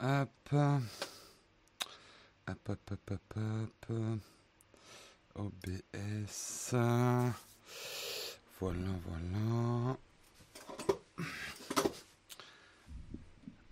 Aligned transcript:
Hop. 0.00 0.28
Hop, 2.46 2.68
hop, 2.68 2.90
hop, 2.90 3.10
hop, 3.10 3.34
hop. 3.36 4.20
OBS. 5.36 6.74
Voilà, 8.60 8.90
voilà. 9.06 9.96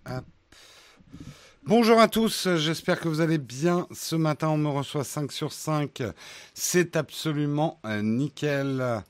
Hop. 0.05 0.25
Bonjour 1.65 1.99
à 1.99 2.07
tous, 2.07 2.47
j'espère 2.55 2.99
que 2.99 3.07
vous 3.07 3.21
allez 3.21 3.37
bien. 3.37 3.87
Ce 3.91 4.15
matin, 4.15 4.49
on 4.49 4.57
me 4.57 4.69
reçoit 4.69 5.03
5 5.03 5.31
sur 5.31 5.51
5. 5.51 6.03
C'est 6.53 6.95
absolument 6.95 7.79
euh, 7.85 8.01
nickel. 8.01 9.03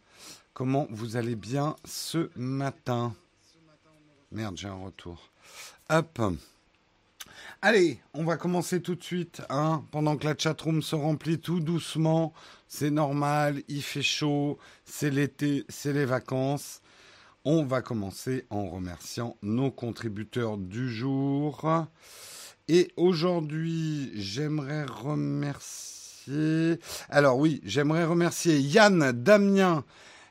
Comment 0.53 0.87
vous 0.89 1.15
allez 1.15 1.35
bien 1.35 1.75
ce 1.85 2.29
matin? 2.35 3.15
Merde, 4.31 4.57
j'ai 4.57 4.67
un 4.67 4.83
retour. 4.83 5.29
Hop. 5.89 6.19
Allez, 7.61 7.99
on 8.13 8.23
va 8.23 8.37
commencer 8.37 8.81
tout 8.81 8.95
de 8.95 9.03
suite. 9.03 9.41
Hein, 9.49 9.83
pendant 9.91 10.17
que 10.17 10.25
la 10.25 10.35
chatroom 10.37 10.81
se 10.81 10.95
remplit 10.95 11.39
tout 11.39 11.59
doucement. 11.59 12.33
C'est 12.67 12.91
normal, 12.91 13.61
il 13.67 13.83
fait 13.83 14.01
chaud, 14.01 14.57
c'est 14.85 15.09
l'été, 15.09 15.65
c'est 15.69 15.93
les 15.93 16.05
vacances. 16.05 16.81
On 17.45 17.63
va 17.63 17.81
commencer 17.81 18.45
en 18.49 18.67
remerciant 18.67 19.37
nos 19.41 19.69
contributeurs 19.69 20.57
du 20.57 20.89
jour. 20.89 21.85
Et 22.69 22.91
aujourd'hui, 22.95 24.11
j'aimerais 24.15 24.85
remercier. 24.85 26.79
Alors 27.09 27.37
oui, 27.37 27.61
j'aimerais 27.65 28.05
remercier 28.05 28.57
Yann, 28.59 29.11
Damien, 29.11 29.83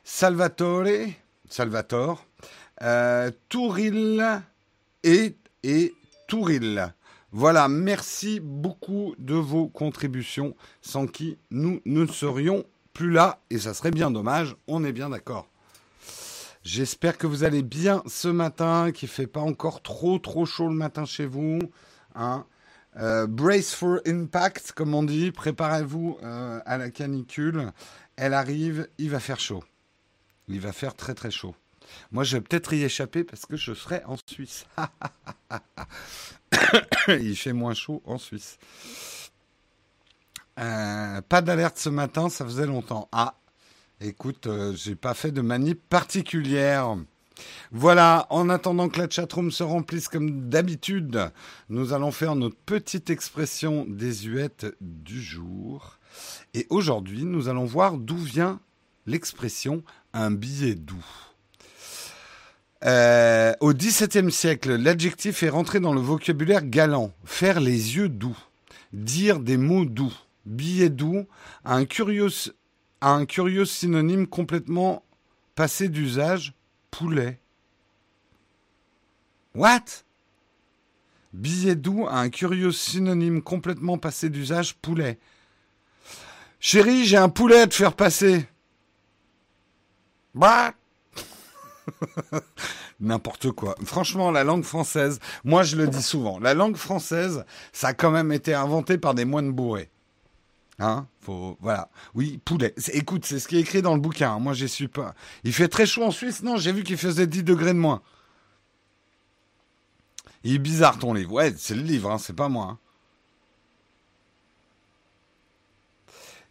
Salvatore, 0.03 1.09
Salvatore, 1.49 2.25
euh, 2.81 3.29
Touril 3.47 4.41
et, 5.03 5.35
et 5.61 5.93
Touril. 6.27 6.93
Voilà, 7.35 7.67
merci 7.67 8.39
beaucoup 8.39 9.15
de 9.17 9.33
vos 9.33 9.67
contributions, 9.67 10.55
sans 10.83 11.07
qui 11.07 11.39
nous 11.49 11.81
ne 11.83 12.05
serions 12.05 12.63
plus 12.93 13.09
là, 13.09 13.39
et 13.49 13.57
ça 13.57 13.73
serait 13.73 13.89
bien 13.89 14.11
dommage, 14.11 14.55
on 14.67 14.83
est 14.83 14.91
bien 14.91 15.09
d'accord. 15.09 15.47
J'espère 16.61 17.17
que 17.17 17.25
vous 17.25 17.43
allez 17.43 17.63
bien 17.63 18.03
ce 18.05 18.27
matin, 18.27 18.91
qu'il 18.93 19.09
fait 19.09 19.25
pas 19.25 19.39
encore 19.39 19.81
trop 19.81 20.19
trop 20.19 20.45
chaud 20.45 20.67
le 20.67 20.75
matin 20.75 21.05
chez 21.05 21.25
vous. 21.25 21.57
Hein. 22.13 22.45
Euh, 22.97 23.25
brace 23.25 23.73
for 23.73 23.97
impact, 24.05 24.71
comme 24.73 24.93
on 24.93 25.01
dit. 25.01 25.31
Préparez-vous 25.31 26.19
euh, 26.21 26.59
à 26.67 26.77
la 26.77 26.91
canicule. 26.91 27.71
Elle 28.15 28.35
arrive, 28.35 28.87
il 28.99 29.09
va 29.09 29.19
faire 29.19 29.39
chaud. 29.39 29.63
Il 30.47 30.61
va 30.61 30.71
faire 30.71 30.95
très 30.95 31.15
très 31.15 31.31
chaud. 31.31 31.55
Moi, 32.11 32.23
je 32.23 32.37
vais 32.37 32.41
peut-être 32.41 32.73
y 32.73 32.83
échapper 32.83 33.23
parce 33.23 33.45
que 33.45 33.55
je 33.55 33.73
serai 33.73 34.03
en 34.05 34.15
Suisse. 34.27 34.65
il 37.07 37.35
fait 37.35 37.53
moins 37.53 37.73
chaud 37.73 38.01
en 38.05 38.17
Suisse. 38.17 38.57
Euh, 40.59 41.21
pas 41.21 41.41
d'alerte 41.41 41.77
ce 41.77 41.89
matin, 41.89 42.29
ça 42.29 42.45
faisait 42.45 42.67
longtemps. 42.67 43.09
Ah, 43.11 43.35
écoute, 43.99 44.47
j'ai 44.75 44.95
pas 44.95 45.13
fait 45.13 45.31
de 45.31 45.41
manip 45.41 45.81
particulière. 45.89 46.95
Voilà, 47.71 48.27
en 48.29 48.49
attendant 48.49 48.89
que 48.89 48.99
la 48.99 49.09
chatroom 49.09 49.51
se 49.51 49.63
remplisse 49.63 50.07
comme 50.07 50.49
d'habitude, 50.49 51.31
nous 51.69 51.93
allons 51.93 52.11
faire 52.11 52.35
notre 52.35 52.57
petite 52.57 53.09
expression 53.09 53.85
désuète 53.87 54.67
du 54.81 55.21
jour. 55.21 55.97
Et 56.53 56.67
aujourd'hui, 56.69 57.25
nous 57.25 57.47
allons 57.47 57.65
voir 57.65 57.97
d'où 57.97 58.17
vient 58.17 58.59
l'expression 59.05 59.83
un 60.13 60.31
billet 60.31 60.75
doux. 60.75 61.05
Euh, 62.85 63.53
au 63.61 63.73
XVIIe 63.73 64.31
siècle, 64.31 64.75
l'adjectif 64.75 65.43
est 65.43 65.49
rentré 65.49 65.79
dans 65.79 65.93
le 65.93 66.01
vocabulaire 66.01 66.65
galant. 66.65 67.13
Faire 67.23 67.59
les 67.59 67.95
yeux 67.95 68.09
doux, 68.09 68.37
dire 68.91 69.39
des 69.39 69.57
mots 69.57 69.85
doux. 69.85 70.13
Billet 70.45 70.89
doux 70.89 71.25
un 71.63 71.85
curieux, 71.85 72.27
un 72.99 73.25
curieux 73.25 73.63
synonyme 73.63 74.27
complètement 74.27 75.03
passé 75.55 75.87
d'usage 75.87 76.53
poulet. 76.91 77.39
What? 79.55 80.03
Billet 81.31 81.75
doux 81.75 82.05
a 82.07 82.19
un 82.19 82.29
curieux 82.29 82.71
synonyme 82.71 83.41
complètement 83.41 83.97
passé 83.97 84.29
d'usage 84.29 84.75
poulet. 84.75 85.17
Chérie, 86.59 87.05
j'ai 87.05 87.17
un 87.17 87.29
poulet 87.29 87.61
à 87.61 87.67
te 87.67 87.73
faire 87.73 87.93
passer. 87.93 88.45
Bah 90.35 90.73
N'importe 92.99 93.51
quoi. 93.51 93.75
Franchement, 93.83 94.31
la 94.31 94.43
langue 94.43 94.63
française, 94.63 95.19
moi 95.43 95.63
je 95.63 95.75
le 95.75 95.87
dis 95.87 96.01
souvent, 96.01 96.39
la 96.39 96.53
langue 96.53 96.77
française, 96.77 97.45
ça 97.71 97.89
a 97.89 97.93
quand 97.93 98.11
même 98.11 98.31
été 98.31 98.53
inventé 98.53 98.97
par 98.97 99.13
des 99.13 99.25
moines 99.25 99.51
bourrés. 99.51 99.89
Hein 100.79 101.07
Faut, 101.21 101.57
voilà. 101.61 101.89
Oui, 102.15 102.39
poulet. 102.43 102.73
Écoute, 102.93 103.25
c'est 103.25 103.39
ce 103.39 103.47
qui 103.47 103.57
est 103.57 103.61
écrit 103.61 103.81
dans 103.81 103.93
le 103.93 104.01
bouquin. 104.01 104.33
Hein. 104.33 104.39
Moi, 104.39 104.53
j'y 104.53 104.67
suis 104.67 104.87
pas. 104.87 105.13
Il 105.43 105.53
fait 105.53 105.67
très 105.67 105.85
chaud 105.85 106.03
en 106.03 106.11
Suisse 106.11 106.41
Non, 106.41 106.57
j'ai 106.57 106.71
vu 106.71 106.83
qu'il 106.83 106.97
faisait 106.97 107.27
10 107.27 107.43
degrés 107.43 107.73
de 107.73 107.79
moins. 107.79 108.01
Il 110.43 110.55
est 110.55 110.59
bizarre 110.59 110.97
ton 110.97 111.13
livre. 111.13 111.31
Ouais, 111.31 111.53
c'est 111.57 111.75
le 111.75 111.83
livre, 111.83 112.11
hein, 112.11 112.17
c'est 112.17 112.35
pas 112.35 112.49
moi. 112.49 112.65
Hein. 112.71 112.77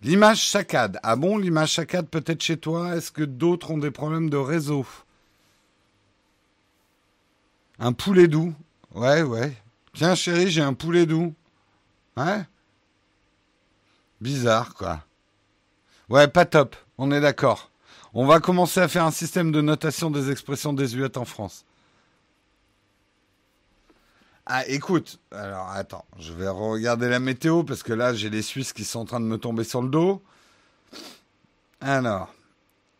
L'image 0.03 0.49
saccade. 0.49 0.99
Ah 1.03 1.15
bon, 1.15 1.39
l'image 1.39 1.75
saccade 1.75 2.09
peut-être 2.09 2.43
chez 2.43 2.57
toi? 2.57 2.97
Est-ce 2.97 3.13
que 3.13 3.23
d'autres 3.23 3.71
ont 3.71 3.79
des 3.79 3.91
problèmes 3.93 4.31
de 4.31 4.37
réseau? 4.37 4.85
Un 7.79 7.93
poulet 7.93 8.29
doux. 8.29 8.55
Ouais, 8.95 9.23
ouais. 9.23 9.57
Tiens, 9.95 10.15
chérie, 10.15 10.51
j'ai 10.51 10.63
un 10.63 10.75
poulet 10.75 11.07
doux. 11.07 11.35
Ouais 12.17 12.45
Bizarre, 14.21 14.75
quoi. 14.75 15.05
Ouais, 16.09 16.29
pas 16.29 16.45
top. 16.45 16.77
On 16.99 17.11
est 17.11 17.21
d'accord. 17.21 17.71
On 18.15 18.27
va 18.27 18.41
commencer 18.41 18.81
à 18.81 18.89
faire 18.89 19.05
un 19.05 19.11
système 19.11 19.51
de 19.51 19.61
notation 19.61 20.11
des 20.11 20.31
expressions 20.31 20.73
désuètes 20.73 21.17
en 21.17 21.25
France. 21.25 21.65
Ah, 24.45 24.67
écoute, 24.67 25.19
alors 25.31 25.71
attends, 25.71 26.05
je 26.19 26.33
vais 26.33 26.49
regarder 26.49 27.09
la 27.09 27.21
météo 27.21 27.63
parce 27.63 27.83
que 27.83 27.93
là, 27.93 28.13
j'ai 28.13 28.29
les 28.29 28.43
Suisses 28.43 28.73
qui 28.73 28.85
sont 28.85 29.01
en 29.01 29.05
train 29.05 29.21
de 29.21 29.25
me 29.25 29.39
tomber 29.39 29.65
sur 29.65 29.83
le 29.83 29.89
dos. 29.89 30.23
Alors, 31.81 32.33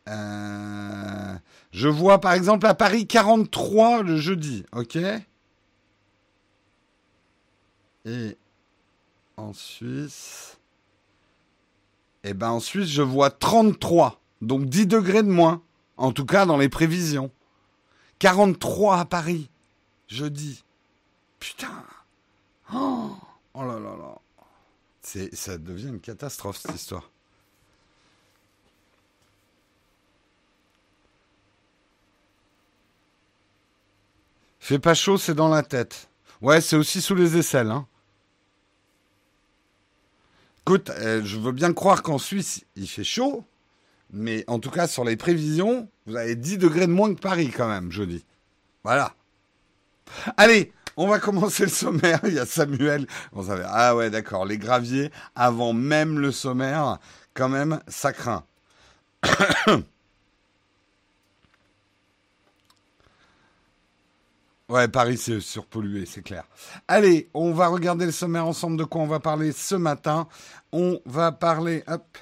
euh, 0.09 1.35
je 1.71 1.89
vois 1.89 2.21
par 2.21 2.33
exemple 2.33 2.67
à 2.67 2.75
Paris 2.75 3.07
43 3.07 4.03
le 4.03 4.17
jeudi, 4.17 4.65
ok? 4.73 4.99
Et 8.05 8.37
en 9.37 9.53
Suisse, 9.53 10.59
eh 12.25 12.35
ben 12.35 12.51
en 12.51 12.61
Suisse, 12.61 12.89
je 12.89 13.03
vois 13.03 13.31
33. 13.31 14.21
Donc 14.41 14.67
10 14.67 14.87
degrés 14.87 15.23
de 15.23 15.31
moins. 15.31 15.63
En 15.97 16.13
tout 16.13 16.27
cas, 16.27 16.47
dans 16.47 16.57
les 16.57 16.69
prévisions. 16.69 17.31
43 18.19 18.99
à 18.99 19.05
Paris. 19.05 19.51
Jeudi. 20.09 20.65
Putain. 21.39 21.85
Oh, 22.75 23.11
oh 23.55 23.63
là 23.63 23.79
là 23.79 23.97
là. 23.97 24.19
Ça 25.33 25.59
devient 25.59 25.89
une 25.89 26.01
catastrophe, 26.01 26.59
cette 26.59 26.75
histoire. 26.75 27.11
Fait 34.63 34.79
pas 34.79 34.95
chaud, 34.95 35.19
c'est 35.19 35.35
dans 35.35 35.49
la 35.49 35.65
tête. 35.65 36.09
Ouais, 36.41 36.61
c'est 36.61 36.77
aussi 36.77 37.01
sous 37.01 37.17
les 37.17 37.37
aisselles. 37.37 37.73
Hein. 37.73 37.85
Écoute, 40.61 40.91
euh, 40.91 41.21
je 41.25 41.37
veux 41.37 41.51
bien 41.51 41.73
croire 41.73 42.05
qu'en 42.05 42.19
Suisse, 42.19 42.65
il 42.77 42.87
fait 42.87 43.03
chaud, 43.03 43.45
mais 44.13 44.45
en 44.47 44.61
tout 44.61 44.71
cas, 44.71 44.87
sur 44.87 45.03
les 45.03 45.17
prévisions, 45.17 45.89
vous 46.07 46.15
avez 46.15 46.37
10 46.37 46.59
degrés 46.59 46.87
de 46.87 46.93
moins 46.93 47.13
que 47.13 47.19
Paris 47.19 47.51
quand 47.51 47.67
même, 47.67 47.91
jeudi. 47.91 48.25
Voilà. 48.85 49.17
Allez, 50.37 50.73
on 50.97 51.09
va 51.09 51.19
commencer 51.19 51.65
le 51.65 51.69
sommaire. 51.69 52.21
Il 52.25 52.35
y 52.35 52.39
a 52.39 52.47
Samuel. 52.47 53.09
Ah 53.67 53.97
ouais, 53.97 54.11
d'accord. 54.11 54.47
Les 54.47 54.59
graviers, 54.59 55.11
avant 55.35 55.73
même 55.73 56.21
le 56.21 56.31
sommaire, 56.31 56.99
quand 57.35 57.49
même, 57.49 57.81
ça 57.89 58.13
craint. 58.13 58.45
Ouais, 64.73 64.89
Paris, 64.89 65.19
c'est 65.19 65.39
surpollué, 65.41 66.07
c'est 66.07 66.23
clair. 66.23 66.45
Allez, 66.89 67.29
on 67.35 67.53
va 67.53 67.69
regarder 67.69 68.07
le 68.07 68.11
sommaire 68.11 68.47
ensemble 68.47 68.79
de 68.79 68.85
quoi 68.85 69.03
on 69.03 69.07
va 69.07 69.21
parler 69.21 69.53
ce 69.53 69.75
matin? 69.75 70.27
On 70.75 70.99
va 71.05 71.33
parler, 71.33 71.85
hop, 71.87 72.17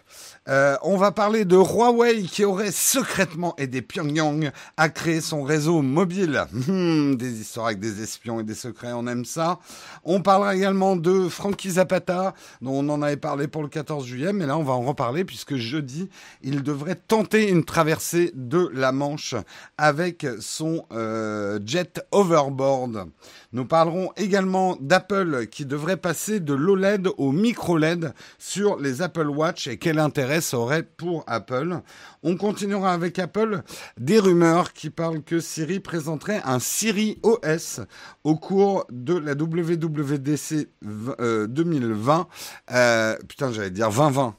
euh, 0.48 0.76
on 0.82 0.96
va 0.96 1.12
parler 1.12 1.44
de 1.44 1.54
Huawei 1.54 2.24
qui 2.24 2.44
aurait 2.44 2.72
secrètement 2.72 3.54
aidé 3.58 3.80
Pyongyang 3.80 4.50
à 4.76 4.88
créer 4.88 5.20
son 5.20 5.44
réseau 5.44 5.82
mobile. 5.82 6.42
Hmm, 6.50 7.14
des 7.14 7.40
histoires 7.40 7.66
avec 7.66 7.78
des 7.78 8.02
espions 8.02 8.40
et 8.40 8.42
des 8.42 8.56
secrets, 8.56 8.92
on 8.92 9.06
aime 9.06 9.24
ça. 9.24 9.60
On 10.02 10.20
parlera 10.20 10.56
également 10.56 10.96
de 10.96 11.28
Frankie 11.28 11.70
Zapata, 11.70 12.34
dont 12.60 12.72
on 12.72 12.88
en 12.88 13.02
avait 13.02 13.16
parlé 13.16 13.46
pour 13.46 13.62
le 13.62 13.68
14 13.68 14.04
juillet, 14.04 14.32
mais 14.32 14.46
là 14.46 14.58
on 14.58 14.64
va 14.64 14.72
en 14.72 14.82
reparler 14.82 15.24
puisque 15.24 15.54
jeudi, 15.54 16.10
il 16.42 16.64
devrait 16.64 16.96
tenter 16.96 17.48
une 17.48 17.64
traversée 17.64 18.32
de 18.34 18.68
la 18.74 18.90
Manche 18.90 19.36
avec 19.78 20.26
son 20.40 20.86
euh, 20.90 21.60
jet 21.64 22.04
over 22.10 22.39
Motherboard. 22.48 23.10
Nous 23.52 23.64
parlerons 23.64 24.10
également 24.16 24.76
d'Apple 24.80 25.46
qui 25.46 25.66
devrait 25.66 25.96
passer 25.96 26.40
de 26.40 26.54
l'OLED 26.54 27.08
au 27.18 27.32
micro-LED 27.32 28.14
sur 28.38 28.78
les 28.78 29.02
Apple 29.02 29.28
Watch 29.28 29.66
et 29.66 29.76
quel 29.76 29.98
intérêt 29.98 30.40
ça 30.40 30.58
aurait 30.58 30.82
pour 30.82 31.24
Apple. 31.26 31.80
On 32.22 32.36
continuera 32.36 32.92
avec 32.92 33.18
Apple 33.18 33.62
des 33.98 34.18
rumeurs 34.18 34.72
qui 34.72 34.90
parlent 34.90 35.22
que 35.22 35.40
Siri 35.40 35.80
présenterait 35.80 36.40
un 36.44 36.60
Siri 36.60 37.18
OS 37.22 37.80
au 38.24 38.36
cours 38.36 38.86
de 38.90 39.14
la 39.14 39.32
WWDC 39.32 40.68
2020. 40.82 42.28
Euh, 42.70 42.74
euh, 42.74 43.16
putain, 43.28 43.52
j'allais 43.52 43.70
dire 43.70 43.90
2020. 43.90 44.34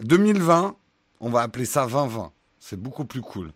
2020, 0.00 0.76
on 1.20 1.30
va 1.30 1.40
appeler 1.42 1.64
ça 1.64 1.86
2020. 1.86 2.32
C'est 2.58 2.78
beaucoup 2.78 3.04
plus 3.04 3.22
cool. 3.22 3.52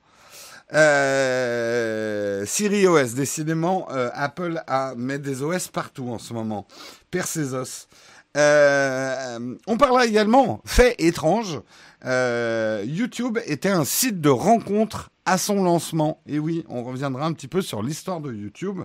Euh, 0.74 2.46
Siri 2.46 2.86
OS, 2.86 3.14
décidément, 3.14 3.88
euh, 3.90 4.08
Apple 4.14 4.62
a 4.66 4.94
met 4.96 5.19
des 5.19 5.42
OS 5.42 5.69
partout 5.69 6.08
en 6.10 6.19
ce 6.19 6.32
moment. 6.32 6.66
Père 7.10 7.26
ses. 7.26 7.54
Euh, 8.37 9.56
on 9.67 9.76
parlera 9.76 10.06
également, 10.06 10.61
fait 10.64 10.94
étrange, 10.99 11.61
euh, 12.05 12.82
YouTube 12.87 13.38
était 13.46 13.69
un 13.69 13.84
site 13.84 14.20
de 14.20 14.31
rencontre 14.31 15.11
à 15.25 15.38
son 15.38 15.62
lancement. 15.62 16.20
Et 16.26 16.38
oui, 16.38 16.64
on 16.69 16.82
reviendra 16.82 17.26
un 17.26 17.32
petit 17.32 17.46
peu 17.46 17.62
sur 17.62 17.82
l'histoire 17.82 18.20
de 18.20 18.32
YouTube. 18.32 18.81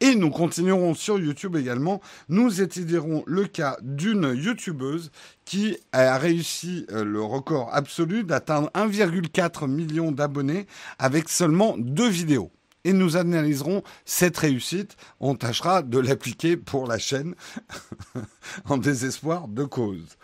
Et 0.00 0.14
nous 0.14 0.30
continuerons 0.30 0.94
sur 0.94 1.18
YouTube 1.18 1.56
également. 1.56 2.00
Nous 2.28 2.60
étudierons 2.60 3.22
le 3.26 3.46
cas 3.46 3.76
d'une 3.82 4.34
YouTubeuse 4.36 5.10
qui 5.44 5.78
a 5.92 6.18
réussi 6.18 6.86
euh, 6.90 7.04
le 7.04 7.22
record 7.22 7.70
absolu 7.72 8.24
d'atteindre 8.24 8.70
1,4 8.74 9.66
million 9.66 10.12
d'abonnés 10.12 10.66
avec 10.98 11.28
seulement 11.28 11.76
deux 11.78 12.08
vidéos 12.08 12.50
et 12.84 12.92
nous 12.92 13.16
analyserons 13.16 13.82
cette 14.04 14.36
réussite. 14.36 14.96
On 15.20 15.34
tâchera 15.34 15.82
de 15.82 15.98
l'appliquer 15.98 16.56
pour 16.56 16.86
la 16.86 16.98
chaîne 16.98 17.34
en 18.66 18.78
désespoir 18.78 19.48
de 19.48 19.64
cause. 19.64 20.16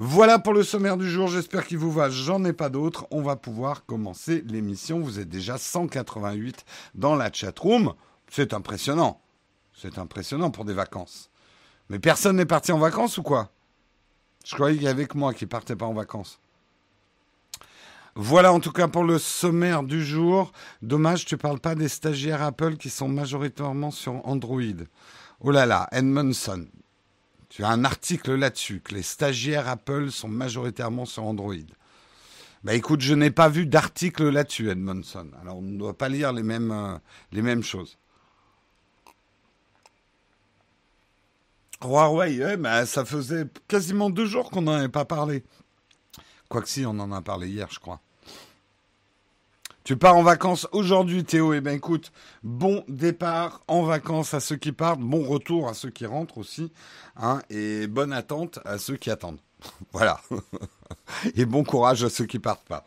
Voilà 0.00 0.38
pour 0.38 0.52
le 0.52 0.62
sommaire 0.62 0.96
du 0.96 1.10
jour, 1.10 1.26
j'espère 1.26 1.66
qu'il 1.66 1.78
vous 1.78 1.90
va, 1.90 2.08
j'en 2.08 2.44
ai 2.44 2.52
pas 2.52 2.68
d'autres. 2.68 3.08
On 3.10 3.20
va 3.20 3.34
pouvoir 3.34 3.84
commencer 3.84 4.44
l'émission, 4.46 5.00
vous 5.00 5.18
êtes 5.18 5.28
déjà 5.28 5.58
188 5.58 6.64
dans 6.94 7.16
la 7.16 7.32
chatroom. 7.32 7.94
C'est 8.30 8.54
impressionnant, 8.54 9.20
c'est 9.74 9.98
impressionnant 9.98 10.52
pour 10.52 10.64
des 10.64 10.72
vacances. 10.72 11.30
Mais 11.88 11.98
personne 11.98 12.36
n'est 12.36 12.46
parti 12.46 12.70
en 12.70 12.78
vacances 12.78 13.18
ou 13.18 13.24
quoi? 13.24 13.50
Je 14.44 14.54
croyais 14.54 14.76
qu'il 14.76 14.84
y 14.84 14.88
avait 14.88 15.06
que 15.06 15.18
moi 15.18 15.34
qui 15.34 15.46
partais 15.46 15.74
pas 15.74 15.86
en 15.86 15.94
vacances. 15.94 16.38
Voilà 18.20 18.52
en 18.52 18.58
tout 18.58 18.72
cas 18.72 18.88
pour 18.88 19.04
le 19.04 19.16
sommaire 19.16 19.84
du 19.84 20.04
jour. 20.04 20.50
Dommage, 20.82 21.24
tu 21.24 21.36
parles 21.36 21.60
pas 21.60 21.76
des 21.76 21.86
stagiaires 21.86 22.42
Apple 22.42 22.76
qui 22.76 22.90
sont 22.90 23.06
majoritairement 23.06 23.92
sur 23.92 24.26
Android. 24.26 24.60
Oh 25.38 25.52
là 25.52 25.66
là, 25.66 25.86
Edmondson. 25.92 26.66
Tu 27.48 27.62
as 27.62 27.68
un 27.68 27.84
article 27.84 28.34
là-dessus, 28.34 28.80
que 28.80 28.96
les 28.96 29.04
stagiaires 29.04 29.68
Apple 29.68 30.10
sont 30.10 30.26
majoritairement 30.26 31.04
sur 31.04 31.22
Android. 31.22 31.54
Bah 32.64 32.74
écoute, 32.74 33.02
je 33.02 33.14
n'ai 33.14 33.30
pas 33.30 33.48
vu 33.48 33.66
d'article 33.66 34.30
là-dessus, 34.30 34.68
Edmondson. 34.68 35.30
Alors 35.40 35.58
on 35.58 35.62
ne 35.62 35.78
doit 35.78 35.96
pas 35.96 36.08
lire 36.08 36.32
les 36.32 36.42
mêmes, 36.42 36.72
euh, 36.72 37.62
choses. 37.62 37.98
Huawei, 41.84 42.44
ouais, 42.44 42.56
bah, 42.56 42.84
ça 42.84 43.04
faisait 43.04 43.46
quasiment 43.68 44.10
deux 44.10 44.26
jours 44.26 44.50
qu'on 44.50 44.62
n'en 44.62 44.72
avait 44.72 44.88
pas 44.88 45.04
parlé. 45.04 45.44
Quoique 46.48 46.68
si, 46.68 46.84
on 46.84 46.98
en 46.98 47.12
a 47.12 47.22
parlé 47.22 47.48
hier, 47.48 47.68
je 47.70 47.78
crois. 47.78 48.00
Tu 49.88 49.96
pars 49.96 50.16
en 50.16 50.22
vacances 50.22 50.68
aujourd'hui, 50.72 51.24
Théo. 51.24 51.54
Eh 51.54 51.62
bien, 51.62 51.72
écoute, 51.72 52.12
bon 52.42 52.84
départ 52.88 53.62
en 53.68 53.84
vacances 53.84 54.34
à 54.34 54.40
ceux 54.40 54.56
qui 54.56 54.70
partent, 54.70 55.00
bon 55.00 55.26
retour 55.26 55.66
à 55.66 55.72
ceux 55.72 55.88
qui 55.88 56.04
rentrent 56.04 56.36
aussi, 56.36 56.70
hein, 57.16 57.40
et 57.48 57.86
bonne 57.86 58.12
attente 58.12 58.58
à 58.66 58.76
ceux 58.76 58.96
qui 58.96 59.10
attendent. 59.10 59.38
voilà. 59.92 60.20
et 61.34 61.46
bon 61.46 61.64
courage 61.64 62.04
à 62.04 62.10
ceux 62.10 62.26
qui 62.26 62.38
partent 62.38 62.68
pas. 62.68 62.84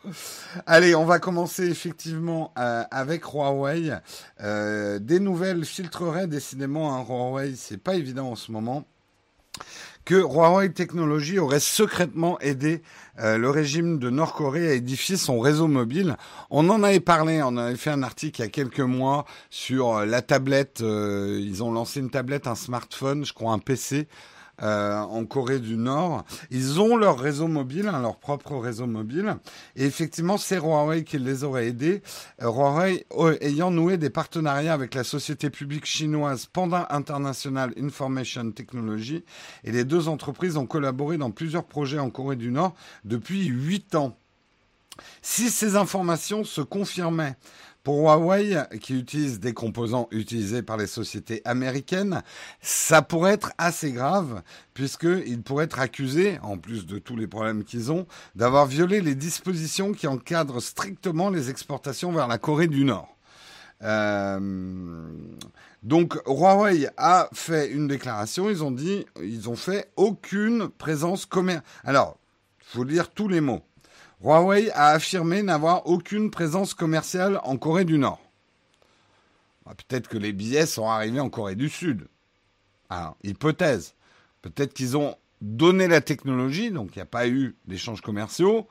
Allez, 0.64 0.94
on 0.94 1.04
va 1.04 1.18
commencer 1.18 1.64
effectivement 1.64 2.52
euh, 2.56 2.84
avec 2.92 3.24
Huawei. 3.24 3.98
Euh, 4.40 5.00
des 5.00 5.18
nouvelles 5.18 5.64
filtreraient 5.64 6.28
décidément. 6.28 6.94
Hein, 6.94 7.04
Huawei, 7.04 7.56
c'est 7.56 7.78
pas 7.78 7.96
évident 7.96 8.30
en 8.30 8.36
ce 8.36 8.52
moment 8.52 8.84
que 10.04 10.14
Huawei 10.14 10.72
Technologies 10.72 11.38
aurait 11.38 11.60
secrètement 11.60 12.38
aidé 12.40 12.82
euh, 13.20 13.38
le 13.38 13.50
régime 13.50 13.98
de 13.98 14.10
Nord-Corée 14.10 14.68
à 14.68 14.72
édifier 14.72 15.16
son 15.16 15.38
réseau 15.38 15.68
mobile. 15.68 16.16
On 16.50 16.68
en 16.70 16.82
avait 16.82 17.00
parlé, 17.00 17.42
on 17.42 17.56
avait 17.56 17.76
fait 17.76 17.90
un 17.90 18.02
article 18.02 18.40
il 18.40 18.44
y 18.44 18.46
a 18.46 18.50
quelques 18.50 18.80
mois 18.80 19.24
sur 19.50 19.98
euh, 19.98 20.06
la 20.06 20.22
tablette. 20.22 20.80
Euh, 20.80 21.38
ils 21.40 21.62
ont 21.62 21.70
lancé 21.70 22.00
une 22.00 22.10
tablette, 22.10 22.46
un 22.46 22.54
smartphone, 22.54 23.24
je 23.24 23.32
crois 23.32 23.52
un 23.52 23.58
PC 23.58 24.08
euh, 24.60 24.98
en 24.98 25.24
Corée 25.24 25.60
du 25.60 25.76
Nord. 25.76 26.24
Ils 26.50 26.80
ont 26.80 26.96
leur 26.96 27.18
réseau 27.18 27.48
mobile, 27.48 27.88
hein, 27.88 28.00
leur 28.02 28.18
propre 28.18 28.56
réseau 28.56 28.86
mobile. 28.86 29.36
Et 29.76 29.84
effectivement, 29.84 30.36
c'est 30.36 30.58
Huawei 30.58 31.04
qui 31.04 31.18
les 31.18 31.42
aurait 31.42 31.68
aidés. 31.68 32.02
Euh, 32.42 32.50
Huawei 32.50 33.06
euh, 33.16 33.36
ayant 33.40 33.70
noué 33.70 33.96
des 33.96 34.10
partenariats 34.10 34.74
avec 34.74 34.94
la 34.94 35.04
société 35.04 35.48
publique 35.48 35.86
chinoise 35.86 36.46
Panda 36.46 36.86
International 36.90 37.72
Information 37.80 38.50
Technology. 38.52 39.24
Et 39.64 39.72
les 39.72 39.84
deux 39.84 40.08
entreprises 40.08 40.56
ont 40.56 40.66
collaboré 40.66 41.16
dans 41.16 41.30
plusieurs 41.30 41.64
projets 41.64 41.98
en 41.98 42.10
Corée 42.10 42.36
du 42.36 42.50
Nord 42.50 42.74
depuis 43.04 43.46
huit 43.46 43.94
ans. 43.94 44.16
Si 45.22 45.50
ces 45.50 45.76
informations 45.76 46.44
se 46.44 46.60
confirmaient, 46.60 47.36
pour 47.82 48.00
Huawei, 48.00 48.56
qui 48.80 48.98
utilise 48.98 49.40
des 49.40 49.54
composants 49.54 50.08
utilisés 50.10 50.62
par 50.62 50.76
les 50.76 50.86
sociétés 50.86 51.42
américaines, 51.44 52.22
ça 52.60 53.02
pourrait 53.02 53.32
être 53.32 53.52
assez 53.58 53.92
grave, 53.92 54.42
puisqu'ils 54.74 55.42
pourraient 55.42 55.64
être 55.64 55.80
accusés, 55.80 56.38
en 56.42 56.58
plus 56.58 56.86
de 56.86 56.98
tous 56.98 57.16
les 57.16 57.26
problèmes 57.26 57.64
qu'ils 57.64 57.90
ont, 57.90 58.06
d'avoir 58.34 58.66
violé 58.66 59.00
les 59.00 59.14
dispositions 59.14 59.92
qui 59.92 60.06
encadrent 60.06 60.62
strictement 60.62 61.30
les 61.30 61.50
exportations 61.50 62.12
vers 62.12 62.28
la 62.28 62.38
Corée 62.38 62.68
du 62.68 62.84
Nord. 62.84 63.16
Euh, 63.82 65.08
donc 65.82 66.14
Huawei 66.26 66.88
a 66.96 67.28
fait 67.32 67.68
une 67.68 67.88
déclaration, 67.88 68.48
ils 68.48 68.62
ont 68.62 68.70
dit, 68.70 69.04
ils 69.20 69.48
ont 69.48 69.56
fait 69.56 69.90
aucune 69.96 70.68
présence 70.68 71.26
commerciale. 71.26 71.64
Alors, 71.82 72.18
il 72.60 72.78
faut 72.78 72.84
lire 72.84 73.10
tous 73.10 73.26
les 73.26 73.40
mots. 73.40 73.62
Huawei 74.22 74.70
a 74.70 74.88
affirmé 74.88 75.42
n'avoir 75.42 75.86
aucune 75.86 76.30
présence 76.30 76.74
commerciale 76.74 77.40
en 77.42 77.56
Corée 77.56 77.84
du 77.84 77.98
Nord. 77.98 78.20
Bah, 79.66 79.74
peut-être 79.76 80.08
que 80.08 80.18
les 80.18 80.32
billets 80.32 80.66
sont 80.66 80.88
arrivés 80.88 81.20
en 81.20 81.28
Corée 81.28 81.56
du 81.56 81.68
Sud. 81.68 82.06
Alors, 82.88 83.16
hypothèse. 83.24 83.94
Peut-être 84.42 84.74
qu'ils 84.74 84.96
ont 84.96 85.16
donné 85.40 85.88
la 85.88 86.00
technologie, 86.00 86.70
donc 86.70 86.94
il 86.94 86.98
n'y 86.98 87.02
a 87.02 87.06
pas 87.06 87.26
eu 87.26 87.56
d'échanges 87.66 88.00
commerciaux. 88.00 88.68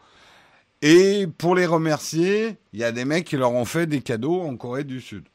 Et 0.82 1.28
pour 1.38 1.56
les 1.56 1.66
remercier, 1.66 2.58
il 2.74 2.80
y 2.80 2.84
a 2.84 2.92
des 2.92 3.06
mecs 3.06 3.26
qui 3.26 3.38
leur 3.38 3.52
ont 3.52 3.66
fait 3.66 3.88
des 3.88 4.02
cadeaux 4.02 4.42
en 4.42 4.56
Corée 4.56 4.84
du 4.84 5.02
Sud. 5.02 5.26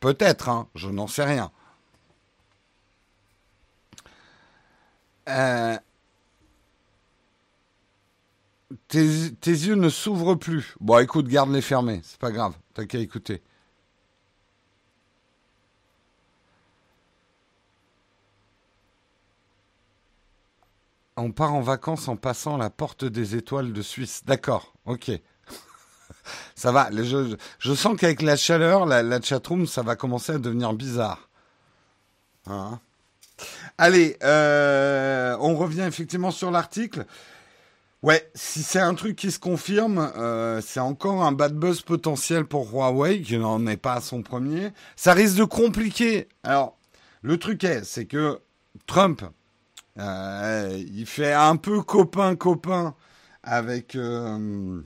Peut-être, 0.00 0.48
hein, 0.48 0.68
je 0.74 0.88
n'en 0.88 1.06
sais 1.06 1.24
rien. 1.24 1.50
Euh, 5.28 5.76
tes, 8.88 9.04
yeux 9.44 9.74
ne 9.74 9.88
s'ouvrent 9.88 10.34
plus. 10.34 10.74
Bon, 10.80 10.98
écoute, 10.98 11.28
garde-les 11.28 11.62
fermés, 11.62 12.00
c'est 12.04 12.18
pas 12.18 12.30
grave, 12.30 12.54
t'as 12.74 12.84
qu'à 12.84 12.98
écouter. 12.98 13.42
On 21.16 21.32
part 21.32 21.52
en 21.52 21.62
vacances 21.62 22.06
en 22.06 22.16
passant 22.16 22.56
la 22.56 22.70
porte 22.70 23.04
des 23.04 23.34
étoiles 23.34 23.72
de 23.72 23.82
Suisse. 23.82 24.22
D'accord, 24.24 24.74
ok. 24.86 25.10
ça 26.54 26.70
va, 26.70 26.90
je, 26.92 27.74
sens 27.74 27.96
qu'avec 27.98 28.22
la 28.22 28.36
chaleur, 28.36 28.86
la, 28.86 29.02
la 29.02 29.20
chatroom, 29.20 29.66
ça 29.66 29.82
va 29.82 29.96
commencer 29.96 30.32
à 30.32 30.38
devenir 30.38 30.72
bizarre. 30.74 31.28
Hein? 32.46 32.78
Allez, 33.78 34.16
euh, 34.22 35.36
on 35.40 35.56
revient 35.56 35.84
effectivement 35.88 36.30
sur 36.30 36.50
l'article. 36.50 37.04
Ouais, 38.04 38.30
si 38.32 38.62
c'est 38.62 38.78
un 38.78 38.94
truc 38.94 39.16
qui 39.16 39.32
se 39.32 39.40
confirme, 39.40 39.98
euh, 40.16 40.60
c'est 40.60 40.78
encore 40.78 41.24
un 41.24 41.32
bad 41.32 41.54
buzz 41.54 41.82
potentiel 41.82 42.44
pour 42.44 42.70
Huawei, 42.70 43.22
qui 43.22 43.36
n'en 43.38 43.66
est 43.66 43.76
pas 43.76 43.94
à 43.94 44.00
son 44.00 44.22
premier. 44.22 44.70
Ça 44.94 45.14
risque 45.14 45.36
de 45.36 45.44
compliquer. 45.44 46.28
Alors, 46.44 46.78
le 47.22 47.38
truc 47.38 47.64
est, 47.64 47.82
c'est 47.82 48.06
que 48.06 48.40
Trump, 48.86 49.22
euh, 49.98 50.80
il 50.92 51.06
fait 51.06 51.32
un 51.32 51.56
peu 51.56 51.82
copain-copain 51.82 52.94
avec... 53.42 53.96
Euh, 53.96 54.80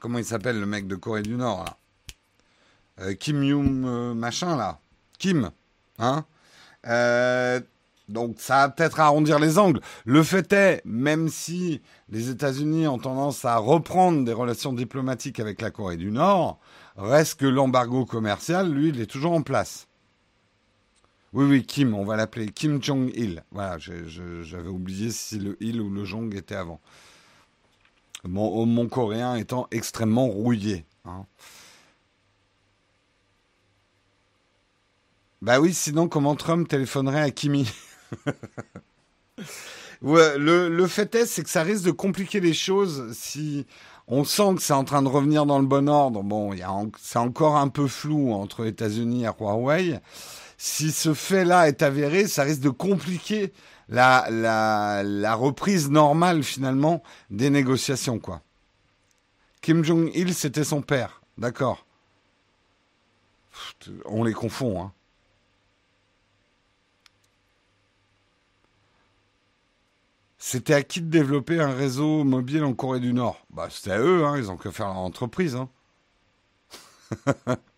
comment 0.00 0.16
il 0.18 0.24
s'appelle 0.24 0.58
le 0.58 0.66
mec 0.66 0.86
de 0.86 0.96
Corée 0.96 1.22
du 1.22 1.36
Nord, 1.36 1.64
là 1.66 3.14
Kim 3.14 3.44
Young 3.44 4.14
machin, 4.16 4.56
là. 4.56 4.80
Kim, 5.18 5.50
hein 5.98 6.24
donc 8.08 8.36
ça 8.38 8.56
va 8.56 8.68
peut-être 8.70 9.00
arrondir 9.00 9.38
les 9.38 9.58
angles. 9.58 9.80
Le 10.04 10.22
fait 10.22 10.52
est, 10.52 10.82
même 10.84 11.28
si 11.28 11.80
les 12.08 12.30
États-Unis 12.30 12.86
ont 12.86 12.98
tendance 12.98 13.44
à 13.44 13.56
reprendre 13.56 14.24
des 14.24 14.32
relations 14.32 14.72
diplomatiques 14.72 15.40
avec 15.40 15.60
la 15.60 15.70
Corée 15.70 15.96
du 15.96 16.10
Nord, 16.10 16.58
Reste 16.98 17.38
que 17.38 17.46
l'embargo 17.46 18.04
commercial, 18.04 18.72
lui, 18.72 18.88
il 18.88 19.00
est 19.00 19.06
toujours 19.06 19.32
en 19.32 19.42
place. 19.42 19.86
Oui, 21.32 21.44
oui, 21.44 21.64
Kim, 21.64 21.94
on 21.94 22.04
va 22.04 22.16
l'appeler 22.16 22.48
Kim 22.48 22.82
Jong-il. 22.82 23.44
Voilà, 23.52 23.78
j'avais 23.78 24.68
oublié 24.68 25.12
si 25.12 25.38
le 25.38 25.56
il 25.60 25.80
ou 25.80 25.90
le 25.90 26.04
Jong 26.04 26.34
était 26.34 26.56
avant. 26.56 26.80
Mon, 28.24 28.66
mon 28.66 28.88
coréen 28.88 29.36
étant 29.36 29.68
extrêmement 29.70 30.26
rouillé. 30.26 30.84
Hein. 31.04 31.24
Bah 35.40 35.60
oui, 35.60 35.72
sinon 35.72 36.08
comment 36.08 36.34
Trump 36.34 36.66
téléphonerait 36.66 37.22
à 37.22 37.30
Kimi? 37.30 37.70
le, 40.02 40.86
fait 40.86 41.14
est, 41.14 41.26
c'est 41.26 41.42
que 41.42 41.50
ça 41.50 41.62
risque 41.62 41.84
de 41.84 41.90
compliquer 41.90 42.40
les 42.40 42.54
choses 42.54 43.12
si 43.12 43.66
on 44.06 44.24
sent 44.24 44.54
que 44.56 44.62
c'est 44.62 44.72
en 44.72 44.84
train 44.84 45.02
de 45.02 45.08
revenir 45.08 45.46
dans 45.46 45.58
le 45.58 45.66
bon 45.66 45.88
ordre. 45.88 46.22
Bon, 46.22 46.54
c'est 47.00 47.18
encore 47.18 47.56
un 47.56 47.68
peu 47.68 47.86
flou 47.86 48.32
entre 48.32 48.66
États-Unis 48.66 49.24
et 49.24 49.30
Huawei. 49.40 50.00
Si 50.56 50.92
ce 50.92 51.14
fait-là 51.14 51.68
est 51.68 51.82
avéré, 51.82 52.26
ça 52.26 52.42
risque 52.42 52.62
de 52.62 52.70
compliquer 52.70 53.52
la 53.88 55.34
reprise 55.34 55.90
normale 55.90 56.42
finalement 56.42 57.02
des 57.30 57.50
négociations, 57.50 58.18
quoi. 58.18 58.42
Kim 59.60 59.84
Jong-il, 59.84 60.34
c'était 60.34 60.64
son 60.64 60.82
père, 60.82 61.20
d'accord. 61.36 61.84
On 64.06 64.24
les 64.24 64.32
confond, 64.32 64.80
hein. 64.80 64.92
C'était 70.38 70.74
à 70.74 70.82
qui 70.82 71.00
de 71.00 71.10
développer 71.10 71.60
un 71.60 71.72
réseau 71.74 72.24
mobile 72.24 72.64
en 72.64 72.72
Corée 72.72 73.00
du 73.00 73.12
Nord? 73.12 73.44
Bah, 73.50 73.68
c'était 73.70 73.92
à 73.92 73.98
eux, 73.98 74.24
hein, 74.24 74.36
ils 74.38 74.50
ont 74.50 74.56
que 74.56 74.70
faire 74.70 74.86
leur 74.86 74.98
entreprise. 74.98 75.56
Hein. 75.56 75.68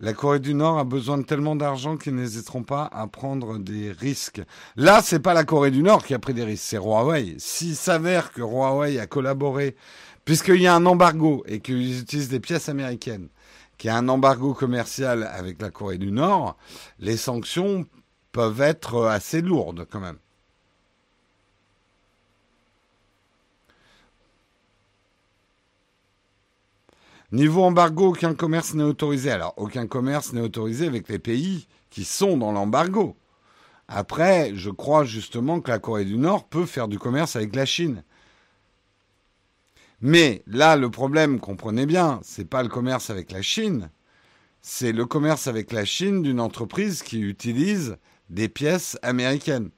La 0.00 0.12
Corée 0.12 0.38
du 0.38 0.54
Nord 0.54 0.78
a 0.78 0.84
besoin 0.84 1.18
de 1.18 1.24
tellement 1.24 1.56
d'argent 1.56 1.96
qu'ils 1.96 2.14
n'hésiteront 2.14 2.62
pas 2.62 2.88
à 2.92 3.08
prendre 3.08 3.58
des 3.58 3.90
risques. 3.90 4.40
Là, 4.76 5.00
c'est 5.02 5.18
pas 5.18 5.34
la 5.34 5.42
Corée 5.42 5.72
du 5.72 5.82
Nord 5.82 6.04
qui 6.04 6.14
a 6.14 6.20
pris 6.20 6.34
des 6.34 6.44
risques, 6.44 6.66
c'est 6.68 6.76
Huawei. 6.76 7.34
S'il 7.38 7.74
s'avère 7.74 8.30
que 8.30 8.40
Huawei 8.40 9.00
a 9.00 9.08
collaboré, 9.08 9.74
puisqu'il 10.24 10.62
y 10.62 10.68
a 10.68 10.74
un 10.76 10.86
embargo 10.86 11.42
et 11.48 11.58
qu'ils 11.58 11.98
utilisent 12.00 12.28
des 12.28 12.38
pièces 12.38 12.68
américaines, 12.68 13.28
qu'il 13.78 13.88
y 13.88 13.90
a 13.90 13.96
un 13.96 14.08
embargo 14.08 14.54
commercial 14.54 15.22
avec 15.22 15.62
la 15.62 15.70
Corée 15.70 15.98
du 15.98 16.10
Nord, 16.10 16.56
les 16.98 17.16
sanctions 17.16 17.86
peuvent 18.32 18.60
être 18.60 19.06
assez 19.06 19.40
lourdes 19.40 19.86
quand 19.90 20.00
même. 20.00 20.18
Niveau 27.30 27.62
embargo, 27.62 28.08
aucun 28.08 28.34
commerce 28.34 28.72
n'est 28.74 28.84
autorisé. 28.84 29.30
Alors, 29.30 29.52
aucun 29.58 29.86
commerce 29.86 30.32
n'est 30.32 30.40
autorisé 30.40 30.86
avec 30.86 31.08
les 31.08 31.18
pays 31.18 31.68
qui 31.90 32.04
sont 32.04 32.38
dans 32.38 32.52
l'embargo. 32.52 33.16
Après, 33.86 34.52
je 34.54 34.70
crois 34.70 35.04
justement 35.04 35.60
que 35.60 35.70
la 35.70 35.78
Corée 35.78 36.06
du 36.06 36.16
Nord 36.16 36.44
peut 36.44 36.64
faire 36.64 36.88
du 36.88 36.98
commerce 36.98 37.36
avec 37.36 37.54
la 37.54 37.66
Chine. 37.66 38.02
Mais 40.00 40.42
là, 40.46 40.76
le 40.76 40.90
problème, 40.90 41.40
comprenez 41.40 41.86
bien, 41.86 42.20
c'est 42.22 42.48
pas 42.48 42.62
le 42.62 42.68
commerce 42.68 43.10
avec 43.10 43.32
la 43.32 43.42
Chine, 43.42 43.90
c'est 44.60 44.92
le 44.92 45.06
commerce 45.06 45.46
avec 45.46 45.72
la 45.72 45.84
Chine 45.84 46.22
d'une 46.22 46.40
entreprise 46.40 47.02
qui 47.02 47.20
utilise 47.20 47.96
des 48.30 48.48
pièces 48.48 48.96
américaines. 49.02 49.70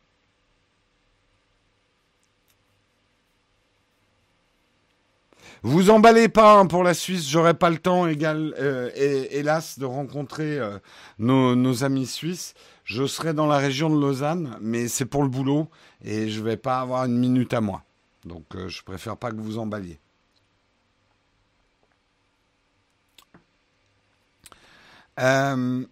Vous 5.63 5.91
emballez 5.91 6.31
pas 6.31 6.59
hein, 6.59 6.67
pour 6.67 6.83
la 6.83 6.95
Suisse, 6.95 7.29
j'aurai 7.29 7.53
pas 7.53 7.69
le 7.69 7.77
temps, 7.77 8.07
euh, 8.07 8.91
hélas, 9.31 9.79
de 9.79 9.85
rencontrer 9.85 10.59
euh, 10.59 10.79
nos, 11.19 11.85
amis 11.85 12.07
suisses. 12.07 12.55
Je 12.85 13.07
serai 13.07 13.35
dans 13.35 13.47
la 13.47 13.59
région 13.59 13.91
de 13.91 14.01
Lausanne, 14.01 14.57
mais 14.63 14.89
c'est 14.89 15.05
pour 15.05 15.23
le 15.23 15.29
boulot 15.29 15.69
et 16.03 16.31
je 16.31 16.43
vais 16.43 16.57
pas 16.57 16.81
avoir 16.81 17.05
une 17.05 17.19
minute 17.19 17.53
à 17.53 17.61
moi. 17.61 17.83
Donc 18.25 18.45
euh, 18.55 18.69
je 18.69 18.83
préfère 18.83 19.19
pas 19.19 19.31
que 19.31 19.37
vous 19.37 19.59
emballiez. 19.59 19.99
Euh, 25.21 25.85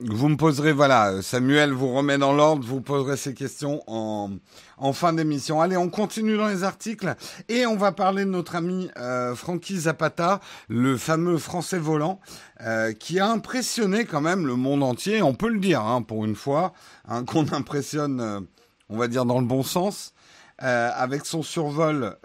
vous 0.00 0.28
me 0.28 0.36
poserez, 0.36 0.72
voilà, 0.72 1.22
Samuel 1.22 1.72
vous 1.72 1.94
remet 1.94 2.18
dans 2.18 2.32
l'ordre, 2.32 2.64
vous 2.66 2.80
poserez 2.80 3.16
ces 3.16 3.32
questions 3.32 3.80
en, 3.86 4.32
en 4.76 4.92
fin 4.92 5.12
d'émission. 5.12 5.60
Allez, 5.60 5.76
on 5.76 5.88
continue 5.88 6.36
dans 6.36 6.48
les 6.48 6.64
articles 6.64 7.14
et 7.48 7.64
on 7.64 7.76
va 7.76 7.92
parler 7.92 8.24
de 8.24 8.30
notre 8.30 8.56
ami 8.56 8.90
euh, 8.98 9.36
Frankie 9.36 9.78
Zapata, 9.78 10.40
le 10.68 10.96
fameux 10.96 11.38
français 11.38 11.78
volant, 11.78 12.20
euh, 12.60 12.92
qui 12.92 13.20
a 13.20 13.28
impressionné 13.28 14.04
quand 14.04 14.20
même 14.20 14.46
le 14.46 14.56
monde 14.56 14.82
entier, 14.82 15.22
on 15.22 15.34
peut 15.34 15.48
le 15.48 15.60
dire, 15.60 15.80
hein, 15.80 16.02
pour 16.02 16.24
une 16.24 16.34
fois, 16.36 16.72
hein, 17.06 17.24
qu'on 17.24 17.52
impressionne, 17.52 18.20
euh, 18.20 18.40
on 18.88 18.98
va 18.98 19.06
dire 19.06 19.24
dans 19.24 19.40
le 19.40 19.46
bon 19.46 19.62
sens, 19.62 20.12
avec 20.58 21.26
son 21.26 21.42
survol 21.42 22.16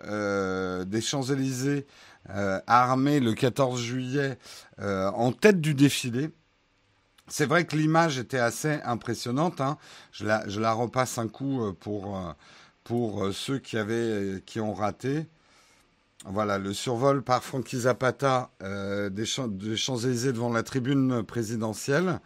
des 0.85 1.01
Champs-Élysées 1.01 1.87
armé 2.27 3.19
le 3.19 3.33
14 3.33 3.81
juillet 3.81 4.37
en 4.79 5.31
tête 5.31 5.61
du 5.61 5.73
défilé. 5.73 6.31
C'est 7.29 7.45
vrai 7.45 7.65
que 7.65 7.75
l'image 7.75 8.17
était 8.17 8.39
assez 8.39 8.79
impressionnante. 8.83 9.61
Hein. 9.61 9.77
Je, 10.11 10.25
la, 10.25 10.73
repasse 10.73 11.17
un 11.19 11.27
coup 11.27 11.63
euh, 11.63 11.73
pour, 11.73 12.17
euh, 12.17 12.31
pour 12.83 13.23
euh, 13.23 13.31
ceux 13.31 13.59
qui, 13.59 13.77
avaient, 13.77 14.41
qui 14.45 14.59
ont 14.59 14.73
raté. 14.73 15.27
Voilà, 16.25 16.57
le 16.57 16.73
survol 16.73 17.21
par 17.21 17.43
Frankie 17.43 17.81
Zapata 17.81 18.49
des, 18.59 19.25
Champs-Élysées 19.25 20.33
devant 20.33 20.51
la 20.51 20.63
tribune 20.63 21.23
présidentielle. 21.23 22.19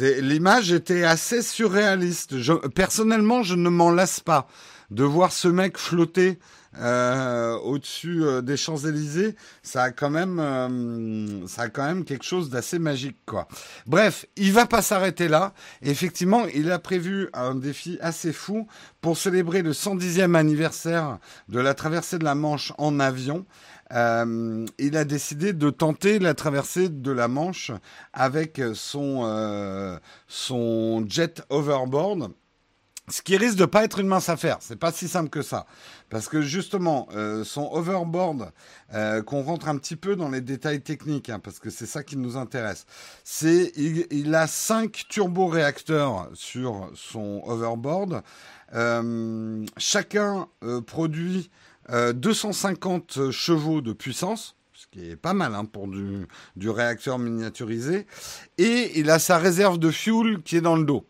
L'image 0.00 0.72
était 0.72 1.04
assez 1.04 1.42
surréaliste. 1.42 2.34
Personnellement, 2.74 3.44
je 3.44 3.54
ne 3.54 3.68
m'en 3.68 3.92
lasse 3.92 4.18
pas 4.18 4.48
de 4.90 5.04
voir 5.04 5.30
ce 5.30 5.46
mec 5.46 5.78
flotter 5.78 6.40
euh, 6.76 7.56
au-dessus 7.58 8.22
euh, 8.22 8.42
des 8.42 8.56
Champs-Élysées, 8.56 9.34
ça 9.62 9.84
a 9.84 9.90
quand 9.90 10.10
même, 10.10 10.38
euh, 10.38 11.46
ça 11.46 11.62
a 11.62 11.68
quand 11.68 11.84
même 11.84 12.04
quelque 12.04 12.24
chose 12.24 12.50
d'assez 12.50 12.78
magique, 12.78 13.16
quoi. 13.24 13.48
Bref, 13.86 14.26
il 14.36 14.52
va 14.52 14.66
pas 14.66 14.82
s'arrêter 14.82 15.28
là. 15.28 15.54
Effectivement, 15.82 16.44
il 16.54 16.70
a 16.70 16.78
prévu 16.78 17.30
un 17.32 17.54
défi 17.54 17.98
assez 18.00 18.32
fou 18.32 18.66
pour 19.00 19.16
célébrer 19.16 19.62
le 19.62 19.72
110e 19.72 20.34
anniversaire 20.34 21.18
de 21.48 21.58
la 21.58 21.72
traversée 21.72 22.18
de 22.18 22.24
la 22.24 22.34
Manche 22.34 22.72
en 22.76 23.00
avion. 23.00 23.46
Il 23.90 24.96
a 24.96 25.04
décidé 25.06 25.54
de 25.54 25.70
tenter 25.70 26.18
la 26.18 26.34
traversée 26.34 26.90
de 26.90 27.10
la 27.10 27.26
Manche 27.26 27.72
avec 28.12 28.60
son, 28.74 29.98
son 30.26 31.06
jet 31.08 31.42
overboard. 31.48 32.30
Ce 33.10 33.22
qui 33.22 33.36
risque 33.36 33.56
de 33.56 33.64
pas 33.64 33.84
être 33.84 34.00
une 34.00 34.06
mince 34.06 34.28
affaire. 34.28 34.58
C'est 34.60 34.78
pas 34.78 34.92
si 34.92 35.08
simple 35.08 35.30
que 35.30 35.42
ça. 35.42 35.66
Parce 36.10 36.28
que 36.28 36.42
justement, 36.42 37.08
euh, 37.14 37.44
son 37.44 37.70
overboard, 37.72 38.50
euh, 38.94 39.22
qu'on 39.22 39.42
rentre 39.42 39.68
un 39.68 39.76
petit 39.78 39.96
peu 39.96 40.16
dans 40.16 40.30
les 40.30 40.40
détails 40.40 40.80
techniques, 40.80 41.30
hein, 41.30 41.38
parce 41.38 41.58
que 41.58 41.70
c'est 41.70 41.86
ça 41.86 42.02
qui 42.02 42.16
nous 42.16 42.36
intéresse, 42.36 42.86
c'est 43.24 43.72
il, 43.76 44.34
a 44.34 44.46
cinq 44.46 45.04
turboréacteurs 45.08 46.28
sur 46.34 46.90
son 46.94 47.42
overboard. 47.46 48.22
Euh, 48.74 49.64
chacun 49.78 50.48
produit 50.86 51.50
250 51.88 53.18
euh, 53.18 53.30
chevaux 53.30 53.80
de 53.80 53.92
puissance 53.92 54.54
ce 54.74 54.86
qui 54.92 55.10
est 55.10 55.16
pas 55.16 55.34
mal 55.34 55.56
hein, 55.56 55.64
pour 55.64 55.88
du, 55.88 56.70
réacteur 56.70 57.18
miniaturisé. 57.18 58.06
Et 58.58 58.92
il 59.00 59.10
a 59.10 59.18
sa 59.18 59.36
réserve 59.36 59.78
de 59.78 59.90
fuel 59.90 60.40
qui 60.42 60.56
est 60.56 60.60
dans 60.60 60.76
le 60.76 60.84
dos. 60.84 61.04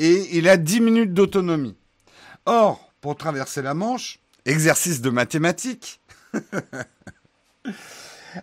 Et 0.00 0.38
il 0.38 0.48
a 0.48 0.56
10 0.56 0.80
minutes 0.80 1.12
d'autonomie. 1.12 1.76
Or, 2.46 2.90
pour 3.02 3.16
traverser 3.16 3.60
la 3.60 3.74
Manche, 3.74 4.18
exercice 4.46 5.02
de 5.02 5.10
mathématiques, 5.10 6.00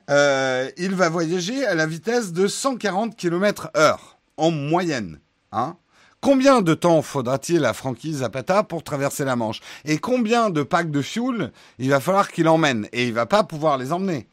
euh, 0.10 0.70
il 0.78 0.94
va 0.94 1.10
voyager 1.10 1.66
à 1.66 1.74
la 1.74 1.88
vitesse 1.88 2.32
de 2.32 2.48
140 2.48 3.16
km 3.16 3.72
heure, 3.76 4.20
en 4.38 4.52
moyenne. 4.52 5.20
Hein 5.52 5.78
Combien 6.22 6.62
de 6.62 6.76
temps 6.76 7.02
faudra-t-il 7.02 7.66
à 7.66 7.74
Frankie 7.74 8.14
Zapata 8.14 8.62
pour 8.62 8.84
traverser 8.84 9.26
la 9.26 9.36
Manche? 9.36 9.62
Et 9.84 9.98
combien 9.98 10.52
de 10.52 10.62
packs 10.62 10.92
de 10.92 11.02
fuel 11.02 11.52
il 11.80 11.90
va 11.90 12.00
falloir 12.00 12.32
qu'il 12.32 12.48
emmène? 12.48 12.88
Et 12.92 13.08
il 13.08 13.14
va 13.14 13.26
pas 13.26 13.44
pouvoir 13.44 13.80
les 13.80 13.92
emmener. 13.92 14.28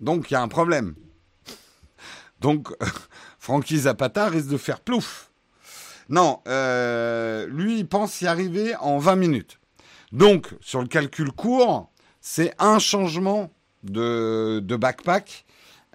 Donc 0.00 0.30
il 0.30 0.34
y 0.34 0.36
a 0.36 0.42
un 0.42 0.48
problème. 0.48 0.94
Donc 2.40 2.68
Frankie 3.38 3.80
Zapata 3.80 4.28
risque 4.28 4.48
de 4.48 4.56
faire 4.56 4.80
plouf. 4.80 5.30
Non, 6.08 6.40
euh, 6.46 7.46
lui, 7.46 7.78
il 7.78 7.88
pense 7.88 8.20
y 8.20 8.26
arriver 8.26 8.74
en 8.76 8.98
20 8.98 9.16
minutes. 9.16 9.58
Donc, 10.12 10.54
sur 10.60 10.80
le 10.80 10.86
calcul 10.86 11.32
court, 11.32 11.90
c'est 12.20 12.54
un 12.58 12.78
changement 12.78 13.50
de, 13.82 14.60
backpack 14.60 15.44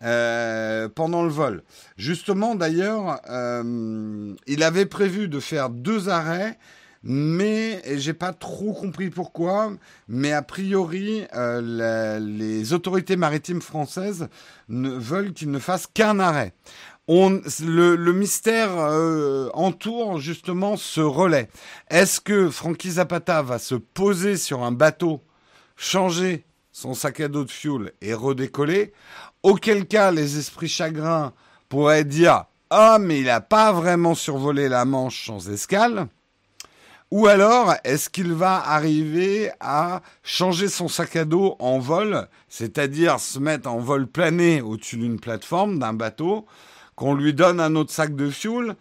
euh, 0.04 0.90
pendant 0.90 1.24
le 1.24 1.30
vol. 1.30 1.64
Justement, 1.98 2.56
d'ailleurs, 2.56 3.22
euh, 3.30 4.34
il 4.48 4.64
avait 4.64 4.86
prévu 4.86 5.28
de 5.28 5.40
faire 5.40 5.70
deux 5.70 6.10
arrêts 6.10 6.58
mais 7.02 7.82
j'ai 7.98 8.14
pas 8.14 8.34
trop 8.34 8.74
compris 8.74 9.10
pourquoi. 9.10 9.72
Mais 10.08 10.34
a 10.34 10.42
priori, 10.42 11.26
les 11.34 12.74
autorités 12.74 13.16
maritimes 13.16 13.62
françaises 13.62 14.28
veulent 14.68 15.34
qu'il 15.34 15.52
ne 15.52 15.60
fasse 15.60 15.88
qu'un 15.88 16.20
arrêt. 16.20 16.54
Le, 17.10 18.12
mystère 18.12 18.70
euh, 18.78 19.50
entoure 19.54 20.20
justement 20.20 20.78
ce 20.78 21.02
relais. 21.02 21.50
Est-ce 21.90 22.22
que 22.22 22.52
Frankie 22.52 22.92
Zapata 22.92 23.42
va 23.42 23.58
se 23.58 23.74
poser 23.74 24.38
sur 24.38 24.62
un 24.62 24.72
bateau, 24.72 25.24
changer 25.76 26.46
son 26.72 26.94
sac 26.94 27.20
à 27.22 27.28
dos 27.28 27.46
de 27.46 27.50
fuel 27.50 27.94
et 28.02 28.14
redécoller? 28.14 28.94
Auquel 29.42 29.88
cas, 29.88 30.12
les 30.12 30.38
esprits 30.38 30.68
chagrins 30.68 31.34
pourraient 31.68 32.04
dire 32.04 32.46
ah 32.70 33.00
mais 33.00 33.22
il 33.22 33.26
n'a 33.26 33.42
pas 33.42 33.72
vraiment 33.72 34.14
survolé 34.14 34.70
la 34.70 34.86
Manche 34.86 35.26
sans 35.26 35.50
escale. 35.50 36.08
Ou 37.10 37.26
alors, 37.26 37.74
est-ce 37.84 38.08
qu'il 38.12 38.34
va 38.34 38.58
arriver 38.58 39.50
à 39.60 40.04
changer 40.22 40.68
son 40.68 40.88
sac 40.88 41.16
à 41.16 41.26
dos 41.26 41.56
en 41.58 41.80
vol, 41.80 42.28
c'est-à-dire 42.48 43.20
se 43.20 43.40
mettre 43.40 43.68
en 43.68 43.80
vol 43.80 44.06
plané 44.06 44.62
au-dessus 44.62 44.98
d'une 44.98 45.20
plateforme, 45.20 45.80
d'un 45.80 45.94
bateau, 45.94 46.46
qu'on 47.00 47.16
lui 47.16 47.34
donne 47.34 47.62
un 47.62 47.76
autre 47.76 47.94
sac 47.94 48.14
de 48.14 48.30
fuel, 48.30 48.76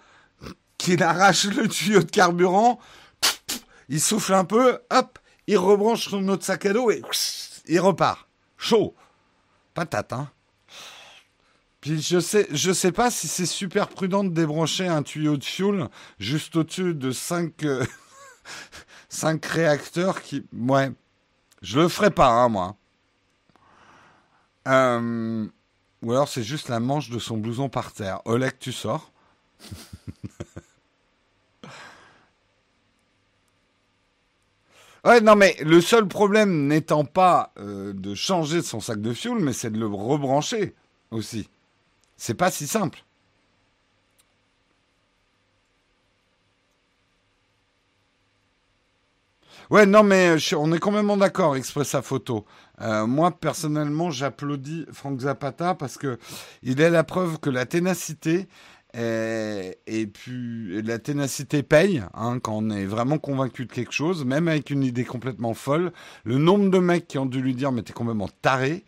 qu'il 0.77 1.05
arrache 1.05 1.45
le 1.45 1.69
tuyau 1.69 2.03
de 2.03 2.11
carburant, 2.11 2.81
il 3.89 4.01
souffle 4.01 4.35
un 4.35 4.45
peu, 4.45 4.81
hop, 4.91 5.21
il 5.47 5.57
rebranche 5.57 6.09
son 6.09 6.27
autre 6.27 6.45
sac 6.45 6.67
à 6.67 6.73
dos 6.73 6.91
et 6.91 7.01
il 7.69 7.79
repart. 7.79 8.27
Chaud. 8.57 8.97
Patate, 9.73 10.13
hein 10.13 10.29
puis 11.81 12.03
je 12.03 12.19
sais, 12.19 12.49
je 12.51 12.73
sais 12.73 12.91
pas 12.91 13.09
si 13.13 13.29
c'est 13.29 13.47
super 13.47 13.87
prudent 13.87 14.25
de 14.25 14.31
débrancher 14.31 14.89
un 14.89 15.05
tuyau 15.05 15.37
de 15.37 15.45
fuel 15.45 15.87
juste 16.19 16.57
au-dessus 16.57 16.95
de 16.95 17.13
5, 17.13 17.53
5 19.09 19.47
euh, 19.47 19.49
réacteurs 19.55 20.23
qui. 20.23 20.45
Ouais. 20.53 20.91
Je 21.63 21.79
le 21.79 21.87
ferai 21.87 22.11
pas, 22.11 22.31
hein, 22.31 22.49
moi. 22.49 22.75
Euh, 24.67 25.47
ou 26.02 26.12
alors 26.12 26.28
c'est 26.28 26.43
juste 26.43 26.69
la 26.69 26.81
manche 26.81 27.11
de 27.11 27.19
son 27.19 27.37
blouson 27.38 27.69
par 27.69 27.93
terre. 27.93 28.21
Oleg, 28.25 28.52
tu 28.59 28.73
sors. 28.73 29.12
ouais, 35.05 35.21
non, 35.21 35.37
mais 35.37 35.57
le 35.62 35.81
seul 35.81 36.07
problème 36.07 36.67
n'étant 36.67 37.05
pas 37.05 37.52
euh, 37.59 37.93
de 37.93 38.14
changer 38.14 38.62
son 38.62 38.81
sac 38.81 39.00
de 39.00 39.12
fuel, 39.12 39.38
mais 39.38 39.52
c'est 39.52 39.71
de 39.71 39.78
le 39.78 39.87
rebrancher 39.87 40.75
aussi. 41.11 41.49
C'est 42.17 42.35
pas 42.35 42.50
si 42.50 42.67
simple. 42.67 43.05
Ouais, 49.71 49.87
non, 49.87 50.02
mais 50.02 50.37
on 50.57 50.73
est 50.73 50.78
complètement 50.78 51.17
d'accord, 51.17 51.57
Expressa 51.57 52.02
Photo. 52.02 52.47
Euh, 52.81 53.07
moi, 53.07 53.31
personnellement, 53.33 54.11
j'applaudis 54.11 54.87
Frank 54.93 55.21
Zapata 55.21 55.75
parce 55.75 55.99
que 55.99 56.19
il 56.63 56.81
est 56.81 56.91
la 56.91 57.05
preuve 57.05 57.39
que 57.39 57.51
la 57.51 57.67
ténacité 57.67 58.47
et 58.95 60.07
puis 60.13 60.83
la 60.83 60.99
ténacité 60.99 61.63
paye 61.63 62.03
hein, 62.15 62.41
quand 62.41 62.55
on 62.57 62.71
est 62.71 62.87
vraiment 62.87 63.19
convaincu 63.19 63.67
de 63.67 63.73
quelque 63.73 63.93
chose, 63.93 64.25
même 64.25 64.49
avec 64.49 64.71
une 64.71 64.83
idée 64.83 65.05
complètement 65.05 65.55
folle. 65.55 65.93
Le 66.25 66.39
nombre 66.39 66.71
de 66.71 66.79
mecs 66.79 67.07
qui 67.07 67.19
ont 67.19 67.27
dû 67.27 67.41
lui 67.41 67.55
dire 67.55 67.71
mais 67.71 67.83
t'es 67.83 67.93
complètement 67.93 68.31
taré. 68.43 68.85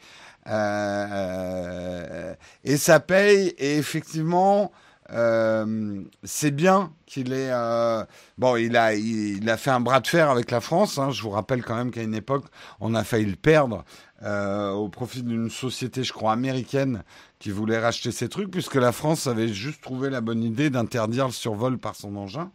Euh, 0.47 2.35
et 2.65 2.77
ça 2.77 3.01
paye. 3.01 3.55
Et 3.59 3.77
effectivement, 3.77 4.73
euh, 5.13 6.03
c'est 6.23 6.51
bien 6.51 6.93
qu'il 7.07 7.33
ait. 7.33 7.51
Euh, 7.51 8.05
bon, 8.39 8.57
il 8.57 8.77
a, 8.77 8.95
il, 8.95 9.49
a 9.49 9.57
fait 9.57 9.71
un 9.71 9.81
bras 9.81 10.01
de 10.01 10.07
fer 10.07 10.31
avec 10.31 10.51
la 10.51 10.61
France. 10.61 10.99
Hein. 10.99 11.11
Je 11.11 11.23
vous 11.23 11.31
rappelle 11.31 11.65
quand 11.65 11.77
même 11.77 11.91
qu'à 11.91 12.03
une 12.03 12.15
époque, 12.15 12.45
on 12.81 12.95
a 12.95 13.05
failli 13.05 13.27
le 13.27 13.37
perdre 13.37 13.85
au 14.23 14.89
profit 14.91 15.23
d'une 15.23 15.49
société, 15.49 16.05
je 16.05 16.13
crois, 16.13 16.33
américaine 16.33 17.05
qui 17.39 17.51
voulait 17.51 17.79
racheter 17.79 18.13
ces 18.13 18.29
trucs, 18.29 18.51
puisque 18.51 18.75
la 18.75 18.93
France 18.93 19.27
avait 19.27 19.49
juste 19.49 19.81
trouvé 19.81 20.11
la 20.11 20.21
bonne 20.21 20.43
idée 20.43 20.69
d'interdire 20.69 21.27
le 21.27 21.33
survol 21.33 21.79
par 21.79 21.97
son 21.97 22.15
engin. 22.17 22.53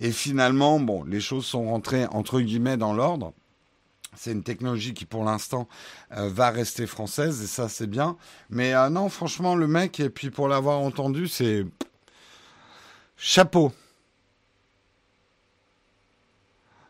Et 0.00 0.10
finalement, 0.10 0.80
bon, 0.80 1.04
les 1.04 1.20
choses 1.20 1.46
sont 1.46 1.68
rentrées 1.68 2.06
entre 2.06 2.40
guillemets 2.40 2.76
dans 2.76 2.92
l'ordre. 2.92 3.32
C'est 4.16 4.32
une 4.32 4.42
technologie 4.42 4.94
qui, 4.94 5.06
pour 5.06 5.24
l'instant, 5.24 5.68
euh, 6.16 6.28
va 6.28 6.50
rester 6.50 6.86
française, 6.86 7.42
et 7.42 7.46
ça, 7.46 7.68
c'est 7.68 7.88
bien. 7.88 8.16
Mais 8.50 8.74
euh, 8.74 8.88
non, 8.88 9.08
franchement, 9.08 9.56
le 9.56 9.66
mec, 9.66 9.98
et 10.00 10.10
puis 10.10 10.30
pour 10.30 10.48
l'avoir 10.48 10.80
entendu, 10.80 11.26
c'est 11.28 11.64
chapeau. 13.24 13.72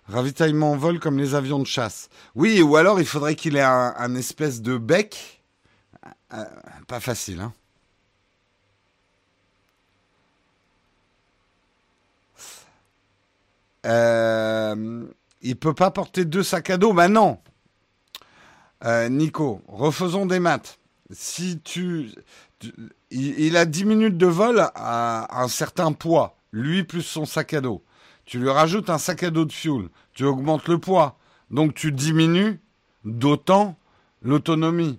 Ravitaillement 0.08 0.72
en 0.72 0.76
vol 0.76 0.98
comme 0.98 1.16
les 1.16 1.34
avions 1.34 1.60
de 1.60 1.66
chasse. 1.66 2.08
Oui, 2.34 2.60
ou 2.60 2.76
alors 2.76 3.00
il 3.00 3.06
faudrait 3.06 3.36
qu'il 3.36 3.56
ait 3.56 3.62
un, 3.62 4.14
espèce 4.16 4.60
de 4.60 4.76
bec. 4.76 5.42
Euh, 6.32 6.44
pas 6.88 7.00
facile, 7.00 7.40
hein. 7.40 7.52
Euh, 13.86 15.06
il 15.42 15.56
peut 15.56 15.74
pas 15.74 15.90
porter 15.90 16.24
deux 16.24 16.42
sacs 16.42 16.70
à 16.70 16.78
dos. 16.78 16.92
Ben 16.92 17.08
non. 17.08 17.38
Euh, 18.84 19.08
Nico, 19.08 19.62
refaisons 19.68 20.26
des 20.26 20.40
maths. 20.40 20.78
Si 21.10 21.60
tu, 21.60 22.10
il, 23.14 23.57
a 23.57 23.64
10 23.64 23.85
minutes 23.85 24.18
de 24.18 24.27
vol 24.27 24.61
à 24.74 25.42
un 25.42 25.48
certain 25.48 25.92
poids, 25.92 26.37
lui 26.53 26.85
plus 26.85 27.03
son 27.03 27.24
sac 27.24 27.55
à 27.55 27.61
dos. 27.61 27.83
Tu 28.24 28.38
lui 28.38 28.50
rajoutes 28.50 28.90
un 28.90 28.98
sac 28.98 29.22
à 29.22 29.31
dos 29.31 29.44
de 29.44 29.53
fuel, 29.53 29.88
tu 30.14 30.24
augmentes 30.24 30.68
le 30.68 30.79
poids. 30.79 31.16
Donc 31.50 31.74
tu 31.74 31.92
diminues 31.92 32.61
d'autant 33.05 33.77
l'autonomie. 34.22 34.98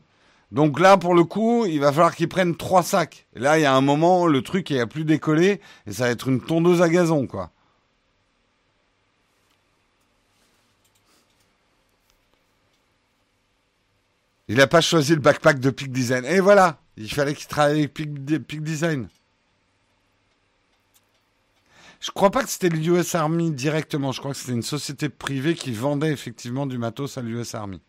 Donc 0.52 0.80
là, 0.80 0.98
pour 0.98 1.16
le 1.16 1.24
coup, 1.24 1.66
il 1.66 1.80
va 1.80 1.92
falloir 1.92 2.16
qu'il 2.16 2.30
prenne 2.30 2.56
trois 2.56 2.84
sacs. 2.84 3.28
Là, 3.34 3.58
il 3.58 3.64
y 3.64 3.66
a 3.66 3.74
un 3.74 3.82
moment, 3.82 4.28
le 4.28 4.42
truc, 4.42 4.70
il 4.70 4.86
plus 4.88 5.04
décollé, 5.04 5.60
et 5.88 5.92
ça 5.92 6.06
va 6.06 6.12
être 6.12 6.30
une 6.30 6.40
tondeuse 6.40 6.82
à 6.82 6.90
gazon, 6.90 7.28
quoi. 7.28 7.52
Il 14.48 14.58
n'a 14.58 14.68
pas 14.68 14.82
choisi 14.82 15.16
le 15.16 15.22
backpack 15.22 15.60
de 15.60 15.72
Peak 15.72 15.92
Design. 15.92 16.24
Et 16.26 16.40
voilà, 16.40 16.78
il 16.98 17.12
fallait 17.12 17.34
qu'il 17.34 17.48
travaille 17.48 17.80
avec 17.80 17.94
Peak, 17.94 18.64
Design. 18.64 19.08
Je 22.00 22.12
crois 22.12 22.32
pas 22.32 22.44
que 22.44 22.50
c'était 22.50 22.70
l'US 22.70 23.16
Army 23.16 23.52
directement. 23.52 24.12
Je 24.12 24.20
crois 24.20 24.32
que 24.32 24.38
c'était 24.38 24.54
une 24.54 24.62
société 24.62 25.10
privée 25.10 25.56
qui 25.56 25.74
vendait 25.74 26.12
effectivement 26.12 26.68
du 26.68 26.78
matos 26.78 27.18
à 27.18 27.22
l'US 27.22 27.56
Army. 27.56 27.82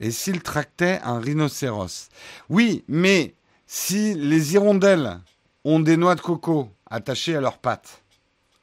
Et 0.00 0.10
s'il 0.10 0.42
tractait 0.42 1.00
un 1.04 1.18
rhinocéros 1.18 2.08
Oui, 2.48 2.84
mais 2.88 3.34
si 3.66 4.14
les 4.14 4.54
hirondelles 4.54 5.20
ont 5.64 5.80
des 5.80 5.96
noix 5.96 6.14
de 6.14 6.20
coco 6.20 6.70
attachées 6.86 7.36
à 7.36 7.40
leurs 7.40 7.58
pattes, 7.58 8.02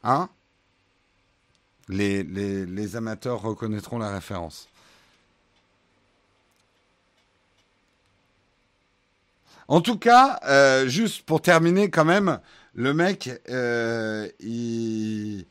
hein 0.04 0.30
les 1.88 2.96
amateurs 2.96 3.42
reconnaîtront 3.42 3.98
la 3.98 4.12
référence. 4.12 4.70
En 9.70 9.82
tout 9.82 10.00
cas, 10.00 10.40
euh, 10.48 10.88
juste 10.88 11.22
pour 11.28 11.44
terminer 11.44 11.92
quand 11.92 12.04
même, 12.04 12.40
le 12.74 12.92
mec, 12.92 13.30
euh, 13.50 14.28
il 14.40 15.46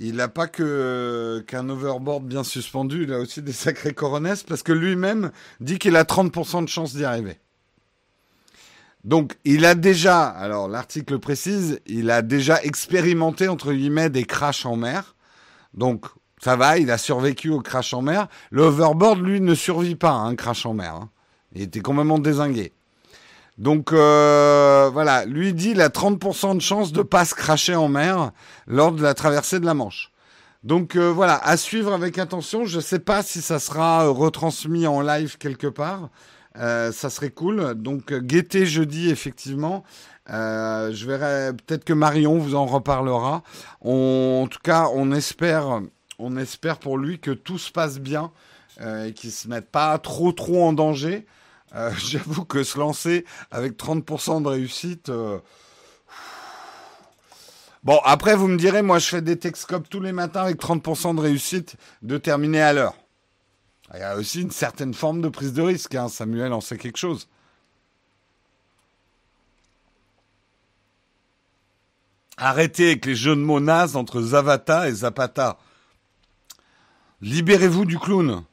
n'a 0.00 0.28
pas 0.28 0.46
que 0.46 1.44
qu'un 1.46 1.68
overboard 1.68 2.24
bien 2.24 2.44
suspendu, 2.44 3.02
il 3.02 3.12
a 3.12 3.18
aussi 3.18 3.42
des 3.42 3.52
sacrés 3.52 3.92
coronesses 3.92 4.42
parce 4.42 4.62
que 4.62 4.72
lui-même 4.72 5.32
dit 5.60 5.78
qu'il 5.78 5.96
a 5.96 6.04
30% 6.04 6.64
de 6.64 6.68
chance 6.70 6.96
d'y 6.96 7.04
arriver. 7.04 7.38
Donc, 9.04 9.36
il 9.44 9.66
a 9.66 9.74
déjà, 9.74 10.26
alors 10.26 10.68
l'article 10.68 11.18
précise, 11.18 11.80
il 11.84 12.10
a 12.10 12.22
déjà 12.22 12.62
expérimenté 12.62 13.48
entre 13.48 13.74
guillemets 13.74 14.08
des 14.08 14.24
crashs 14.24 14.64
en 14.64 14.76
mer. 14.76 15.14
Donc, 15.74 16.06
ça 16.42 16.56
va, 16.56 16.78
il 16.78 16.90
a 16.90 16.96
survécu 16.96 17.50
au 17.50 17.60
crash 17.60 17.92
en 17.92 18.00
mer. 18.00 18.28
Le 18.50 18.62
overboard, 18.62 19.20
lui, 19.20 19.42
ne 19.42 19.54
survit 19.54 19.94
pas 19.94 20.12
à 20.12 20.20
un 20.20 20.36
crash 20.36 20.64
en 20.64 20.72
mer. 20.72 20.94
Hein. 20.94 21.10
Il 21.54 21.60
était 21.60 21.80
complètement 21.80 22.18
désingué. 22.18 22.72
Donc 23.58 23.92
euh, 23.92 24.88
voilà, 24.92 25.24
lui 25.24 25.52
dit 25.52 25.70
il 25.70 25.80
a 25.80 25.88
30% 25.88 26.54
de 26.54 26.60
chance 26.60 26.92
de 26.92 27.02
pas 27.02 27.24
se 27.24 27.34
cracher 27.34 27.74
en 27.74 27.88
mer 27.88 28.30
lors 28.68 28.92
de 28.92 29.02
la 29.02 29.14
traversée 29.14 29.58
de 29.58 29.66
la 29.66 29.74
Manche. 29.74 30.12
Donc 30.62 30.94
euh, 30.94 31.10
voilà, 31.10 31.36
à 31.44 31.56
suivre 31.56 31.92
avec 31.92 32.18
attention. 32.18 32.64
Je 32.66 32.76
ne 32.76 32.82
sais 32.82 33.00
pas 33.00 33.22
si 33.22 33.42
ça 33.42 33.58
sera 33.58 34.06
euh, 34.06 34.10
retransmis 34.10 34.86
en 34.86 35.00
live 35.00 35.38
quelque 35.38 35.66
part. 35.66 36.08
ça 36.54 37.10
serait 37.10 37.30
cool. 37.30 37.74
Donc 37.74 38.12
guettez 38.12 38.64
jeudi 38.64 39.10
effectivement. 39.10 39.82
je 40.28 41.04
verrai 41.04 41.52
peut-être 41.52 41.84
que 41.84 41.92
Marion 41.92 42.38
vous 42.38 42.54
en 42.54 42.66
reparlera. 42.66 43.42
en 43.80 44.46
tout 44.48 44.60
cas, 44.62 44.88
on 44.94 45.10
espère, 45.10 45.82
on 46.20 46.36
espère 46.36 46.78
pour 46.78 46.96
lui 46.96 47.18
que 47.18 47.32
tout 47.32 47.58
se 47.58 47.72
passe 47.72 47.98
bien 47.98 48.30
et 48.80 49.12
qu'il 49.14 49.32
se 49.32 49.48
mette 49.48 49.68
pas 49.68 49.98
trop 49.98 50.30
trop 50.30 50.64
en 50.64 50.72
danger. 50.72 51.26
Euh, 51.74 51.92
j'avoue 51.98 52.44
que 52.44 52.64
se 52.64 52.78
lancer 52.78 53.24
avec 53.50 53.76
30% 53.76 54.42
de 54.42 54.48
réussite, 54.48 55.08
euh, 55.08 55.38
Bon, 57.84 58.00
après, 58.04 58.34
vous 58.34 58.48
me 58.48 58.58
direz, 58.58 58.82
moi, 58.82 58.98
je 58.98 59.06
fais 59.06 59.22
des 59.22 59.38
Texcopes 59.38 59.88
tous 59.88 60.00
les 60.00 60.12
matins 60.12 60.42
avec 60.42 60.60
30% 60.60 61.14
de 61.14 61.20
réussite 61.20 61.76
de 62.02 62.18
terminer 62.18 62.60
à 62.60 62.72
l'heure. 62.72 62.94
Il 63.94 64.00
y 64.00 64.02
a 64.02 64.16
aussi 64.16 64.42
une 64.42 64.50
certaine 64.50 64.92
forme 64.92 65.22
de 65.22 65.28
prise 65.28 65.52
de 65.52 65.62
risque, 65.62 65.94
hein. 65.94 66.08
Samuel 66.08 66.52
en 66.52 66.60
sait 66.60 66.76
quelque 66.76 66.98
chose. 66.98 67.28
Arrêtez 72.36 72.88
avec 72.88 73.06
les 73.06 73.14
jeux 73.14 73.34
de 73.34 73.40
mots 73.40 73.60
nazes 73.60 73.96
entre 73.96 74.20
Zavata 74.20 74.88
et 74.88 74.92
Zapata. 74.92 75.58
Libérez-vous 77.20 77.84
du 77.84 77.98
clown. 77.98 78.44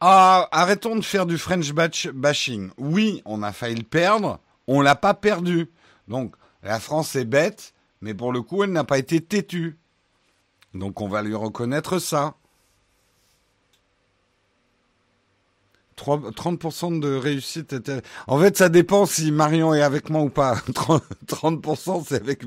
Ah, 0.00 0.48
arrêtons 0.52 0.96
de 0.96 1.04
faire 1.04 1.26
du 1.26 1.38
French 1.38 1.72
bashing. 1.72 2.70
Oui, 2.78 3.22
on 3.24 3.42
a 3.42 3.52
failli 3.52 3.74
le 3.74 3.82
perdre, 3.82 4.38
on 4.68 4.80
l'a 4.80 4.94
pas 4.94 5.14
perdu. 5.14 5.68
Donc, 6.06 6.36
la 6.62 6.78
France 6.78 7.16
est 7.16 7.24
bête, 7.24 7.74
mais 8.00 8.14
pour 8.14 8.32
le 8.32 8.42
coup, 8.42 8.62
elle 8.62 8.72
n'a 8.72 8.84
pas 8.84 8.98
été 8.98 9.20
têtue. 9.20 9.76
Donc, 10.74 11.00
on 11.00 11.08
va 11.08 11.22
lui 11.22 11.34
reconnaître 11.34 11.98
ça. 11.98 12.34
30% 15.96 17.00
de 17.00 17.14
réussite. 17.16 17.74
En 18.28 18.38
fait, 18.38 18.56
ça 18.56 18.68
dépend 18.68 19.04
si 19.04 19.32
Marion 19.32 19.74
est 19.74 19.82
avec 19.82 20.10
moi 20.10 20.22
ou 20.22 20.30
pas. 20.30 20.54
30%, 21.26 22.04
c'est 22.06 22.16
avec, 22.16 22.44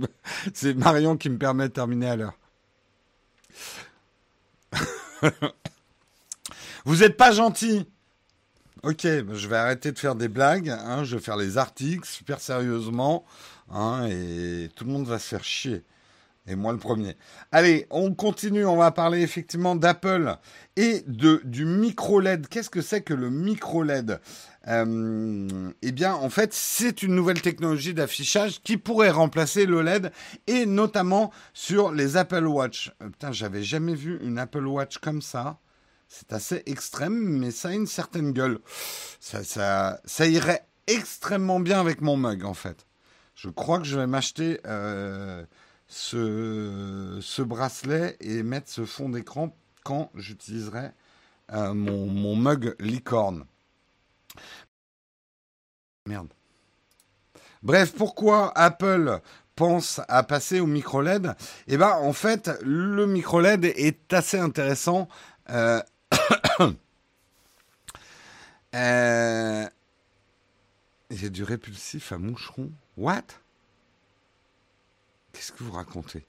c'est 0.54 0.74
Marion 0.74 1.18
qui 1.18 1.30
me 1.30 1.38
permet 1.38 1.68
de 1.68 1.74
terminer 1.74 2.10
à 2.10 2.16
l'heure. 2.16 2.34
Vous 6.86 6.98
n'êtes 6.98 7.18
pas 7.18 7.32
gentil. 7.32 7.86
Ok, 8.84 9.04
je 9.04 9.48
vais 9.48 9.58
arrêter 9.58 9.92
de 9.92 10.00
faire 10.00 10.16
des 10.16 10.28
blagues. 10.28 10.70
Hein, 10.70 11.04
je 11.04 11.16
vais 11.16 11.22
faire 11.22 11.38
les 11.38 11.58
articles 11.58 12.08
super 12.08 12.40
sérieusement. 12.40 13.26
Hein, 13.70 14.08
et 14.08 14.70
tout 14.76 14.86
le 14.86 14.92
monde 14.92 15.06
va 15.06 15.20
se 15.20 15.28
faire 15.28 15.44
chier. 15.44 15.84
Et 16.48 16.56
moi 16.56 16.72
le 16.72 16.80
premier. 16.80 17.16
Allez, 17.52 17.86
on 17.92 18.16
continue. 18.16 18.66
On 18.66 18.78
va 18.78 18.90
parler 18.90 19.22
effectivement 19.22 19.76
d'Apple 19.76 20.36
et 20.76 21.04
de 21.06 21.40
du 21.44 21.66
micro 21.66 22.20
LED. 22.20 22.48
Qu'est-ce 22.48 22.72
que 22.72 22.82
c'est 22.82 23.02
que 23.02 23.14
le 23.14 23.30
micro 23.30 23.84
LED 23.84 24.20
euh, 24.68 25.72
Eh 25.84 25.92
bien, 25.92 26.16
en 26.16 26.32
fait, 26.32 26.52
c'est 26.52 27.04
une 27.04 27.14
nouvelle 27.14 27.44
technologie 27.44 27.94
d'affichage 27.94 28.64
qui 28.64 28.78
pourrait 28.78 29.12
remplacer 29.12 29.68
le 29.68 29.84
LED 29.84 30.12
et 30.48 30.66
notamment 30.66 31.32
sur 31.54 31.92
les 31.92 32.18
Apple 32.18 32.48
Watch. 32.48 32.92
Euh, 33.04 33.10
putain, 33.10 33.32
j'avais 33.32 33.62
jamais 33.62 33.94
vu 33.94 34.20
une 34.24 34.40
Apple 34.40 34.66
Watch 34.66 34.98
comme 34.98 35.22
ça. 35.22 35.60
C'est 36.14 36.34
assez 36.34 36.62
extrême, 36.66 37.14
mais 37.14 37.52
ça 37.52 37.70
a 37.70 37.72
une 37.72 37.88
certaine 37.88 38.34
gueule. 38.34 38.60
Ça, 39.22 39.46
ça, 40.06 40.28
irait 40.28 40.68
extrêmement 40.86 41.62
bien 41.62 41.80
avec 41.80 42.02
mon 42.02 42.18
mug, 42.18 42.44
en 42.44 42.54
fait. 42.54 42.86
Je 43.34 43.48
crois 43.48 43.80
que 43.80 43.86
je 43.86 43.98
vais 43.98 44.08
m'acheter 44.08 44.60
euh, 44.66 45.46
ce, 45.88 47.18
ce, 47.22 47.42
bracelet 47.42 48.18
et 48.20 48.44
mettre 48.44 48.70
ce 48.70 48.84
fond 48.84 49.08
d'écran 49.08 49.56
quand 49.86 50.12
j'utiliserai 50.14 50.90
euh, 51.54 51.74
mon, 51.74 52.08
mon, 52.08 52.36
mug 52.36 52.76
licorne. 52.82 53.46
Merde. 56.08 56.28
Bref, 57.64 57.94
pourquoi 57.94 58.52
Apple 58.58 59.22
pense 59.56 60.02
à 60.10 60.24
passer 60.24 60.60
au 60.60 60.68
micro 60.68 61.02
LED 61.02 61.34
Eh 61.68 61.78
bien, 61.78 61.92
en 61.92 62.12
fait, 62.12 62.52
le 62.64 63.08
micro 63.08 63.40
LED 63.40 63.64
est 63.64 64.12
assez 64.12 64.38
intéressant. 64.38 65.08
Euh, 65.50 65.82
euh, 68.76 69.66
il 71.10 71.24
y 71.24 71.26
a 71.26 71.30
du 71.30 71.44
répulsif 71.44 72.12
à 72.12 72.18
moucheron. 72.18 72.72
What? 72.98 73.24
Qu'est-ce 75.34 75.52
que 75.52 75.64
vous 75.64 75.72
racontez? 75.72 76.26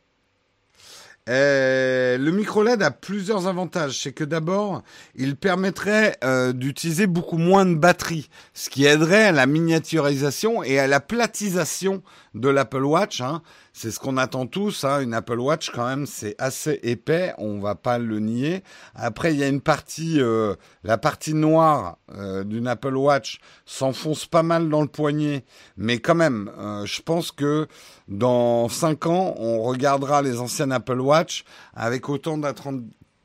Euh, 1.29 2.19
le 2.19 2.33
micro 2.33 2.65
LED 2.65 2.83
a 2.83 2.91
plusieurs 2.91 3.47
avantages. 3.47 4.01
C'est 4.03 4.13
que 4.13 4.25
d'abord, 4.25 4.83
il 5.15 5.37
permettrait 5.37 6.17
euh, 6.25 6.53
d'utiliser 6.53 7.07
beaucoup 7.07 7.39
moins 7.39 7.65
de 7.65 7.75
batterie, 7.75 8.29
ce 8.55 8.71
qui 8.71 8.85
aiderait 8.87 9.25
à 9.25 9.33
la 9.33 9.47
miniaturisation 9.47 10.65
et 10.65 10.79
à 10.79 10.87
la 10.87 11.01
platisation 11.01 12.03
de 12.35 12.49
l'Apple 12.49 12.85
Watch. 12.85 13.21
Hein. 13.21 13.43
C'est 13.75 13.91
ce 13.91 13.99
qu'on 13.99 14.19
attend 14.19 14.47
tous. 14.47 14.85
Hein. 14.85 15.01
Une 15.01 15.15
Apple 15.15 15.41
Watch, 15.41 15.71
quand 15.71 15.87
même, 15.87 16.07
c'est 16.07 16.35
assez 16.39 16.79
épais. 16.83 17.33
On 17.39 17.59
va 17.59 17.75
pas 17.75 17.99
le 17.99 18.19
nier. 18.19 18.63
Après, 18.95 19.33
il 19.33 19.41
y 19.41 19.43
a 19.43 19.49
une 19.49 19.63
partie, 19.63 20.21
euh, 20.21 20.55
la 20.85 20.99
partie 20.99 21.33
noire 21.33 21.97
euh, 22.15 22.45
d'une 22.45 22.69
Apple 22.69 22.97
Watch 22.97 23.41
s'enfonce 23.65 24.27
pas 24.27 24.43
mal 24.43 24.69
dans 24.69 24.83
le 24.83 24.89
poignet, 24.89 25.45
mais 25.77 25.99
quand 26.01 26.15
même, 26.15 26.51
euh, 26.59 26.85
je 26.85 27.01
pense 27.01 27.33
que 27.33 27.67
dans 28.09 28.69
cinq 28.69 29.07
ans, 29.07 29.35
on 29.39 29.63
regardera 29.63 30.21
les 30.21 30.39
anciennes 30.39 30.73
Apple 30.73 31.01
Watch 31.01 31.45
avec 31.75 32.11
autant 32.11 32.39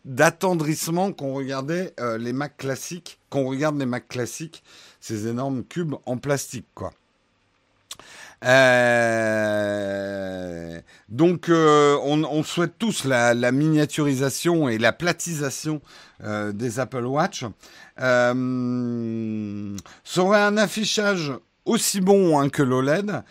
d'attendrissement 0.05 1.11
qu'on 1.11 1.33
regardait 1.33 1.93
les 2.19 2.31
Mac 2.31 2.55
classiques, 2.55 3.19
qu'on 3.29 3.45
regarde 3.45 3.77
les 3.77 3.85
Mac 3.85 4.07
classiques, 4.07 4.63
ces 5.01 5.27
énormes 5.27 5.65
cubes 5.65 5.95
en 6.05 6.17
plastique, 6.17 6.67
quoi. 6.73 6.93
Euh, 8.43 9.79
donc, 11.09 11.49
euh, 11.49 11.97
on, 12.03 12.43
souhaite 12.43 12.77
tous 12.77 13.05
la, 13.05 13.33
miniaturisation 13.51 14.69
et 14.69 14.77
la 14.77 14.93
platisation 14.93 15.81
euh, 16.23 16.51
des 16.51 16.79
Apple 16.79 17.05
Watch. 17.05 17.45
ça 17.97 18.33
aurait 20.17 20.41
un 20.41 20.57
affichage 20.57 21.33
aussi 21.65 21.99
bon 22.01 22.39
hein, 22.39 22.49
que 22.49 22.61
l'OLED. 22.63 23.23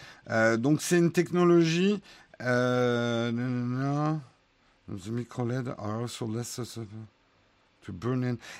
donc, 0.59 0.83
c'est 0.83 0.99
une 0.99 1.13
technologie. 1.13 2.03
The 4.89 5.11
micro 5.11 5.45
LED 5.45 5.75
are 5.79 6.03
also 6.03 6.27
less 6.29 6.61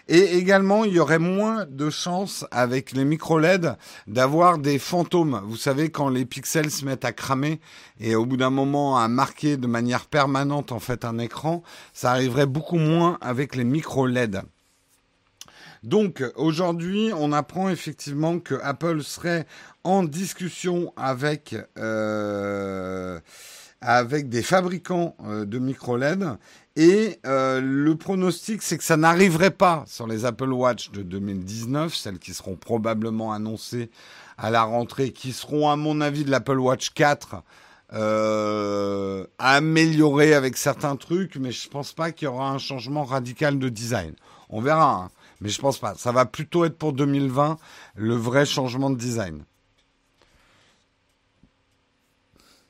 et 0.09 0.37
également, 0.37 0.85
il 0.85 0.95
y 0.95 1.01
aurait 1.01 1.19
moins 1.19 1.67
de 1.67 1.91
chances 1.91 2.45
avec 2.51 2.93
les 2.93 3.05
micro 3.05 3.39
LED 3.39 3.77
d'avoir 4.07 4.59
des 4.59 4.79
fantômes. 4.79 5.41
Vous 5.45 5.57
savez, 5.57 5.91
quand 5.91 6.09
les 6.09 6.25
pixels 6.25 6.71
se 6.71 6.85
mettent 6.85 7.05
à 7.05 7.13
cramer 7.13 7.61
et 8.01 8.15
au 8.15 8.27
bout 8.27 8.37
d'un 8.37 8.51
moment 8.51 8.99
à 8.99 9.09
marquer 9.09 9.57
de 9.57 9.67
manière 9.67 10.07
permanente 10.07 10.73
en 10.73 10.79
fait 10.79 11.05
un 11.05 11.19
écran, 11.19 11.63
ça 11.93 12.11
arriverait 12.11 12.47
beaucoup 12.47 12.79
moins 12.79 13.19
avec 13.21 13.57
les 13.57 13.65
micro 13.65 14.07
LED. 14.07 14.43
Donc 15.83 16.25
aujourd'hui, 16.37 17.11
on 17.17 17.33
apprend 17.33 17.69
effectivement 17.69 18.39
que 18.39 18.55
Apple 18.63 19.03
serait 19.03 19.47
en 19.85 20.03
discussion 20.03 20.93
avec 20.97 21.55
euh, 21.79 23.21
avec 23.81 24.29
des 24.29 24.43
fabricants 24.43 25.17
euh, 25.25 25.45
de 25.45 25.59
micro 25.59 25.97
LED 25.97 26.27
et 26.77 27.19
euh, 27.25 27.61
le 27.63 27.97
pronostic, 27.97 28.61
c'est 28.61 28.77
que 28.77 28.85
ça 28.85 28.99
n'arriverait 28.99 29.51
pas 29.51 29.85
sur 29.87 30.07
les 30.07 30.27
Apple 30.27 30.53
Watch 30.53 30.91
de 30.91 31.03
2019, 31.03 31.95
celles 31.95 32.19
qui 32.19 32.35
seront 32.35 32.57
probablement 32.57 33.33
annoncées 33.33 33.91
à 34.37 34.51
la 34.51 34.63
rentrée, 34.63 35.11
qui 35.11 35.33
seront 35.33 35.71
à 35.71 35.77
mon 35.77 36.03
avis 36.03 36.25
de 36.25 36.31
l'Apple 36.31 36.59
Watch 36.59 36.91
4 36.91 37.43
euh, 37.95 39.25
améliorées 39.39 40.35
avec 40.35 40.59
certains 40.59 40.97
trucs, 40.97 41.37
mais 41.37 41.51
je 41.51 41.67
pense 41.69 41.95
pas 41.95 42.13
qu'il 42.13 42.27
y 42.27 42.29
aura 42.29 42.51
un 42.51 42.59
changement 42.59 43.05
radical 43.05 43.59
de 43.59 43.71
design. 43.71 44.15
On 44.51 44.61
verra, 44.61 45.05
hein, 45.05 45.11
mais 45.41 45.49
je 45.49 45.61
pense 45.61 45.79
pas. 45.79 45.95
Ça 45.95 46.13
va 46.13 46.27
plutôt 46.27 46.67
être 46.67 46.77
pour 46.77 46.93
2020 46.93 47.57
le 47.95 48.15
vrai 48.15 48.45
changement 48.45 48.91
de 48.91 48.99
design. 48.99 49.45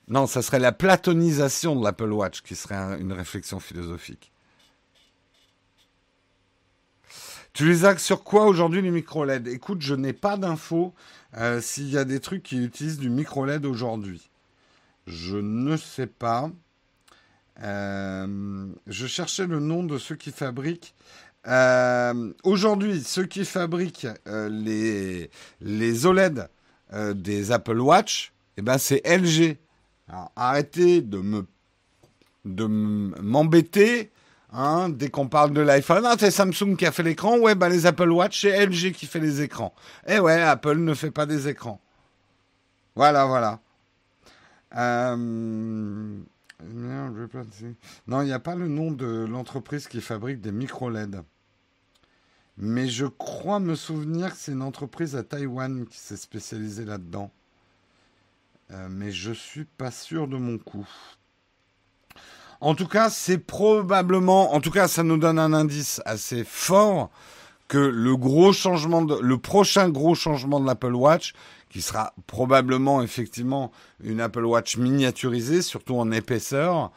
Non, 0.09 0.27
ça 0.27 0.41
serait 0.41 0.61
la 0.61 0.73
platonisation 0.73 1.75
de 1.75 1.85
l'Apple 1.85 2.13
Watch 2.13 2.43
qui 2.43 2.55
serait 2.55 3.01
une 3.01 3.13
réflexion 3.13 3.59
philosophique. 3.59 4.33
Tu 7.53 7.67
les 7.67 7.85
as 7.87 7.99
sur 7.99 8.23
quoi 8.23 8.45
aujourd'hui 8.45 8.83
les 8.83 8.91
micro 8.91 9.25
LED 9.25 9.49
Écoute, 9.49 9.81
je 9.81 9.95
n'ai 9.95 10.13
pas 10.13 10.37
d'infos 10.37 10.95
euh, 11.39 11.61
s'il 11.61 11.89
y 11.89 11.99
a 11.99 12.05
des 12.05 12.21
trucs 12.21 12.43
qui 12.43 12.63
utilisent 12.63 12.99
du 12.99 13.09
micro 13.09 13.47
LED 13.47 13.65
aujourd'hui. 13.65 14.31
Je 15.07 15.39
ne 15.39 15.77
sais 15.77 16.07
pas. 16.07 16.51
Euh, 17.63 18.67
je 18.87 19.07
cherchais 19.07 19.47
le 19.47 19.59
nom 19.59 19.83
de 19.83 19.99
ceux 19.99 20.17
qui 20.17 20.31
fabriquent. 20.31 20.95
Euh, 21.49 22.33
aujourd'hui, 22.45 23.03
ceux 23.03 23.25
qui 23.25 23.45
fabriquent 23.45 24.09
les, 24.27 25.31
les 25.61 26.07
OLED 26.07 26.49
des 27.15 27.53
Apple 27.53 27.81
Watch, 27.81 28.33
eh 28.59 28.63
ben 28.63 28.79
c'est 28.79 29.01
LG 29.07 29.57
alors, 30.09 30.31
arrêtez 30.37 31.03
de 31.03 31.19
me 31.19 31.47
m'embêter 32.45 34.13
hein, 34.53 34.89
dès 34.89 35.09
qu'on 35.09 35.29
parle 35.29 35.53
de 35.53 35.61
l'iPhone. 35.61 36.05
Ah, 36.07 36.15
c'est 36.19 36.31
Samsung 36.31 36.77
qui 36.77 36.87
a 36.87 36.93
fait 36.93 37.03
l'écran. 37.03 37.39
Ouais, 37.39 37.55
bah 37.55 37.69
les 37.69 37.87
Apple 37.87 38.11
Watch, 38.11 38.43
c'est 38.43 38.67
LG 38.67 38.93
qui 38.93 39.07
fait 39.07 39.21
les 39.21 39.43
écrans. 39.43 39.75
Eh 40.07 40.19
ouais, 40.19 40.41
Apple 40.41 40.77
ne 40.77 40.95
fait 40.95 41.11
pas 41.11 41.27
des 41.27 41.49
écrans. 41.49 41.81
Voilà, 42.95 43.27
voilà. 43.27 43.61
Euh, 44.77 45.17
non, 48.07 48.23
il 48.23 48.25
n'y 48.25 48.33
a 48.33 48.39
pas 48.39 48.55
le 48.55 48.69
nom 48.69 48.91
de 48.91 49.27
l'entreprise 49.29 49.89
qui 49.89 50.01
fabrique 50.01 50.41
des 50.41 50.53
micro 50.53 50.89
LED. 50.89 51.23
Mais 52.59 52.89
je 52.89 53.07
crois 53.07 53.61
me 53.61 53.75
souvenir 53.75 54.33
que 54.33 54.39
c'est 54.39 54.53
une 54.53 54.63
entreprise 54.63 55.15
à 55.15 55.23
Taïwan 55.23 55.87
qui 55.87 55.99
s'est 55.99 56.17
spécialisée 56.17 56.87
là-dedans. 56.87 57.31
Euh, 58.73 58.89
mais 58.91 59.13
je 59.13 59.33
suis 59.33 59.65
pas 59.65 59.91
sûr 59.91 60.27
de 60.27 60.37
mon 60.37 60.59
coup. 60.59 60.89
En 62.61 62.75
tout 62.75 62.89
cas, 62.89 63.11
c'est 63.11 63.39
probablement, 63.39 64.55
en 64.55 64.61
tout 64.61 64.71
cas, 64.71 64.89
ça 64.89 65.03
nous 65.03 65.19
donne 65.19 65.39
un 65.39 65.53
indice 65.53 66.01
assez 66.05 66.43
fort 66.43 67.11
que 67.69 67.79
le 67.79 68.17
prochain 69.39 69.89
gros 69.89 70.15
changement 70.15 70.61
de 70.61 70.67
l'Apple 70.67 70.95
Watch, 70.95 71.35
qui 71.69 71.83
sera 71.83 72.15
probablement 72.27 73.03
effectivement 73.03 73.73
une 74.03 74.21
Apple 74.21 74.45
Watch 74.45 74.77
miniaturisée, 74.79 75.63
surtout 75.63 75.97
en 75.97 76.11
épaisseur, 76.11 76.93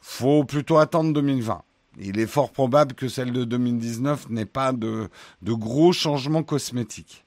faut 0.00 0.44
plutôt 0.44 0.78
attendre 0.78 1.12
2020. 1.14 1.62
Il 1.98 2.18
est 2.18 2.26
fort 2.26 2.52
probable 2.52 2.94
que 2.94 3.08
celle 3.08 3.32
de 3.32 3.44
2019 3.44 4.30
n'ait 4.30 4.46
pas 4.46 4.72
de 4.72 5.08
gros 5.42 5.92
changements 5.92 6.42
cosmétiques. 6.42 7.24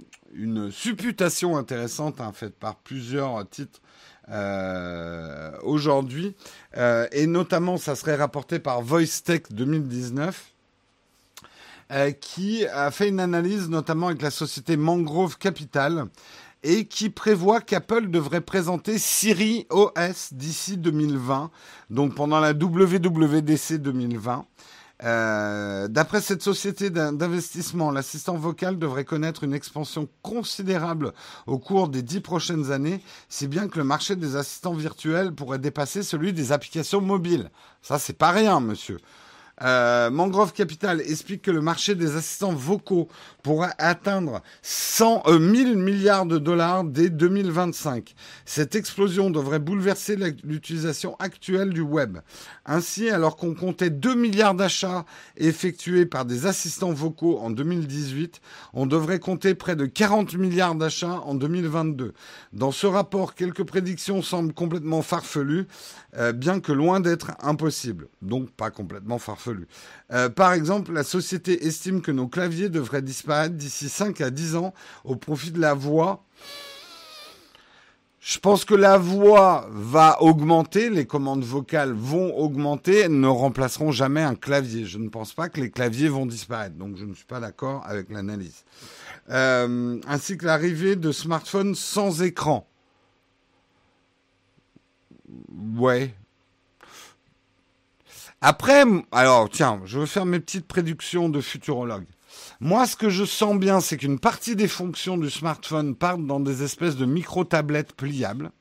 supputation 0.72 1.58
intéressante 1.58 2.22
hein, 2.22 2.32
faite 2.34 2.56
par 2.56 2.76
plusieurs 2.76 3.48
titres 3.50 3.82
euh, 4.30 5.52
aujourd'hui, 5.64 6.36
euh, 6.76 7.08
et 7.12 7.28
notamment 7.28 7.78
ça 7.78 7.96
serait 7.96 8.16
rapporté 8.16 8.60
par 8.60 8.82
VoiceTech 8.82 9.52
2019. 9.54 10.54
Euh, 11.90 12.12
qui 12.12 12.66
a 12.68 12.92
fait 12.92 13.08
une 13.08 13.22
analyse 13.22 13.70
notamment 13.70 14.08
avec 14.08 14.22
la 14.22 14.30
société 14.30 14.76
Mangrove 14.76 15.38
Capital 15.38 16.08
et 16.62 16.86
qui 16.86 17.10
prévoit 17.10 17.62
qu'Apple 17.62 18.10
devrait 18.10 18.42
présenter 18.42 18.98
Siri 18.98 19.68
OS 19.70 20.34
d'ici 20.34 20.76
2020, 20.76 21.50
donc 21.90 22.14
pendant 22.14 22.42
la 22.42 22.52
WWDC 22.52 23.76
2020. 23.76 24.46
Euh, 25.04 25.88
D'après 25.88 26.20
cette 26.20 26.42
société 26.42 26.90
d'investissement, 26.90 27.92
l'assistant 27.92 28.36
vocal 28.36 28.78
devrait 28.78 29.06
connaître 29.06 29.46
une 29.46 29.54
expansion 29.54 30.10
considérable 30.24 31.14
au 31.46 31.58
cours 31.58 31.88
des 31.88 32.02
dix 32.02 32.20
prochaines 32.20 32.70
années, 32.72 33.02
si 33.30 33.48
bien 33.48 33.70
que 33.70 33.78
le 33.78 33.86
marché 33.86 34.18
des 34.18 34.36
assistants 34.36 34.74
virtuels 34.74 35.32
pourrait 35.32 35.60
dépasser 35.60 36.04
celui 36.04 36.34
des 36.34 36.52
applications 36.52 37.00
mobiles. 37.00 37.50
Ça, 37.82 37.98
c'est 37.98 38.18
pas 38.18 38.32
rien, 38.32 38.60
monsieur. 38.60 38.98
Euh, 39.64 40.12
Mangrove 40.12 40.54
Capital 40.54 41.02
explique 41.02 41.42
que 41.42 41.52
le 41.52 41.62
marché 41.62 41.96
des 41.96 42.16
assistants 42.16 42.54
vocaux 42.54 43.08
pourra 43.42 43.72
atteindre 43.80 44.42
100, 44.62 45.24
1000 45.40 45.68
euh, 45.68 45.76
milliards 45.76 46.26
de 46.28 46.38
dollars 46.38 46.84
dès 46.84 47.10
2025. 47.10 48.14
Cette 48.46 48.76
explosion 48.76 49.32
devrait 49.32 49.60
bouleverser 49.60 50.16
l'utilisation 50.44 51.16
actuelle 51.18 51.72
du 51.72 51.82
web. 51.82 52.20
Ainsi, 52.66 53.10
alors 53.10 53.36
qu'on 53.36 53.56
comptait 53.56 53.90
2 53.90 54.14
milliards 54.14 54.54
d'achats 54.54 55.06
effectués 55.38 56.06
par 56.06 56.26
des 56.26 56.46
assistants 56.46 56.94
vocaux 56.94 57.40
en 57.40 57.50
2018, 57.50 58.42
on 58.74 58.86
devrait 58.86 59.20
compter 59.20 59.56
près 59.56 59.76
de 59.76 59.86
40 59.86 60.36
milliards 60.36 60.76
d'achats 60.76 61.22
en 61.26 61.34
2022. 61.34 62.14
Dans 62.54 62.72
ce 62.72 62.86
rapport, 62.86 63.34
quelques 63.34 63.64
prédictions 63.64 64.22
semblent 64.22 64.54
complètement 64.54 65.02
farfelues, 65.02 65.68
euh, 66.16 66.32
bien 66.32 66.60
que 66.60 66.72
loin 66.72 67.00
d'être 67.00 67.32
impossibles. 67.42 68.08
Donc 68.22 68.52
pas 68.52 68.70
complètement 68.70 69.18
farfelues. 69.18 69.47
Euh, 70.12 70.30
par 70.30 70.54
exemple, 70.54 70.94
la 70.94 71.04
société 71.04 71.66
estime 71.66 72.02
que 72.02 72.12
nos 72.12 72.28
claviers 72.28 72.70
devraient 72.70 73.02
disparaître 73.02 73.56
d'ici 73.56 73.90
5 73.90 74.22
à 74.22 74.30
10 74.30 74.56
ans 74.56 74.74
au 75.04 75.16
profit 75.16 75.52
de 75.52 75.60
la 75.60 75.74
voix. 75.74 76.24
Je 78.28 78.40
pense 78.40 78.66
que 78.66 78.76
la 78.76 78.98
voix 78.98 79.70
va 79.72 80.22
augmenter, 80.22 80.90
les 80.90 81.06
commandes 81.06 81.46
vocales 81.46 81.94
vont 81.94 82.36
augmenter, 82.38 82.98
elles 82.98 83.18
ne 83.18 83.28
remplaceront 83.28 83.94
jamais 83.94 84.22
un 84.22 84.36
clavier. 84.36 84.86
Je 84.86 84.98
ne 84.98 85.08
pense 85.08 85.34
pas 85.34 85.48
que 85.48 85.62
les 85.62 85.72
claviers 85.72 86.10
vont 86.10 86.26
disparaître, 86.26 86.76
donc 86.76 86.98
je 86.98 87.06
ne 87.06 87.14
suis 87.14 87.26
pas 87.26 87.40
d'accord 87.40 87.84
avec 87.86 88.10
l'analyse. 88.10 88.66
Euh, 89.30 89.98
ainsi 90.08 90.38
que 90.38 90.46
l'arrivée 90.46 90.98
de 90.98 91.14
smartphones 91.14 91.74
sans 91.74 92.22
écran. 92.22 92.68
Ouais, 95.78 96.14
après, 98.42 98.84
alors 99.12 99.50
tiens, 99.50 99.82
je 99.86 100.00
vais 100.00 100.06
faire 100.06 100.26
mes 100.26 100.40
petites 100.40 100.68
prédictions 100.68 101.30
de 101.30 101.42
futurologue. 101.42 102.06
Moi, 102.60 102.86
ce 102.86 102.96
que 102.96 103.10
je 103.10 103.26
sens 103.26 103.58
bien, 103.58 103.80
c'est 103.82 103.98
qu'une 103.98 104.20
partie 104.20 104.56
des 104.56 104.68
fonctions 104.68 105.18
du 105.18 105.30
smartphone 105.30 105.96
partent 105.96 106.26
dans 106.26 106.40
des 106.40 106.64
espèces 106.64 106.96
de 106.96 107.06
micro-tablettes 107.06 107.94
pliables. 107.94 108.52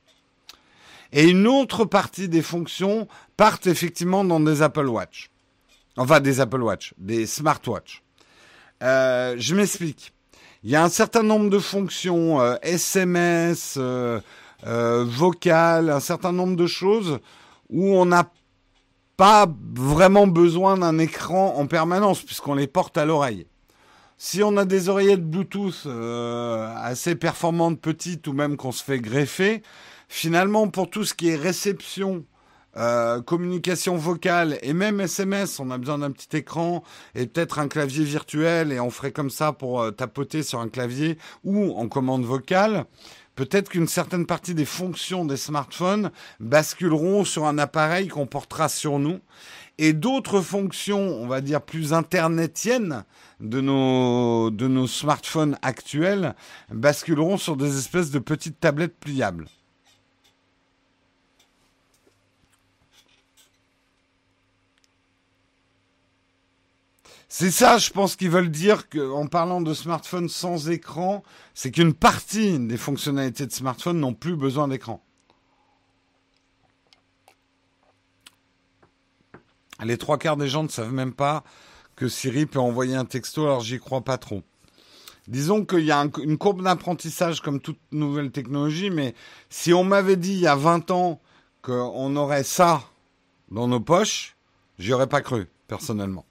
Et 1.11 1.29
une 1.29 1.47
autre 1.47 1.85
partie 1.85 2.27
des 2.27 2.41
fonctions 2.41 3.07
partent 3.37 3.67
effectivement 3.67 4.23
dans 4.23 4.39
des 4.39 4.61
Apple 4.61 4.87
Watch. 4.87 5.29
Enfin, 5.95 6.19
des 6.19 6.39
Apple 6.41 6.61
Watch, 6.61 6.93
des 6.97 7.25
smartwatch. 7.25 8.03
Euh, 8.83 9.35
je 9.37 9.55
m'explique. 9.55 10.13
Il 10.63 10.69
y 10.69 10.75
a 10.75 10.83
un 10.83 10.89
certain 10.89 11.23
nombre 11.23 11.49
de 11.49 11.59
fonctions, 11.59 12.55
SMS, 12.61 13.75
euh, 13.77 14.19
euh, 14.65 15.05
vocal, 15.07 15.89
un 15.89 15.99
certain 15.99 16.31
nombre 16.31 16.55
de 16.55 16.67
choses 16.67 17.19
où 17.69 17.95
on 17.95 18.05
n'a 18.05 18.31
pas 19.17 19.47
vraiment 19.73 20.27
besoin 20.27 20.77
d'un 20.77 20.99
écran 20.99 21.55
en 21.57 21.65
permanence 21.65 22.21
puisqu'on 22.21 22.53
les 22.53 22.67
porte 22.67 22.97
à 22.97 23.05
l'oreille. 23.05 23.47
Si 24.19 24.41
on 24.41 24.57
a 24.57 24.65
des 24.65 24.89
oreillettes 24.89 25.27
Bluetooth 25.29 25.83
euh, 25.85 26.73
assez 26.77 27.15
performantes, 27.15 27.79
petites 27.79 28.27
ou 28.27 28.33
même 28.33 28.57
qu'on 28.57 28.71
se 28.71 28.83
fait 28.83 28.99
greffer, 28.99 29.61
finalement 30.07 30.67
pour 30.69 30.89
tout 30.89 31.03
ce 31.03 31.13
qui 31.13 31.29
est 31.29 31.35
réception, 31.35 32.25
euh, 32.77 33.21
communication 33.21 33.95
vocale 33.95 34.59
et 34.61 34.73
même 34.73 35.01
SMS, 35.01 35.59
on 35.59 35.71
a 35.71 35.79
besoin 35.79 35.99
d'un 35.99 36.11
petit 36.11 36.37
écran 36.37 36.83
et 37.15 37.25
peut-être 37.25 37.57
un 37.57 37.67
clavier 37.67 38.03
virtuel 38.03 38.71
et 38.71 38.79
on 38.79 38.91
ferait 38.91 39.11
comme 39.11 39.31
ça 39.31 39.51
pour 39.51 39.81
euh, 39.81 39.91
tapoter 39.91 40.43
sur 40.43 40.59
un 40.59 40.69
clavier 40.69 41.17
ou 41.43 41.71
en 41.75 41.87
commande 41.87 42.23
vocale 42.23 42.85
peut-être 43.37 43.69
qu'une 43.69 43.87
certaine 43.87 44.25
partie 44.25 44.55
des 44.55 44.65
fonctions 44.65 45.23
des 45.23 45.37
smartphones 45.37 46.11
basculeront 46.41 47.23
sur 47.23 47.45
un 47.45 47.59
appareil 47.59 48.09
qu'on 48.09 48.25
portera 48.25 48.67
sur 48.67 48.99
nous. 48.99 49.19
Et 49.77 49.93
d'autres 49.93 50.41
fonctions, 50.41 50.99
on 50.99 51.27
va 51.27 51.39
dire 51.39 51.61
plus 51.61 51.93
internetiennes 51.93 53.05
de 53.39 53.61
nos, 53.61 54.49
de 54.49 54.67
nos 54.67 54.87
smartphones 54.87 55.55
actuels 55.61 56.33
basculeront 56.71 57.37
sur 57.37 57.55
des 57.55 57.77
espèces 57.77 58.09
de 58.09 58.17
petites 58.17 58.59
tablettes 58.59 58.97
pliables. 58.99 59.45
C'est 67.39 67.51
ça, 67.51 67.77
je 67.77 67.91
pense 67.91 68.15
qu'ils 68.15 68.31
veulent 68.31 68.49
dire 68.49 68.89
qu'en 68.89 69.27
parlant 69.27 69.61
de 69.61 69.75
smartphones 69.75 70.27
sans 70.27 70.71
écran, 70.71 71.21
c'est 71.53 71.69
qu'une 71.69 71.93
partie 71.93 72.57
des 72.57 72.77
fonctionnalités 72.77 73.45
de 73.45 73.51
smartphone 73.51 73.99
n'ont 73.99 74.15
plus 74.15 74.35
besoin 74.35 74.67
d'écran. 74.67 75.03
Les 79.83 79.99
trois 79.99 80.17
quarts 80.17 80.37
des 80.37 80.47
gens 80.47 80.63
ne 80.63 80.67
savent 80.67 80.91
même 80.91 81.13
pas 81.13 81.43
que 81.95 82.07
Siri 82.07 82.47
peut 82.47 82.57
envoyer 82.57 82.95
un 82.95 83.05
texto, 83.05 83.43
alors 83.43 83.61
j'y 83.61 83.77
crois 83.77 84.01
pas 84.01 84.17
trop. 84.17 84.41
Disons 85.27 85.63
qu'il 85.63 85.85
y 85.85 85.91
a 85.91 86.09
une 86.17 86.39
courbe 86.39 86.63
d'apprentissage 86.63 87.41
comme 87.41 87.61
toute 87.61 87.77
nouvelle 87.91 88.31
technologie, 88.31 88.89
mais 88.89 89.13
si 89.51 89.73
on 89.73 89.83
m'avait 89.83 90.15
dit 90.15 90.33
il 90.33 90.39
y 90.39 90.47
a 90.47 90.55
20 90.55 90.89
ans 90.89 91.21
qu'on 91.61 92.15
aurait 92.15 92.43
ça 92.43 92.81
dans 93.51 93.67
nos 93.67 93.79
poches, 93.79 94.35
j'y 94.79 94.91
aurais 94.91 95.05
pas 95.05 95.21
cru, 95.21 95.45
personnellement. 95.67 96.25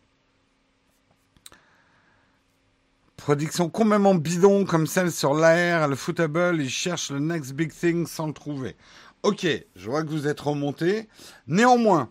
Production 3.17 3.69
complètement 3.69 4.15
bidon 4.15 4.65
comme 4.65 4.87
celle 4.87 5.11
sur 5.11 5.35
l'AR, 5.35 5.89
le 5.89 5.97
footable, 5.97 6.59
ils 6.61 6.71
cherchent 6.71 7.11
le 7.11 7.19
next 7.19 7.55
big 7.55 7.73
thing 7.73 8.07
sans 8.07 8.27
le 8.27 8.33
trouver. 8.33 8.77
Ok, 9.23 9.47
je 9.75 9.91
vois 9.91 10.05
que 10.05 10.11
vous 10.11 10.29
êtes 10.29 10.39
remonté. 10.39 11.09
Néanmoins, 11.49 12.11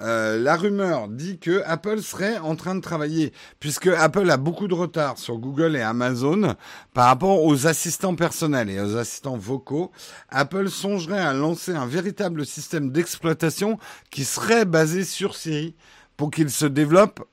euh, 0.00 0.38
la 0.38 0.56
rumeur 0.56 1.08
dit 1.08 1.38
que 1.38 1.62
Apple 1.64 2.02
serait 2.02 2.38
en 2.38 2.54
train 2.54 2.74
de 2.74 2.80
travailler, 2.80 3.32
puisque 3.60 3.86
Apple 3.86 4.28
a 4.30 4.36
beaucoup 4.36 4.68
de 4.68 4.74
retard 4.74 5.18
sur 5.18 5.38
Google 5.38 5.76
et 5.76 5.80
Amazon 5.80 6.54
par 6.92 7.06
rapport 7.06 7.44
aux 7.44 7.66
assistants 7.66 8.14
personnels 8.14 8.68
et 8.68 8.80
aux 8.80 8.96
assistants 8.96 9.38
vocaux. 9.38 9.92
Apple 10.28 10.68
songerait 10.68 11.20
à 11.20 11.32
lancer 11.32 11.74
un 11.74 11.86
véritable 11.86 12.44
système 12.44 12.90
d'exploitation 12.90 13.78
qui 14.10 14.24
serait 14.24 14.64
basé 14.64 15.04
sur 15.04 15.34
Siri 15.34 15.74
pour 16.16 16.30
qu'il 16.30 16.50
se 16.50 16.66
développe 16.66 17.26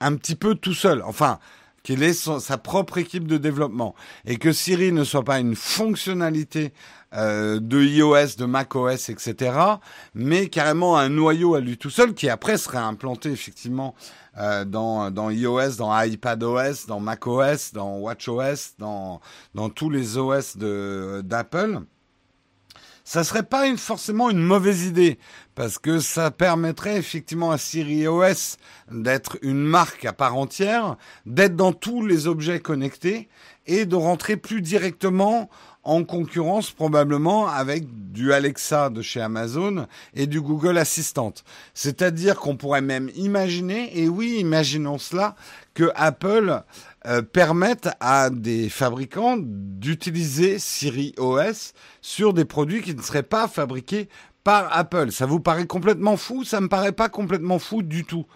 un 0.00 0.16
petit 0.16 0.34
peu 0.34 0.54
tout 0.54 0.74
seul. 0.74 1.02
Enfin, 1.02 1.38
qu'il 1.82 2.02
ait 2.02 2.12
sa 2.12 2.58
propre 2.58 2.98
équipe 2.98 3.26
de 3.26 3.38
développement 3.38 3.94
et 4.24 4.36
que 4.36 4.52
Siri 4.52 4.92
ne 4.92 5.04
soit 5.04 5.24
pas 5.24 5.40
une 5.40 5.56
fonctionnalité 5.56 6.72
euh, 7.14 7.58
de 7.60 7.82
iOS, 7.82 8.36
de 8.38 8.44
macOS, 8.44 9.08
etc., 9.08 9.58
mais 10.14 10.48
carrément 10.48 10.96
un 10.96 11.08
noyau 11.08 11.54
à 11.54 11.60
lui 11.60 11.76
tout 11.76 11.90
seul 11.90 12.14
qui 12.14 12.28
après 12.28 12.56
serait 12.56 12.78
implanté 12.78 13.30
effectivement 13.30 13.94
euh, 14.38 14.64
dans, 14.64 15.10
dans 15.10 15.30
iOS, 15.30 15.76
dans 15.78 15.98
iPadOS, 16.00 16.86
dans 16.86 17.00
macOS, 17.00 17.72
dans 17.72 17.98
WatchOS, 17.98 18.74
dans, 18.78 19.20
dans 19.54 19.70
tous 19.70 19.90
les 19.90 20.18
OS 20.18 20.56
d'Apple 20.56 21.80
ça 23.10 23.24
serait 23.24 23.42
pas 23.42 23.76
forcément 23.76 24.30
une 24.30 24.38
mauvaise 24.38 24.84
idée 24.84 25.18
parce 25.56 25.80
que 25.80 25.98
ça 25.98 26.30
permettrait 26.30 26.96
effectivement 26.96 27.50
à 27.50 27.58
Siri 27.58 28.06
OS 28.06 28.56
d'être 28.88 29.36
une 29.42 29.64
marque 29.64 30.04
à 30.04 30.12
part 30.12 30.36
entière, 30.36 30.96
d'être 31.26 31.56
dans 31.56 31.72
tous 31.72 32.06
les 32.06 32.28
objets 32.28 32.60
connectés 32.60 33.28
et 33.66 33.84
de 33.84 33.96
rentrer 33.96 34.36
plus 34.36 34.62
directement 34.62 35.50
en 35.82 36.04
concurrence 36.04 36.70
probablement 36.70 37.48
avec 37.48 37.84
du 38.12 38.32
Alexa 38.32 38.90
de 38.90 39.02
chez 39.02 39.20
Amazon 39.20 39.88
et 40.14 40.28
du 40.28 40.40
Google 40.40 40.78
Assistant. 40.78 41.34
C'est-à-dire 41.74 42.36
qu'on 42.36 42.56
pourrait 42.56 42.80
même 42.80 43.10
imaginer, 43.16 43.98
et 43.98 44.08
oui, 44.08 44.36
imaginons 44.38 44.98
cela, 44.98 45.34
que 45.74 45.90
Apple 45.96 46.62
euh, 47.06 47.22
permette 47.22 47.88
à 48.00 48.30
des 48.30 48.68
fabricants 48.68 49.36
d'utiliser 49.38 50.58
Siri 50.58 51.14
OS 51.18 51.72
sur 52.02 52.34
des 52.34 52.44
produits 52.44 52.82
qui 52.82 52.94
ne 52.94 53.02
seraient 53.02 53.22
pas 53.22 53.48
fabriqués 53.48 54.08
par 54.44 54.76
Apple. 54.76 55.10
Ça 55.10 55.26
vous 55.26 55.40
paraît 55.40 55.66
complètement 55.66 56.16
fou? 56.16 56.44
Ça 56.44 56.60
me 56.60 56.68
paraît 56.68 56.92
pas 56.92 57.08
complètement 57.08 57.58
fou 57.58 57.82
du 57.82 58.04
tout. 58.04 58.26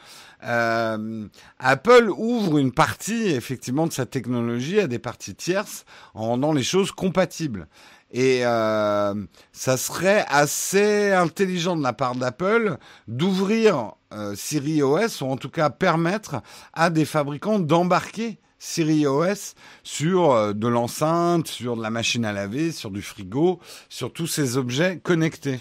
Euh, 0.44 1.27
Apple 1.59 2.11
ouvre 2.16 2.59
une 2.59 2.72
partie 2.72 3.29
effectivement 3.29 3.87
de 3.87 3.92
sa 3.92 4.07
technologie 4.07 4.81
à 4.81 4.87
des 4.87 4.98
parties 4.98 5.35
tierces 5.35 5.85
en 6.14 6.29
rendant 6.29 6.53
les 6.53 6.62
choses 6.62 6.92
compatibles. 6.92 7.68
Et 8.12 8.46
euh, 8.46 9.14
ça 9.53 9.77
serait 9.77 10.24
assez 10.29 11.11
intelligent 11.11 11.77
de 11.77 11.83
la 11.83 11.92
part 11.92 12.14
d'Apple 12.14 12.77
d'ouvrir 13.09 13.94
euh, 14.12 14.35
Siri 14.37 14.83
OS, 14.83 15.20
ou 15.20 15.27
en 15.27 15.37
tout 15.37 15.50
cas 15.50 15.68
permettre 15.68 16.40
à 16.74 16.90
des 16.90 17.07
fabricants 17.07 17.59
d'embarquer 17.59 18.38
Siri 18.64 19.07
OS 19.07 19.55
sur 19.83 20.33
euh, 20.33 20.55
de 20.55 20.66
l'enceinte, 20.66 21.48
sur 21.48 21.77
de 21.77 21.83
la 21.83 21.90
machine 21.90 22.24
à 22.24 22.33
laver, 22.33 22.72
sur 22.72 22.90
du 22.90 23.03
frigo, 23.03 23.61
sur 23.90 24.11
tous 24.11 24.27
ces 24.27 24.57
objets 24.57 25.00
connectés. 25.03 25.61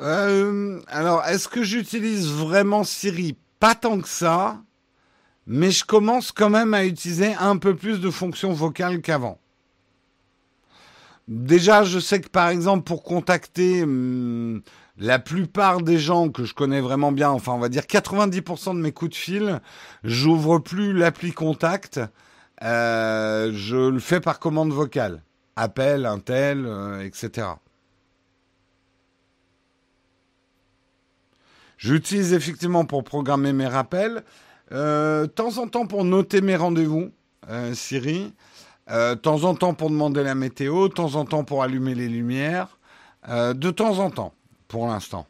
Euh, 0.00 0.80
alors, 0.88 1.22
est-ce 1.26 1.48
que 1.48 1.62
j'utilise 1.62 2.28
vraiment 2.28 2.82
Siri? 2.82 3.36
Pas 3.60 3.74
tant 3.74 4.00
que 4.00 4.08
ça, 4.08 4.62
mais 5.46 5.70
je 5.70 5.84
commence 5.84 6.32
quand 6.32 6.50
même 6.50 6.72
à 6.72 6.86
utiliser 6.86 7.34
un 7.34 7.58
peu 7.58 7.76
plus 7.76 8.00
de 8.00 8.10
fonctions 8.10 8.54
vocales 8.54 9.02
qu'avant. 9.02 9.38
Déjà, 11.28 11.84
je 11.84 11.98
sais 11.98 12.22
que 12.22 12.28
par 12.28 12.48
exemple, 12.48 12.84
pour 12.84 13.02
contacter 13.02 13.82
hum, 13.82 14.62
la 14.96 15.18
plupart 15.18 15.80
des 15.80 15.98
gens 15.98 16.28
que 16.28 16.44
je 16.44 16.54
connais 16.54 16.80
vraiment 16.80 17.12
bien, 17.12 17.30
enfin 17.30 17.52
on 17.52 17.58
va 17.58 17.68
dire 17.68 17.82
90% 17.82 18.76
de 18.76 18.80
mes 18.80 18.92
coups 18.92 19.10
de 19.12 19.16
fil, 19.16 19.60
j'ouvre 20.04 20.58
plus 20.58 20.92
l'appli 20.92 21.32
contact, 21.32 22.00
euh, 22.62 23.50
je 23.52 23.76
le 23.76 23.98
fais 23.98 24.20
par 24.20 24.38
commande 24.38 24.72
vocale, 24.72 25.22
appel, 25.56 26.06
un 26.06 26.20
tel, 26.20 26.64
euh, 26.66 27.04
etc. 27.04 27.48
J'utilise 31.76 32.32
effectivement 32.32 32.84
pour 32.84 33.02
programmer 33.02 33.52
mes 33.52 33.66
rappels, 33.66 34.22
euh, 34.72 35.22
de 35.22 35.26
temps 35.26 35.58
en 35.58 35.66
temps 35.66 35.86
pour 35.86 36.04
noter 36.04 36.40
mes 36.40 36.56
rendez-vous, 36.56 37.10
Siri, 37.74 38.32
de 38.88 39.14
temps 39.14 39.44
en 39.44 39.54
temps 39.54 39.74
pour 39.74 39.90
demander 39.90 40.22
la 40.22 40.34
météo, 40.34 40.88
de 40.88 40.94
temps 40.94 41.16
en 41.16 41.26
temps 41.26 41.44
pour 41.44 41.62
allumer 41.62 41.94
les 41.94 42.08
lumières, 42.08 42.78
de 43.28 43.70
temps 43.70 43.98
en 43.98 44.10
temps 44.10 44.32
pour 44.74 44.88
l'instant. 44.88 45.24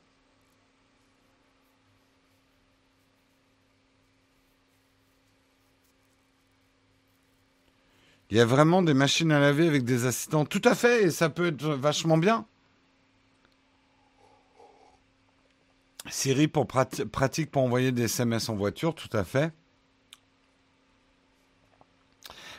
Il 8.30 8.38
y 8.38 8.40
a 8.40 8.46
vraiment 8.46 8.80
des 8.80 8.94
machines 8.94 9.30
à 9.32 9.38
laver 9.38 9.68
avec 9.68 9.84
des 9.84 10.06
assistants. 10.06 10.46
Tout 10.46 10.62
à 10.64 10.74
fait, 10.74 11.02
et 11.02 11.10
ça 11.10 11.28
peut 11.28 11.48
être 11.48 11.66
vachement 11.66 12.16
bien. 12.16 12.46
Siri 16.08 16.48
pour 16.48 16.66
pratique 16.66 17.50
pour 17.50 17.64
envoyer 17.64 17.92
des 17.92 18.04
SMS 18.04 18.48
en 18.48 18.54
voiture, 18.54 18.94
tout 18.94 19.14
à 19.14 19.24
fait. 19.24 19.52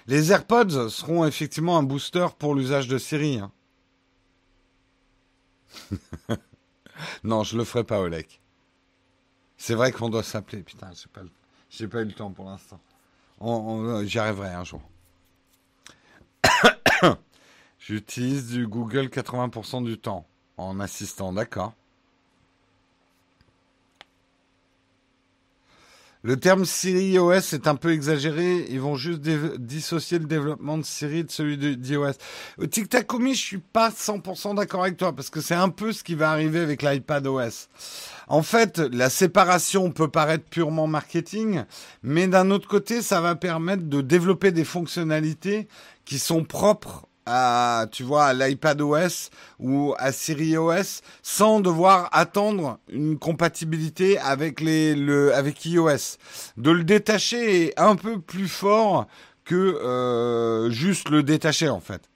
Les 0.06 0.32
AirPods 0.32 0.89
seront 0.89 1.26
effectivement 1.26 1.80
un 1.80 1.84
booster 1.84 2.28
pour 2.38 2.54
l'usage 2.54 2.88
de 2.88 3.00
Siri. 3.00 3.39
Hein. 3.39 3.52
non, 7.24 7.44
je 7.44 7.58
le 7.58 7.64
ferai 7.64 7.84
pas, 7.84 8.00
Olek. 8.00 8.42
C'est 9.58 9.76
vrai 9.76 9.92
qu'on 9.92 10.10
doit 10.10 10.24
s'appeler. 10.24 10.64
Putain, 10.64 10.92
j'ai 10.94 11.08
pas, 11.08 11.22
pas 11.90 12.02
eu 12.02 12.06
le 12.06 12.14
temps 12.14 12.32
pour 12.32 12.46
l'instant. 12.46 12.80
j'y 14.06 14.20
arriverai 14.20 14.50
un 14.50 14.64
jour. 14.64 14.82
J'utilise 17.80 18.50
du 18.50 18.68
Google 18.68 19.08
80% 19.08 19.84
du 19.84 19.98
temps 19.98 20.28
en 20.58 20.80
assistant, 20.80 21.34
d'accord. 21.34 21.74
Le 26.26 26.38
terme 26.38 26.66
Siri 26.66 27.20
OS 27.20 27.54
est 27.54 27.68
un 27.68 27.76
peu 27.76 27.94
exagéré. 27.94 28.66
Ils 28.72 28.82
vont 28.82 28.96
juste 28.96 29.22
dissocier 29.60 30.18
le 30.18 30.26
développement 30.26 30.80
de 30.80 30.84
Siri 30.84 31.24
de 31.24 31.30
celui 31.30 31.56
d'iOS. 31.78 32.14
Au 32.58 32.66
Tic 32.66 32.90
Tac 32.90 33.06
je 33.12 33.34
suis 33.36 33.60
pas 33.60 33.92
100% 33.92 34.56
d'accord 34.56 34.82
avec 34.82 34.98
toi 34.98 35.14
parce 35.16 35.30
que 35.30 35.40
c'est 35.40 35.54
un 35.54 35.70
peu 35.70 35.92
ce 35.92 36.04
qui 36.04 36.16
va 36.16 36.32
arriver 36.32 36.62
avec 36.62 36.82
l'iPad 36.82 37.28
OS. 37.28 37.70
En 38.28 38.42
fait, 38.42 38.80
la 38.80 39.12
séparation 39.12 39.92
peut 39.92 40.08
paraître 40.08 40.46
purement 40.50 40.88
marketing, 40.88 41.62
mais 42.02 42.26
d'un 42.26 42.50
autre 42.50 42.68
côté, 42.68 43.04
ça 43.04 43.22
va 43.22 43.36
permettre 43.36 43.84
de 43.84 44.02
développer 44.02 44.52
des 44.52 44.66
fonctionnalités 44.66 45.68
qui 46.06 46.18
sont 46.18 46.44
propres 46.44 47.06
à, 47.26 47.88
tu 47.92 48.04
vois, 48.04 48.26
à 48.26 48.34
l'iPad 48.34 48.80
OS 48.82 49.30
ou 49.60 49.94
à 49.98 50.12
Siri 50.12 50.58
OS 50.58 51.02
sans 51.24 51.60
devoir 51.60 52.10
attendre 52.12 52.80
une 52.90 53.18
compatibilité 53.18 54.18
avec 54.20 54.62
les, 54.62 54.96
le, 54.96 55.34
avec 55.34 55.66
iOS. 55.66 56.18
De 56.58 56.72
le 56.72 56.84
détacher 56.84 57.68
est 57.68 57.80
un 57.80 57.95
peu 57.95 58.20
plus 58.20 58.47
fort 58.47 59.08
que 59.43 59.56
euh, 59.56 60.70
juste 60.72 61.10
le 61.10 61.24
détacher 61.24 61.70
en 61.70 61.80
fait. 61.80 62.10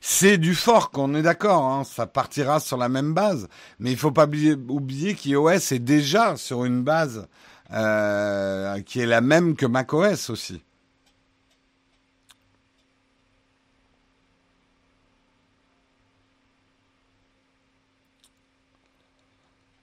C'est 0.00 0.38
du 0.38 0.54
fork, 0.54 0.96
on 0.96 1.14
est 1.14 1.22
d'accord, 1.22 1.64
hein, 1.64 1.82
ça 1.82 2.06
partira 2.06 2.60
sur 2.60 2.76
la 2.76 2.88
même 2.88 3.14
base, 3.14 3.48
mais 3.80 3.90
il 3.90 3.96
faut 3.96 4.12
pas 4.12 4.26
oublier, 4.26 4.52
oublier 4.52 5.14
qu'iOS 5.14 5.50
est 5.50 5.80
déjà 5.80 6.36
sur 6.36 6.64
une 6.64 6.82
base 6.82 7.26
euh, 7.72 8.80
qui 8.82 9.00
est 9.00 9.06
la 9.06 9.20
même 9.20 9.56
que 9.56 9.66
macOS 9.66 10.30
aussi. 10.30 10.62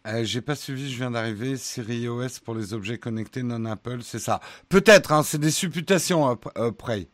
Euh, 0.05 0.23
j'ai 0.23 0.41
pas 0.41 0.55
suivi, 0.55 0.91
je 0.91 0.97
viens 0.97 1.11
d'arriver. 1.11 1.57
Siri 1.57 2.07
OS 2.07 2.39
pour 2.39 2.53
les 2.55 2.73
objets 2.73 2.97
connectés 2.97 3.43
non 3.43 3.65
Apple, 3.65 3.99
c'est 4.03 4.19
ça. 4.19 4.39
Peut-être, 4.69 5.11
hein, 5.11 5.23
c'est 5.23 5.39
des 5.39 5.51
supputations 5.51 6.27
après. 6.55 7.07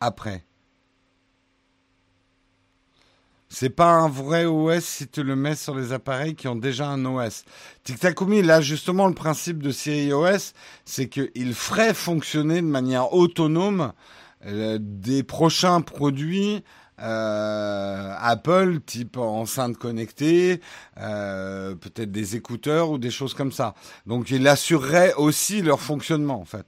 Après. 0.00 0.44
C'est 3.48 3.70
pas 3.70 3.92
un 3.92 4.08
vrai 4.08 4.46
OS 4.46 4.84
si 4.84 5.08
tu 5.08 5.22
le 5.22 5.36
mets 5.36 5.54
sur 5.54 5.76
les 5.76 5.92
appareils 5.92 6.34
qui 6.34 6.48
ont 6.48 6.56
déjà 6.56 6.88
un 6.88 7.04
OS. 7.04 7.44
Tiktakumi, 7.84 8.42
là 8.42 8.60
justement 8.60 9.06
le 9.06 9.14
principe 9.14 9.62
de 9.62 9.70
Siri 9.70 10.12
OS, 10.12 10.54
c'est 10.84 11.08
qu'il 11.08 11.54
ferait 11.54 11.94
fonctionner 11.94 12.56
de 12.56 12.66
manière 12.66 13.12
autonome 13.12 13.92
euh, 14.46 14.78
des 14.80 15.22
prochains 15.22 15.80
produits 15.80 16.64
euh, 17.00 18.14
Apple, 18.18 18.80
type 18.80 19.16
enceinte 19.16 19.76
connectée, 19.76 20.60
euh, 20.98 21.74
peut-être 21.74 22.12
des 22.12 22.36
écouteurs 22.36 22.90
ou 22.90 22.98
des 22.98 23.10
choses 23.10 23.34
comme 23.34 23.52
ça. 23.52 23.74
Donc 24.06 24.30
il 24.30 24.46
assurerait 24.46 25.14
aussi 25.14 25.62
leur 25.62 25.80
fonctionnement 25.80 26.40
en 26.40 26.44
fait. 26.44 26.66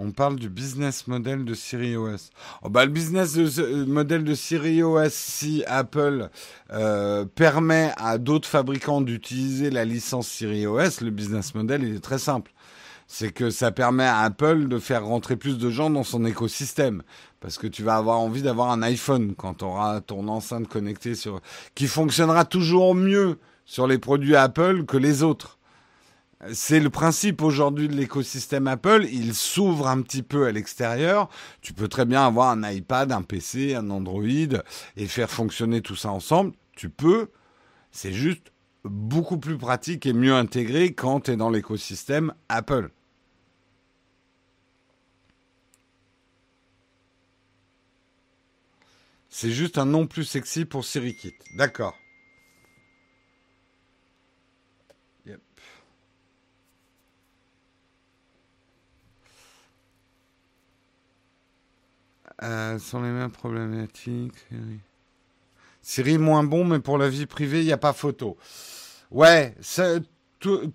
On 0.00 0.12
parle 0.12 0.36
du 0.36 0.48
business 0.48 1.08
model 1.08 1.44
de 1.44 1.54
Siri 1.54 1.96
OS. 1.96 2.30
Oh 2.62 2.68
bah, 2.68 2.84
le 2.84 2.90
business 2.92 3.32
de, 3.32 3.84
model 3.84 4.22
de 4.22 4.32
Siri 4.32 4.80
OS, 4.80 5.12
si 5.12 5.64
Apple 5.66 6.30
euh, 6.72 7.24
permet 7.24 7.90
à 7.96 8.16
d'autres 8.18 8.46
fabricants 8.46 9.00
d'utiliser 9.00 9.70
la 9.70 9.84
licence 9.84 10.28
Siri 10.28 10.68
OS, 10.68 11.00
le 11.00 11.10
business 11.10 11.52
model 11.56 11.82
il 11.82 11.96
est 11.96 12.00
très 12.00 12.18
simple. 12.18 12.52
C'est 13.08 13.32
que 13.32 13.50
ça 13.50 13.72
permet 13.72 14.04
à 14.04 14.20
Apple 14.20 14.68
de 14.68 14.78
faire 14.78 15.04
rentrer 15.04 15.34
plus 15.34 15.58
de 15.58 15.68
gens 15.68 15.90
dans 15.90 16.04
son 16.04 16.24
écosystème. 16.24 17.02
Parce 17.40 17.58
que 17.58 17.66
tu 17.66 17.82
vas 17.82 17.96
avoir 17.96 18.20
envie 18.20 18.42
d'avoir 18.42 18.70
un 18.70 18.82
iPhone 18.82 19.34
quand 19.36 19.54
tu 19.54 19.64
auras 19.64 20.00
ton 20.00 20.28
enceinte 20.28 20.68
connectée 20.68 21.16
sur, 21.16 21.40
qui 21.74 21.88
fonctionnera 21.88 22.44
toujours 22.44 22.94
mieux 22.94 23.38
sur 23.64 23.88
les 23.88 23.98
produits 23.98 24.36
Apple 24.36 24.84
que 24.84 24.96
les 24.96 25.24
autres. 25.24 25.57
C'est 26.52 26.78
le 26.78 26.88
principe 26.88 27.42
aujourd'hui 27.42 27.88
de 27.88 27.94
l'écosystème 27.94 28.68
Apple. 28.68 29.06
Il 29.10 29.34
s'ouvre 29.34 29.88
un 29.88 30.02
petit 30.02 30.22
peu 30.22 30.46
à 30.46 30.52
l'extérieur. 30.52 31.28
Tu 31.62 31.72
peux 31.72 31.88
très 31.88 32.04
bien 32.04 32.24
avoir 32.24 32.50
un 32.50 32.70
iPad, 32.70 33.10
un 33.10 33.22
PC, 33.22 33.74
un 33.74 33.90
Android 33.90 34.22
et 34.22 35.06
faire 35.06 35.30
fonctionner 35.30 35.82
tout 35.82 35.96
ça 35.96 36.10
ensemble. 36.10 36.52
Tu 36.76 36.90
peux. 36.90 37.30
C'est 37.90 38.12
juste 38.12 38.52
beaucoup 38.84 39.38
plus 39.38 39.58
pratique 39.58 40.06
et 40.06 40.12
mieux 40.12 40.34
intégré 40.34 40.94
quand 40.94 41.20
tu 41.22 41.32
es 41.32 41.36
dans 41.36 41.50
l'écosystème 41.50 42.32
Apple. 42.48 42.90
C'est 49.28 49.50
juste 49.50 49.78
un 49.78 49.86
nom 49.86 50.06
plus 50.06 50.24
sexy 50.24 50.64
pour 50.64 50.84
SiriKit. 50.84 51.34
D'accord. 51.56 51.94
Euh, 62.42 62.78
sont 62.78 63.02
les 63.02 63.10
mêmes 63.10 63.30
problématiques. 63.30 64.46
Siri 65.82 66.18
moins 66.18 66.44
bon, 66.44 66.64
mais 66.64 66.78
pour 66.78 66.98
la 66.98 67.08
vie 67.08 67.26
privée, 67.26 67.60
il 67.60 67.66
n'y 67.66 67.72
a 67.72 67.78
pas 67.78 67.92
photo. 67.92 68.36
Ouais, 69.10 69.54
tout, 70.38 70.72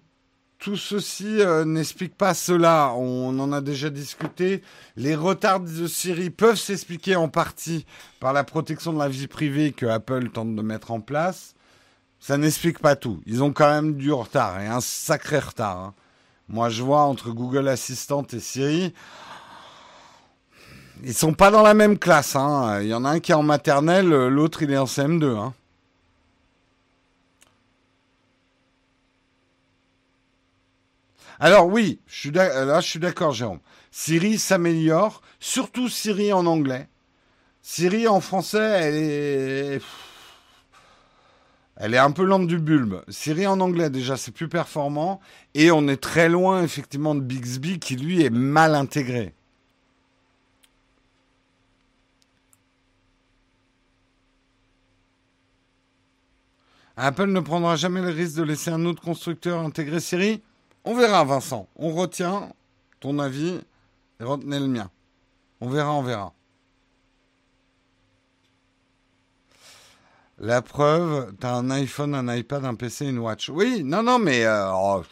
tout, 0.59 0.75
ceci 0.75 1.41
euh, 1.41 1.65
n'explique 1.65 2.17
pas 2.17 2.33
cela. 2.33 2.93
On 2.97 3.37
en 3.39 3.53
a 3.53 3.61
déjà 3.61 3.89
discuté. 3.89 4.61
Les 4.95 5.15
retards 5.15 5.61
de 5.61 5.87
Siri 5.87 6.29
peuvent 6.29 6.59
s'expliquer 6.59 7.15
en 7.15 7.29
partie 7.29 7.85
par 8.19 8.33
la 8.33 8.43
protection 8.43 8.91
de 8.91 8.99
la 8.99 9.07
vie 9.09 9.27
privée 9.27 9.71
que 9.71 9.85
Apple 9.85 10.29
tente 10.29 10.55
de 10.55 10.61
mettre 10.61 10.91
en 10.91 10.99
place. 10.99 11.53
Ça 12.19 12.37
n'explique 12.37 12.79
pas 12.79 12.95
tout. 12.95 13.21
Ils 13.25 13.43
ont 13.43 13.51
quand 13.51 13.69
même 13.69 13.95
du 13.95 14.11
retard, 14.11 14.61
et 14.61 14.67
un 14.67 14.81
sacré 14.81 15.39
retard. 15.39 15.77
Hein. 15.77 15.93
Moi, 16.47 16.69
je 16.69 16.81
vois 16.81 17.01
entre 17.01 17.31
Google 17.31 17.67
Assistant 17.67 18.25
et 18.31 18.39
Siri, 18.39 18.93
ils 21.03 21.13
sont 21.13 21.33
pas 21.33 21.51
dans 21.51 21.61
la 21.61 21.73
même 21.73 21.97
classe. 21.99 22.35
Hein. 22.35 22.81
Il 22.81 22.87
y 22.87 22.93
en 22.93 23.05
a 23.05 23.09
un 23.09 23.19
qui 23.19 23.31
est 23.31 23.35
en 23.35 23.43
maternelle, 23.43 24.07
l'autre 24.07 24.63
il 24.63 24.71
est 24.71 24.77
en 24.77 24.85
CM2. 24.85 25.35
Hein. 25.37 25.53
Alors 31.39 31.67
oui, 31.67 31.99
je 32.07 32.19
suis 32.19 32.31
là 32.31 32.79
je 32.79 32.87
suis 32.87 32.99
d'accord 32.99 33.33
Jérôme. 33.33 33.59
Siri 33.91 34.39
s'améliore, 34.39 35.21
surtout 35.39 35.89
Siri 35.89 36.33
en 36.33 36.45
anglais. 36.45 36.87
Siri 37.61 38.07
en 38.07 38.19
français, 38.21 38.57
elle 38.59 38.95
est... 38.95 39.81
Elle 41.75 41.93
est 41.95 41.99
un 41.99 42.11
peu 42.11 42.23
lente 42.23 42.47
du 42.47 42.59
bulbe. 42.59 43.03
Siri 43.07 43.47
en 43.47 43.59
anglais, 43.59 43.89
déjà, 43.89 44.15
c'est 44.15 44.31
plus 44.31 44.47
performant. 44.47 45.19
Et 45.55 45.71
on 45.71 45.87
est 45.87 45.97
très 45.97 46.29
loin, 46.29 46.61
effectivement, 46.61 47.15
de 47.15 47.21
Bixby, 47.21 47.79
qui, 47.79 47.95
lui, 47.95 48.23
est 48.23 48.29
mal 48.29 48.75
intégré. 48.75 49.33
Apple 56.95 57.27
ne 57.27 57.39
prendra 57.39 57.75
jamais 57.75 58.01
le 58.01 58.09
risque 58.09 58.35
de 58.35 58.43
laisser 58.43 58.69
un 58.69 58.85
autre 58.85 59.01
constructeur 59.01 59.59
intégrer 59.59 59.99
Siri 59.99 60.41
On 60.83 60.93
verra, 60.93 61.23
Vincent. 61.23 61.67
On 61.75 61.91
retient 61.91 62.49
ton 62.99 63.17
avis 63.19 63.59
et 64.19 64.23
retenez 64.23 64.59
le 64.59 64.67
mien. 64.67 64.89
On 65.59 65.69
verra, 65.69 65.93
on 65.93 66.03
verra. 66.03 66.33
La 70.39 70.61
preuve, 70.61 71.33
tu 71.39 71.47
as 71.47 71.53
un 71.53 71.69
iPhone, 71.71 72.13
un 72.13 72.35
iPad, 72.35 72.65
un 72.65 72.75
PC, 72.75 73.07
une 73.07 73.19
watch. 73.19 73.49
Oui, 73.49 73.83
non, 73.83 74.03
non, 74.03 74.19
mais 74.19 74.45
euh, 74.45 74.71
oh, 74.73 75.03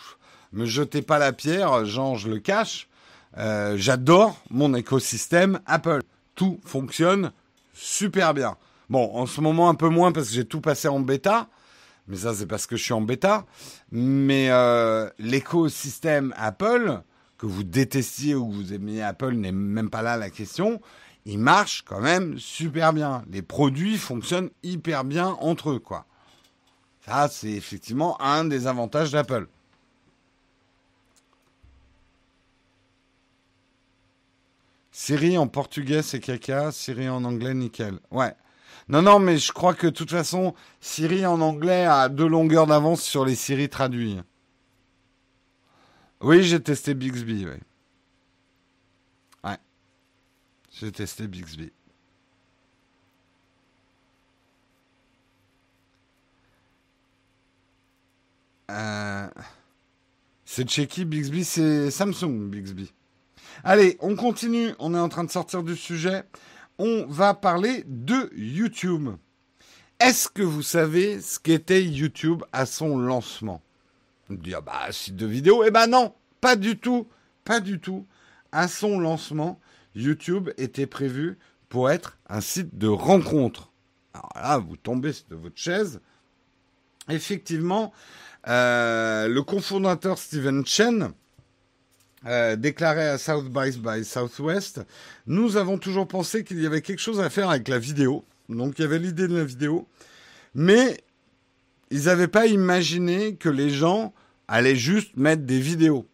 me 0.51 0.65
jetez 0.65 1.01
pas 1.01 1.19
la 1.19 1.32
pierre, 1.32 1.86
Jean, 1.86 2.15
je 2.15 2.29
le 2.29 2.39
cache. 2.39 2.89
Euh, 3.38 3.75
j'adore 3.77 4.38
mon 4.49 4.73
écosystème 4.73 5.59
Apple. 5.65 6.01
Tout 6.36 6.59
fonctionne 6.63 7.32
super 7.73 8.34
bien. 8.34 8.57
Bon, 8.89 9.09
en 9.15 9.25
ce 9.25 9.41
moment 9.41 9.69
un 9.69 9.75
peu 9.75 9.89
moins 9.89 10.11
parce 10.11 10.27
que 10.27 10.34
j'ai 10.34 10.45
tout 10.45 10.59
passé 10.59 10.88
en 10.88 10.99
bêta 10.99 11.47
mais 12.08 12.18
ça 12.18 12.34
c'est 12.34 12.47
parce 12.47 12.68
que 12.68 12.76
je 12.76 12.84
suis 12.84 12.93
en 12.93 13.02
bêta. 13.02 13.45
Mais 13.91 14.49
euh, 14.49 15.10
l'écosystème 15.20 16.34
Apple, 16.38 17.02
que 17.38 17.45
vous 17.45 17.64
détestiez 17.64 18.36
ou 18.36 18.47
que 18.47 18.54
vous 18.54 18.74
aimiez 18.74 19.02
Apple, 19.02 19.34
n'est 19.34 19.52
même 19.52 19.89
pas 19.89 20.02
là 20.02 20.18
la 20.18 20.30
question. 20.30 20.82
Il 21.26 21.39
marche 21.39 21.84
quand 21.84 22.02
même 22.02 22.38
super 22.39 22.93
bien. 22.93 23.24
Les 23.30 23.41
produits 23.41 23.97
fonctionnent 23.97 24.49
hyper 24.64 25.04
bien 25.04 25.38
entre 25.39 25.72
eux, 25.72 25.80
quoi. 25.80 26.06
Ça, 27.06 27.28
c'est 27.30 27.52
effectivement 27.52 28.20
un 28.22 28.45
des 28.45 28.68
avantages 28.68 29.12
d'Apple. 29.12 29.47
Siri 34.91 35.38
en 35.38 35.47
portugais, 35.47 36.04
c'est 36.04 36.20
caca. 36.20 36.72
Siri 36.72 37.10
en 37.10 37.24
anglais, 37.24 37.54
nickel. 37.54 37.99
Ouais. 38.12 38.36
Non, 38.92 39.02
non, 39.02 39.20
mais 39.20 39.38
je 39.38 39.54
crois 39.54 39.74
que 39.74 39.88
de 39.88 39.92
toute 39.92 40.12
façon, 40.12 40.54
Siri 40.82 41.26
en 41.26 41.39
anglais 41.39 41.86
a 41.86 42.10
deux 42.10 42.28
longueurs 42.28 42.68
d'avance 42.68 43.02
sur 43.02 43.24
les 43.24 43.36
Siri 43.36 43.70
traduits. 43.70 44.20
Oui, 46.20 46.44
j'ai 46.44 46.62
testé 46.62 46.94
Bixby, 46.94 47.46
oui. 47.46 47.58
Ouais. 49.46 49.58
J'ai 50.74 50.92
testé 50.92 51.26
Bixby. 51.28 51.72
Euh, 58.72 59.30
c'est 60.44 60.70
chez 60.70 60.88
qui 60.88 61.06
Bixby? 61.06 61.46
C'est 61.46 61.92
Samsung 61.92 62.50
Bixby. 62.50 62.92
Allez, 63.64 63.96
on 64.02 64.18
continue. 64.18 64.76
On 64.80 64.94
est 64.94 65.00
en 65.00 65.08
train 65.08 65.24
de 65.24 65.32
sortir 65.32 65.64
du 65.64 65.78
sujet 65.78 66.26
on 66.84 67.05
va 67.05 67.36
parler 67.36 67.84
de 67.86 68.32
YouTube. 68.36 69.09
Est-ce 69.99 70.27
que 70.27 70.41
vous 70.41 70.63
savez 70.63 71.21
ce 71.21 71.38
qu'était 71.38 71.84
YouTube 71.84 72.41
à 72.51 72.65
son 72.65 72.97
lancement? 72.97 73.61
On 74.32 74.34
dit, 74.34 74.55
ah 74.55 74.61
bah, 74.61 74.91
site 74.91 75.15
de 75.15 75.27
vidéo. 75.27 75.63
Eh 75.63 75.69
ben 75.69 75.86
non, 75.86 76.15
pas 76.41 76.55
du 76.55 76.79
tout, 76.79 77.07
pas 77.43 77.59
du 77.59 77.79
tout. 77.79 78.07
À 78.51 78.67
son 78.67 78.99
lancement, 78.99 79.59
YouTube 79.93 80.49
était 80.57 80.88
prévu 80.88 81.38
pour 81.69 81.91
être 81.91 82.17
un 82.27 82.41
site 82.41 82.75
de 82.75 82.88
rencontre. 82.88 83.71
Alors 84.15 84.32
là, 84.34 84.57
vous 84.57 84.75
tombez 84.75 85.11
de 85.29 85.36
votre 85.36 85.57
chaise. 85.57 86.01
Effectivement, 87.09 87.93
euh, 88.47 89.27
le 89.27 89.43
cofondateur 89.43 90.17
Steven 90.17 90.65
Chen 90.65 91.13
euh, 92.26 92.55
déclaré 92.55 93.07
à 93.07 93.17
South 93.17 93.49
by, 93.49 94.03
Southwest, 94.03 94.82
nous 95.28 95.57
avons 95.57 95.78
toujours 95.78 96.07
pensé 96.07 96.43
qu'il 96.43 96.61
y 96.61 96.65
avait 96.65 96.82
quelque 96.82 96.99
chose 96.99 97.19
à 97.19 97.30
faire 97.30 97.49
avec 97.49 97.67
la 97.67 97.80
vidéo. 97.80 98.26
Donc 98.49 98.78
il 98.78 98.84
y 98.84 98.86
avait 98.86 98.99
l'idée 98.99 99.28
de 99.28 99.36
la 99.36 99.43
vidéo, 99.43 99.88
mais 100.53 101.01
ils 101.89 102.05
n'avaient 102.05 102.28
pas 102.28 102.47
imaginé 102.47 103.36
que 103.36 103.49
les 103.49 103.69
gens 103.69 104.13
allaient 104.47 104.76
juste 104.76 105.17
mettre 105.17 105.43
des 105.43 105.59
vidéos. 105.59 106.05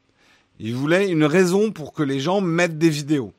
Ils 0.60 0.76
voulaient 0.76 1.10
une 1.10 1.26
raison 1.26 1.72
pour 1.72 1.94
que 1.94 2.04
les 2.04 2.20
gens 2.20 2.42
mettent 2.42 2.78
des 2.78 2.90
vidéos. 2.90 3.34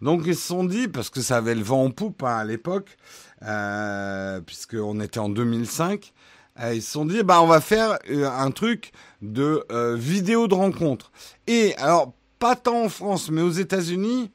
Donc 0.00 0.22
ils 0.26 0.36
se 0.36 0.46
sont 0.46 0.64
dit, 0.64 0.88
parce 0.88 1.10
que 1.10 1.20
ça 1.20 1.38
avait 1.38 1.54
le 1.54 1.62
vent 1.62 1.84
en 1.84 1.90
poupe 1.90 2.22
hein, 2.22 2.36
à 2.36 2.44
l'époque, 2.44 2.96
euh, 3.42 4.40
puisqu'on 4.40 5.00
était 5.00 5.18
en 5.18 5.28
2005, 5.28 6.12
euh, 6.12 6.37
ils 6.74 6.82
se 6.82 6.92
sont 6.92 7.06
dit, 7.06 7.22
bah, 7.22 7.40
on 7.42 7.46
va 7.46 7.60
faire 7.60 7.98
euh, 8.10 8.28
un 8.28 8.50
truc 8.50 8.92
de 9.22 9.64
euh, 9.70 9.94
vidéo 9.96 10.48
de 10.48 10.54
rencontre. 10.54 11.12
Et 11.46 11.74
alors, 11.76 12.12
pas 12.38 12.56
tant 12.56 12.84
en 12.84 12.88
France, 12.88 13.30
mais 13.30 13.42
aux 13.42 13.50
États-Unis, 13.50 14.30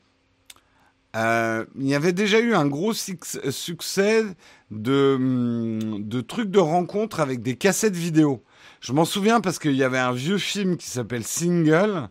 il 1.16 1.88
y 1.88 1.94
avait 1.94 2.12
déjà 2.12 2.40
eu 2.40 2.56
un 2.56 2.66
gros 2.66 2.94
succès 2.94 4.24
de, 4.72 5.14
hum, 5.16 6.04
de 6.04 6.22
trucs 6.22 6.50
de 6.50 6.60
rencontre 6.60 7.20
avec 7.20 7.44
des 7.44 7.56
cassettes 7.56 7.96
vidéo. 7.96 8.44
Je 8.82 8.94
m'en 8.94 9.06
souviens 9.06 9.40
parce 9.40 9.60
qu'il 9.60 9.76
y 9.76 9.84
avait 9.84 10.00
un 10.00 10.12
vieux 10.12 10.40
film 10.40 10.76
qui 10.76 10.90
s'appelle 10.90 11.24
Single 11.24 12.10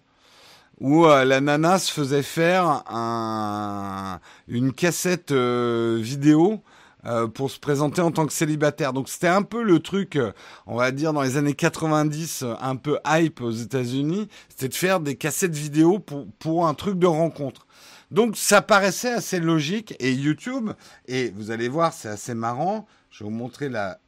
où 0.80 1.04
la 1.04 1.40
nana 1.40 1.80
se 1.80 1.92
faisait 1.92 2.22
faire 2.22 2.84
un, 2.88 4.20
une 4.46 4.72
cassette 4.72 5.32
vidéo 5.32 6.62
euh, 7.04 7.26
pour 7.26 7.50
se 7.50 7.58
présenter 7.58 8.00
en 8.00 8.12
tant 8.12 8.26
que 8.26 8.32
célibataire. 8.32 8.92
Donc 8.92 9.08
c'était 9.08 9.26
un 9.26 9.42
peu 9.42 9.64
le 9.64 9.80
truc, 9.80 10.14
euh, 10.14 10.30
on 10.66 10.76
va 10.76 10.92
dire 10.92 11.12
dans 11.12 11.22
les 11.22 11.36
années 11.36 11.54
90, 11.54 12.44
euh, 12.44 12.54
un 12.60 12.76
peu 12.76 13.00
hype 13.04 13.40
aux 13.40 13.50
États-Unis, 13.50 14.28
c'était 14.48 14.68
de 14.68 14.74
faire 14.74 15.00
des 15.00 15.16
cassettes 15.16 15.56
vidéo 15.56 15.98
pour, 15.98 16.28
pour 16.38 16.68
un 16.68 16.74
truc 16.74 17.00
de 17.00 17.08
rencontre. 17.08 17.66
Donc 18.12 18.36
ça 18.36 18.62
paraissait 18.62 19.10
assez 19.10 19.40
logique 19.40 19.96
et 19.98 20.12
YouTube, 20.12 20.70
et 21.08 21.30
vous 21.30 21.50
allez 21.50 21.68
voir, 21.68 21.92
c'est 21.92 22.08
assez 22.08 22.34
marrant. 22.34 22.86
Je 23.10 23.24
vais 23.24 23.30
vous 23.30 23.36
montrer 23.36 23.68
la, 23.68 23.98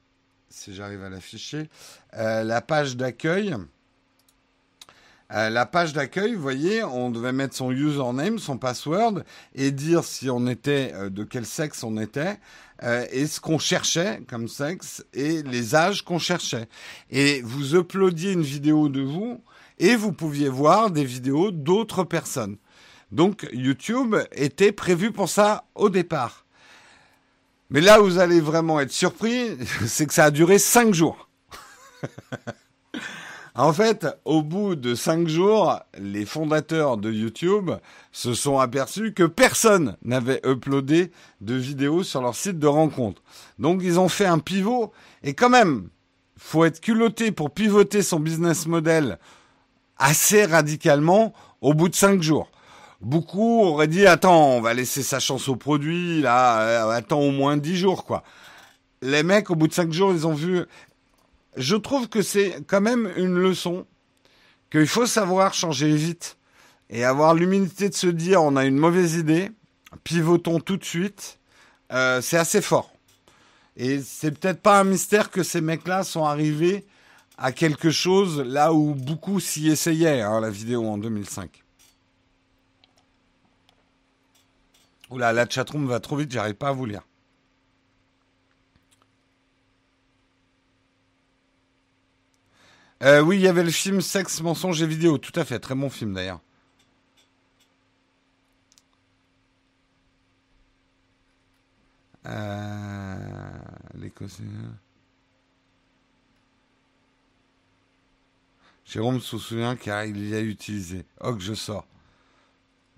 si 0.49 0.73
j'arrive 0.73 1.03
à 1.03 1.09
l'afficher, 1.09 1.69
la 2.13 2.61
page 2.61 2.97
d'accueil. 2.97 3.57
La 5.31 5.67
page 5.67 5.95
d'accueil, 5.95 6.35
vous 6.35 6.43
voyez, 6.43 6.85
on 6.85 7.11
devait 7.11 7.33
mettre 7.33 7.57
son 7.57 7.73
username, 7.73 8.39
son 8.39 8.59
password 8.59 9.25
et 9.55 9.73
dire 9.73 10.05
si 10.05 10.31
on 10.31 10.47
était, 10.47 10.93
de 11.11 11.25
quel 11.25 11.47
sexe 11.47 11.83
on 11.83 11.97
était. 11.97 12.39
Euh, 12.83 13.07
et 13.13 13.27
ce 13.27 13.41
qu'on 13.41 13.59
cherchait 13.59 14.21
comme 14.29 14.49
sexe 14.49 15.05
et 15.13 15.43
les 15.43 15.75
âges 15.75 16.03
qu'on 16.03 16.19
cherchait. 16.19 16.69
Et 17.11 17.41
vous 17.43 17.77
uploadiez 17.77 18.33
une 18.33 18.43
vidéo 18.43 18.89
de 18.89 19.01
vous 19.01 19.41
et 19.79 19.97
vous 19.97 20.13
pouviez 20.13 20.49
voir 20.49 20.91
des 20.91 21.05
vidéos 21.05 21.51
d'autres 21.51 22.05
personnes. 22.05 22.57
Donc 23.13 23.49
YouTube 23.53 24.17
était 24.33 24.73
prévu 24.73 25.13
pour 25.13 25.29
ça 25.29 25.65
au 25.75 25.89
départ. 25.89 26.45
Mais 27.71 27.81
là 27.81 28.01
où 28.01 28.05
vous 28.05 28.19
allez 28.19 28.41
vraiment 28.41 28.81
être 28.81 28.93
surpris, 28.93 29.57
c'est 29.87 30.07
que 30.07 30.15
ça 30.15 30.25
a 30.25 30.31
duré 30.31 30.59
cinq 30.59 30.95
jours. 30.95 31.29
En 33.57 33.73
fait, 33.73 34.09
au 34.25 34.43
bout 34.43 34.75
de 34.75 34.97
cinq 34.97 35.29
jours, 35.29 35.79
les 35.97 36.27
fondateurs 36.27 36.97
de 36.97 37.13
YouTube 37.13 37.71
se 38.11 38.35
sont 38.35 38.59
aperçus 38.59 39.15
que 39.15 39.23
personne 39.23 39.97
n'avait 40.03 40.41
uploadé 40.45 41.13
de 41.41 41.55
vidéos 41.55 42.03
sur 42.03 42.21
leur 42.21 42.35
site 42.35 42.59
de 42.59 42.67
rencontre. 42.67 43.23
Donc 43.61 43.81
ils 43.85 44.01
ont 44.01 44.09
fait 44.09 44.27
un 44.27 44.41
pivot 44.41 44.93
et 45.23 45.35
quand 45.35 45.51
même, 45.51 45.89
faut 46.37 46.65
être 46.65 46.81
culotté 46.81 47.31
pour 47.31 47.53
pivoter 47.53 48.03
son 48.03 48.19
business 48.19 48.67
model 48.67 49.21
assez 49.99 50.45
radicalement 50.45 51.33
au 51.61 51.75
bout 51.75 51.89
de 51.89 51.95
cinq 51.95 52.23
jours. 52.23 52.51
Beaucoup 53.01 53.63
auraient 53.63 53.87
dit 53.87 54.05
attends, 54.05 54.49
on 54.49 54.61
va 54.63 54.75
laisser 54.75 55.05
sa 55.05 55.21
chance 55.21 55.49
au 55.49 55.55
produit 55.55 56.21
là, 56.23 56.61
euh, 56.61 56.91
attends 56.91 57.21
au 57.21 57.31
moins 57.31 57.57
dix 57.57 57.77
jours 57.77 58.05
quoi. 58.05 58.25
Les 59.01 59.23
mecs 59.23 59.51
au 59.51 59.55
bout 59.55 59.69
de 59.69 59.73
cinq 59.75 59.93
jours, 59.93 60.13
ils 60.13 60.27
ont 60.27 60.35
vu 60.35 60.65
je 61.57 61.77
trouve 61.77 62.09
que 62.09 62.23
c'est 62.23 62.65
quand 62.67 62.81
même 62.81 63.13
une 63.17 63.39
leçon 63.39 63.87
qu'il 64.71 64.87
faut 64.87 65.07
savoir 65.07 65.55
changer 65.55 65.95
vite 65.95 66.37
et 66.91 67.05
avoir 67.05 67.35
l'humilité 67.35 67.89
de 67.89 67.95
se 67.95 68.07
dire 68.07 68.43
on 68.43 68.57
a 68.57 68.65
une 68.65 68.77
mauvaise 68.77 69.15
idée, 69.15 69.51
pivotons 70.03 70.61
tout 70.61 70.77
de 70.77 70.85
suite. 70.85 71.39
Euh, 71.93 72.21
c'est 72.21 72.39
assez 72.39 72.61
fort. 72.61 72.93
Et 73.77 74.01
c'est 74.01 74.31
peut-être 74.31 74.61
pas 74.61 74.81
un 74.81 74.85
mystère 74.85 75.31
que 75.31 75.43
ces 75.43 75.61
mecs-là 75.61 76.05
sont 76.05 76.25
arrivés 76.25 76.87
à 77.37 77.53
quelque 77.53 77.91
chose 77.91 78.41
là 78.41 78.73
où 78.73 78.95
beaucoup 78.95 79.41
s'y 79.41 79.69
essayaient, 79.69 80.21
hein, 80.21 80.41
la 80.41 80.51
vidéo 80.51 80.87
en 80.87 80.99
2005. 80.99 81.65
Oula, 85.11 85.33
la 85.33 85.49
chatroom 85.49 85.87
va 85.87 86.01
trop 86.01 86.17
vite, 86.17 86.31
j'arrive 86.31 86.55
pas 86.55 86.69
à 86.69 86.73
vous 86.73 86.87
lire. 86.87 87.03
Euh, 93.03 93.21
oui, 93.21 93.37
il 93.37 93.43
y 93.43 93.49
avait 93.49 93.65
le 93.65 93.71
film 93.71 94.01
Sexe, 94.01 94.41
mensonge 94.41 94.81
et 94.83 94.87
vidéo. 94.87 95.19
Tout 95.19 95.39
à 95.39 95.45
fait, 95.45 95.59
très 95.59 95.75
bon 95.75 95.91
film 95.91 96.15
d'ailleurs. 96.15 96.41
Euh, 102.27 103.05
Jérôme 108.85 109.21
se 109.21 109.39
souvient 109.39 109.77
car 109.77 110.05
il 110.05 110.29
y 110.29 110.35
a 110.35 110.41
utilisé. 110.41 111.05
Oh, 111.21 111.35
que 111.35 111.43
je 111.43 111.55
sors. 111.55 111.87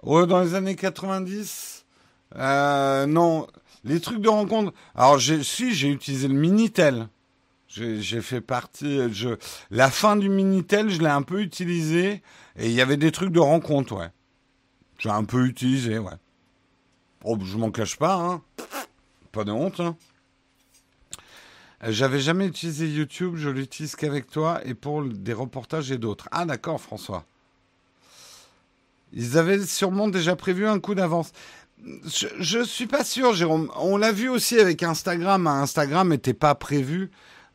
Oh, 0.02 0.26
dans 0.26 0.42
les 0.42 0.54
années 0.54 0.76
90 0.76 1.84
euh, 2.36 3.06
Non, 3.06 3.46
les 3.84 4.00
trucs 4.00 4.20
de 4.20 4.28
rencontre. 4.28 4.72
Alors, 4.94 5.20
si, 5.20 5.74
j'ai 5.74 5.88
utilisé 5.88 6.28
le 6.28 6.34
Minitel. 6.34 7.08
J'ai 7.76 8.22
fait 8.22 8.40
partie. 8.40 9.12
Je, 9.12 9.36
la 9.70 9.90
fin 9.90 10.16
du 10.16 10.28
Minitel, 10.30 10.88
je 10.88 11.00
l'ai 11.00 11.08
un 11.08 11.22
peu 11.22 11.42
utilisé. 11.42 12.22
Et 12.56 12.66
il 12.66 12.72
y 12.72 12.80
avait 12.80 12.96
des 12.96 13.12
trucs 13.12 13.32
de 13.32 13.40
rencontre, 13.40 13.96
ouais. 13.96 14.08
J'ai 14.98 15.10
un 15.10 15.24
peu 15.24 15.44
utilisé, 15.44 15.98
ouais. 15.98 16.14
Oh, 17.24 17.36
je 17.42 17.56
m'en 17.58 17.70
cache 17.70 17.96
pas, 17.96 18.14
hein. 18.14 18.42
Pas 19.32 19.44
de 19.44 19.52
honte, 19.52 19.80
hein. 19.80 19.96
J'avais 21.86 22.20
jamais 22.20 22.46
utilisé 22.46 22.88
YouTube, 22.88 23.34
je 23.36 23.50
l'utilise 23.50 23.94
qu'avec 23.96 24.30
toi 24.30 24.60
et 24.64 24.72
pour 24.72 25.04
des 25.04 25.34
reportages 25.34 25.90
et 25.90 25.98
d'autres. 25.98 26.28
Ah 26.32 26.46
d'accord, 26.46 26.80
François. 26.80 27.26
Ils 29.12 29.36
avaient 29.36 29.64
sûrement 29.64 30.08
déjà 30.08 30.34
prévu 30.34 30.66
un 30.66 30.80
coup 30.80 30.94
d'avance. 30.94 31.32
Je, 31.84 32.28
je 32.38 32.64
suis 32.64 32.86
pas 32.86 33.04
sûr, 33.04 33.34
Jérôme. 33.34 33.70
On 33.76 33.98
l'a 33.98 34.10
vu 34.10 34.30
aussi 34.30 34.58
avec 34.58 34.82
Instagram. 34.82 35.46
Instagram 35.46 36.08
n'était 36.08 36.32
pas 36.32 36.54
prévu 36.54 37.10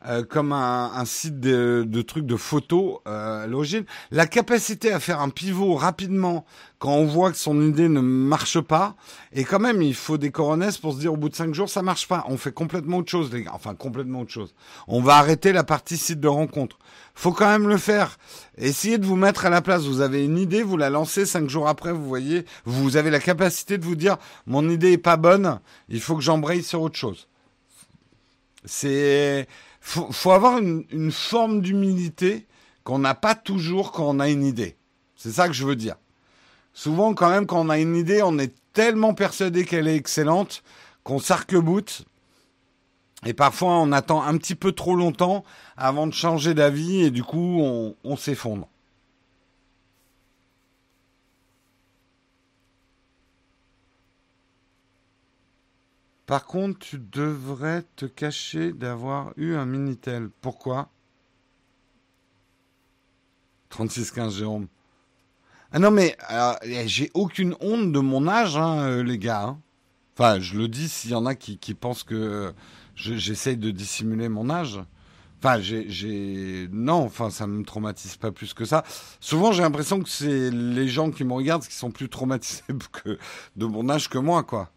euh, 0.06 0.24
comme 0.24 0.52
un, 0.52 0.92
un, 0.94 1.04
site 1.04 1.38
de, 1.38 1.84
de, 1.86 2.02
trucs 2.02 2.26
de 2.26 2.36
photos 2.36 2.98
euh, 3.06 3.44
à 3.44 3.46
l'origine. 3.46 3.84
La 4.10 4.26
capacité 4.26 4.92
à 4.92 4.98
faire 4.98 5.20
un 5.20 5.28
pivot 5.28 5.74
rapidement 5.74 6.44
quand 6.78 6.94
on 6.94 7.04
voit 7.04 7.30
que 7.30 7.36
son 7.36 7.62
idée 7.62 7.88
ne 7.88 8.00
marche 8.00 8.60
pas, 8.60 8.96
et 9.32 9.44
quand 9.44 9.60
même 9.60 9.80
il 9.82 9.94
faut 9.94 10.18
des 10.18 10.32
coronesses 10.32 10.78
pour 10.78 10.94
se 10.94 10.98
dire 10.98 11.12
au 11.12 11.16
bout 11.16 11.28
de 11.28 11.36
cinq 11.36 11.54
jours 11.54 11.68
ça 11.68 11.82
marche 11.82 12.08
pas. 12.08 12.24
On 12.28 12.36
fait 12.36 12.52
complètement 12.52 12.98
autre 12.98 13.10
chose, 13.10 13.32
les 13.32 13.44
gars. 13.44 13.52
Enfin 13.54 13.74
complètement 13.74 14.22
autre 14.22 14.32
chose. 14.32 14.54
On 14.88 15.00
va 15.00 15.16
arrêter 15.16 15.52
la 15.52 15.62
partie 15.62 15.96
site 15.96 16.18
de 16.18 16.28
rencontre. 16.28 16.78
Faut 17.14 17.32
quand 17.32 17.46
même 17.46 17.68
le 17.68 17.76
faire. 17.76 18.18
Essayez 18.58 18.98
de 18.98 19.06
vous 19.06 19.16
mettre 19.16 19.46
à 19.46 19.50
la 19.50 19.62
place. 19.62 19.82
Vous 19.82 20.00
avez 20.00 20.24
une 20.24 20.38
idée, 20.38 20.64
vous 20.64 20.76
la 20.76 20.90
lancez 20.90 21.26
cinq 21.26 21.48
jours 21.48 21.68
après, 21.68 21.92
vous 21.92 22.08
voyez, 22.08 22.44
vous 22.64 22.96
avez 22.96 23.10
la 23.10 23.20
capacité 23.20 23.78
de 23.78 23.84
vous 23.84 23.96
dire 23.96 24.16
mon 24.46 24.68
idée 24.68 24.92
est 24.92 24.98
pas 24.98 25.16
bonne, 25.16 25.60
il 25.88 26.00
faut 26.00 26.16
que 26.16 26.22
j'embraye 26.22 26.62
sur 26.62 26.82
autre 26.82 26.96
chose. 26.96 27.28
C'est 28.64 29.48
faut, 29.82 30.10
faut 30.10 30.30
avoir 30.30 30.58
une, 30.58 31.12
forme 31.12 31.60
d'humilité 31.60 32.46
qu'on 32.84 33.00
n'a 33.00 33.14
pas 33.14 33.34
toujours 33.34 33.92
quand 33.92 34.08
on 34.08 34.20
a 34.20 34.30
une 34.30 34.44
idée. 34.44 34.76
C'est 35.16 35.32
ça 35.32 35.48
que 35.48 35.52
je 35.52 35.66
veux 35.66 35.76
dire. 35.76 35.96
Souvent, 36.72 37.12
quand 37.12 37.28
même, 37.28 37.46
quand 37.46 37.60
on 37.60 37.68
a 37.68 37.78
une 37.78 37.96
idée, 37.96 38.22
on 38.22 38.38
est 38.38 38.54
tellement 38.72 39.12
persuadé 39.12 39.64
qu'elle 39.64 39.88
est 39.88 39.96
excellente 39.96 40.62
qu'on 41.02 41.18
s'arc-boute. 41.18 42.04
Et 43.26 43.34
parfois, 43.34 43.78
on 43.78 43.92
attend 43.92 44.22
un 44.22 44.36
petit 44.38 44.54
peu 44.54 44.72
trop 44.72 44.96
longtemps 44.96 45.44
avant 45.76 46.06
de 46.06 46.14
changer 46.14 46.54
d'avis 46.54 47.02
et 47.02 47.10
du 47.10 47.22
coup, 47.22 47.60
on 47.60 48.16
s'effondre. 48.16 48.68
Par 56.32 56.46
contre, 56.46 56.78
tu 56.78 56.98
devrais 56.98 57.84
te 57.94 58.06
cacher 58.06 58.72
d'avoir 58.72 59.34
eu 59.36 59.54
un 59.54 59.66
Minitel. 59.66 60.30
Pourquoi? 60.40 60.88
3615 63.68 64.38
Jérôme. 64.38 64.66
Ah 65.72 65.78
non, 65.78 65.90
mais 65.90 66.16
eh, 66.62 66.88
j'ai 66.88 67.10
aucune 67.12 67.54
honte 67.60 67.92
de 67.92 67.98
mon 67.98 68.28
âge, 68.28 68.56
hein, 68.56 68.78
euh, 68.78 69.02
les 69.02 69.18
gars. 69.18 69.42
Hein. 69.42 69.60
Enfin, 70.14 70.40
je 70.40 70.56
le 70.56 70.68
dis 70.68 70.88
s'il 70.88 71.10
y 71.10 71.14
en 71.14 71.26
a 71.26 71.34
qui, 71.34 71.58
pensent 71.74 72.02
que 72.02 72.54
j'essaye 72.94 73.58
de 73.58 73.70
dissimuler 73.70 74.30
mon 74.30 74.48
âge. 74.48 74.80
Enfin, 75.38 75.60
j'ai, 75.60 76.66
non, 76.72 77.04
enfin, 77.04 77.28
ça 77.28 77.46
me 77.46 77.62
traumatise 77.62 78.16
pas 78.16 78.32
plus 78.32 78.54
que 78.54 78.64
ça. 78.64 78.84
Souvent, 79.20 79.52
j'ai 79.52 79.60
l'impression 79.60 80.00
que 80.00 80.08
c'est 80.08 80.50
les 80.50 80.88
gens 80.88 81.10
qui 81.10 81.24
me 81.24 81.34
regardent 81.34 81.66
qui 81.66 81.74
sont 81.74 81.90
plus 81.90 82.08
traumatisés 82.08 82.62
de 83.56 83.66
mon 83.66 83.90
âge 83.90 84.08
que 84.08 84.16
moi, 84.16 84.44
quoi. 84.44 84.70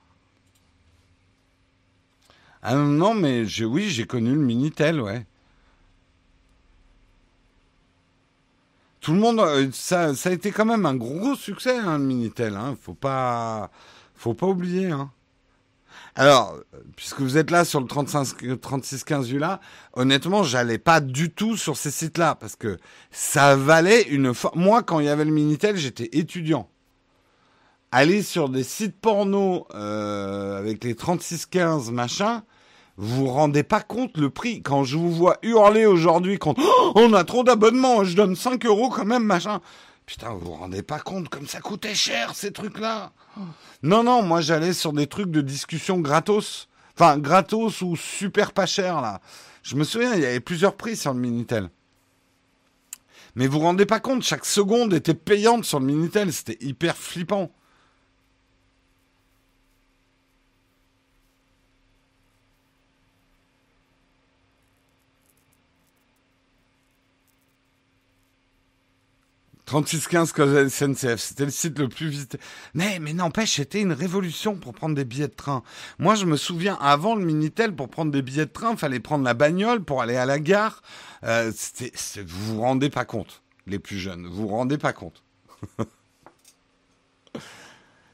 Ah 2.68 2.74
non, 2.74 3.14
mais 3.14 3.44
oui, 3.64 3.90
j'ai 3.92 4.08
connu 4.08 4.32
le 4.34 4.42
Minitel, 4.42 5.00
ouais. 5.00 5.28
Tout 9.02 9.14
le 9.14 9.20
monde, 9.20 9.40
euh, 9.40 9.70
ça, 9.72 10.08
a 10.08 10.32
été 10.32 10.50
quand 10.50 10.66
même 10.66 10.88
un 10.88 10.96
gros 10.96 11.36
succès, 11.36 11.78
hein, 11.78 12.00
le 12.00 12.04
Minitel. 12.06 12.56
Hein. 12.56 12.76
Faut 12.82 12.96
pas, 12.96 13.70
faut 14.16 14.34
pas 14.34 14.48
oublier. 14.48 14.90
Hein. 14.90 15.12
Alors, 16.16 16.58
puisque 16.96 17.22
vous 17.22 17.38
êtes 17.38 17.52
là 17.52 17.66
sur 17.66 17.80
le 17.82 17.86
3615 17.86 19.32
là, 19.36 19.60
honnêtement, 19.94 20.42
j'allais 20.42 20.80
pas 20.80 21.02
du 21.02 21.30
tout 21.30 21.58
sur 21.58 21.78
ces 21.78 21.92
sites-là 21.92 22.34
parce 22.34 22.56
que 22.56 22.80
ça 23.12 23.56
valait 23.56 24.02
une. 24.10 24.34
Moi, 24.56 24.82
quand 24.82 25.00
il 25.00 25.06
y 25.06 25.10
avait 25.10 25.26
le 25.26 25.32
Minitel, 25.32 25.78
j'étais 25.78 26.10
étudiant. 26.14 26.68
Aller 27.92 28.24
sur 28.24 28.50
des 28.50 28.64
sites 28.64 29.00
porno 29.00 29.68
euh, 29.76 30.58
avec 30.58 30.84
les 30.84 30.96
3615 30.96 31.92
machin, 31.92 32.44
vous 32.98 33.26
vous 33.26 33.28
rendez 33.28 33.64
pas 33.64 33.82
compte 33.82 34.18
le 34.18 34.30
prix. 34.30 34.62
Quand 34.62 34.84
je 34.84 34.98
vous 34.98 35.12
vois 35.12 35.38
hurler 35.42 35.86
aujourd'hui 35.86 36.40
quand 36.40 36.56
oh, 36.58 36.92
on 36.96 37.14
a 37.14 37.24
trop 37.24 37.44
d'abonnements, 37.44 38.04
je 38.04 38.16
donne 38.16 38.36
5 38.36 38.66
euros 38.66 38.90
quand 38.90 39.06
même, 39.06 39.24
machin. 39.24 39.60
Putain, 40.06 40.30
vous 40.30 40.46
vous 40.46 40.54
rendez 40.54 40.84
pas 40.84 41.00
compte 41.00 41.30
comme 41.30 41.48
ça 41.48 41.60
coûtait 41.60 41.96
cher 41.96 42.36
ces 42.36 42.54
trucs-là. 42.54 43.12
Non, 43.84 44.04
non, 44.04 44.22
moi 44.22 44.40
j'allais 44.40 44.74
sur 44.74 44.94
des 44.94 45.08
trucs 45.08 45.32
de 45.32 45.42
discussion 45.42 46.00
gratos. 46.00 46.70
Enfin, 46.98 47.18
gratos 47.18 47.82
ou 47.82 47.96
super 47.96 48.54
pas 48.54 48.66
cher 48.66 49.02
là. 49.02 49.20
Je 49.64 49.76
me 49.76 49.84
souviens, 49.84 50.14
il 50.14 50.22
y 50.22 50.26
avait 50.26 50.40
plusieurs 50.40 50.76
prix 50.76 50.96
sur 50.96 51.14
le 51.14 51.20
Minitel. 51.20 51.70
Mais 53.36 53.48
vous 53.48 53.60
vous 53.60 53.66
rendez 53.66 53.86
pas 53.86 54.00
compte, 54.00 54.24
chaque 54.24 54.46
seconde 54.46 54.94
était 54.94 55.16
payante 55.16 55.66
sur 55.66 55.80
le 55.80 55.88
Minitel, 55.88 56.32
c'était 56.32 56.64
hyper 56.64 56.96
flippant. 56.96 57.52
3615 69.66 70.32
cause 70.32 70.68
SNCF, 70.70 71.18
c'était 71.18 71.46
le 71.46 71.52
site 71.52 71.80
le 71.80 71.90
plus 71.90 72.08
visité. 72.08 72.38
Mais, 72.74 73.00
mais 73.00 73.14
n'empêche, 73.14 73.56
c'était 73.56 73.82
une 73.82 73.94
révolution 73.94 74.56
pour 74.56 74.74
prendre 74.74 74.94
des 74.96 75.06
billets 75.06 75.28
de 75.28 75.34
train. 75.34 75.64
Moi, 75.98 76.16
je 76.16 76.26
me 76.26 76.38
souviens, 76.38 76.78
avant 76.80 77.16
le 77.16 77.26
Minitel, 77.26 77.76
pour 77.76 77.90
prendre 77.90 78.12
des 78.12 78.22
billets 78.22 78.46
de 78.46 78.52
train, 78.52 78.74
il 78.74 78.78
fallait 78.78 79.00
prendre 79.00 79.24
la 79.24 79.34
bagnole 79.34 79.84
pour 79.84 80.02
aller 80.02 80.18
à 80.18 80.26
la 80.26 80.40
gare. 80.40 80.84
Euh, 81.24 81.52
vous 82.26 82.56
vous 82.56 82.62
rendez 82.62 82.90
pas 82.90 83.06
compte, 83.06 83.42
les 83.66 83.80
plus 83.80 83.98
jeunes, 83.98 84.28
vous 84.28 84.44
vous 84.44 84.48
rendez 84.50 84.78
pas 84.78 84.94
compte. 84.94 85.24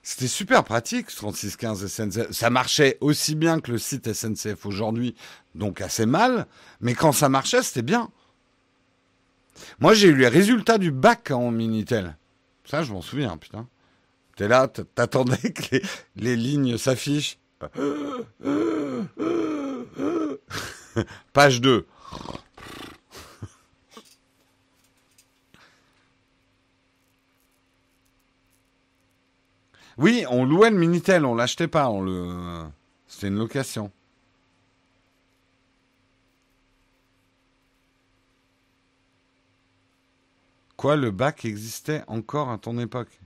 C'était 0.03 0.27
super 0.27 0.63
pratique, 0.63 1.07
3615 1.07 1.87
SNCF. 1.87 2.31
Ça 2.31 2.49
marchait 2.49 2.97
aussi 3.01 3.35
bien 3.35 3.59
que 3.59 3.71
le 3.71 3.77
site 3.77 4.11
SNCF 4.11 4.65
aujourd'hui, 4.65 5.15
donc 5.53 5.79
assez 5.79 6.07
mal, 6.07 6.47
mais 6.79 6.95
quand 6.95 7.11
ça 7.11 7.29
marchait, 7.29 7.61
c'était 7.61 7.83
bien. 7.83 8.09
Moi, 9.79 9.93
j'ai 9.93 10.09
eu 10.09 10.15
les 10.15 10.27
résultats 10.27 10.77
du 10.77 10.91
bac 10.91 11.31
en 11.31 11.51
Minitel. 11.51 12.15
Ça, 12.65 12.83
je 12.83 12.91
m'en 12.93 13.01
souviens, 13.01 13.37
putain. 13.37 13.67
T'es 14.35 14.47
là, 14.47 14.67
t'attendais 14.67 15.37
que 15.37 15.77
les, 16.15 16.35
lignes 16.35 16.77
s'affichent. 16.77 17.37
Page 21.33 21.61
2. 21.61 21.85
Oui, 29.97 30.25
on 30.29 30.45
louait 30.45 30.71
le 30.71 30.77
Minitel, 30.77 31.25
on 31.25 31.35
l'achetait 31.35 31.67
pas, 31.67 31.89
on 31.89 32.01
le... 32.01 32.63
C'était 33.07 33.27
une 33.27 33.37
location. 33.37 33.91
Quoi, 40.81 40.95
le 40.95 41.11
bac 41.11 41.45
existait 41.45 42.01
encore 42.07 42.49
à 42.49 42.57
ton 42.57 42.79
époque? 42.79 43.19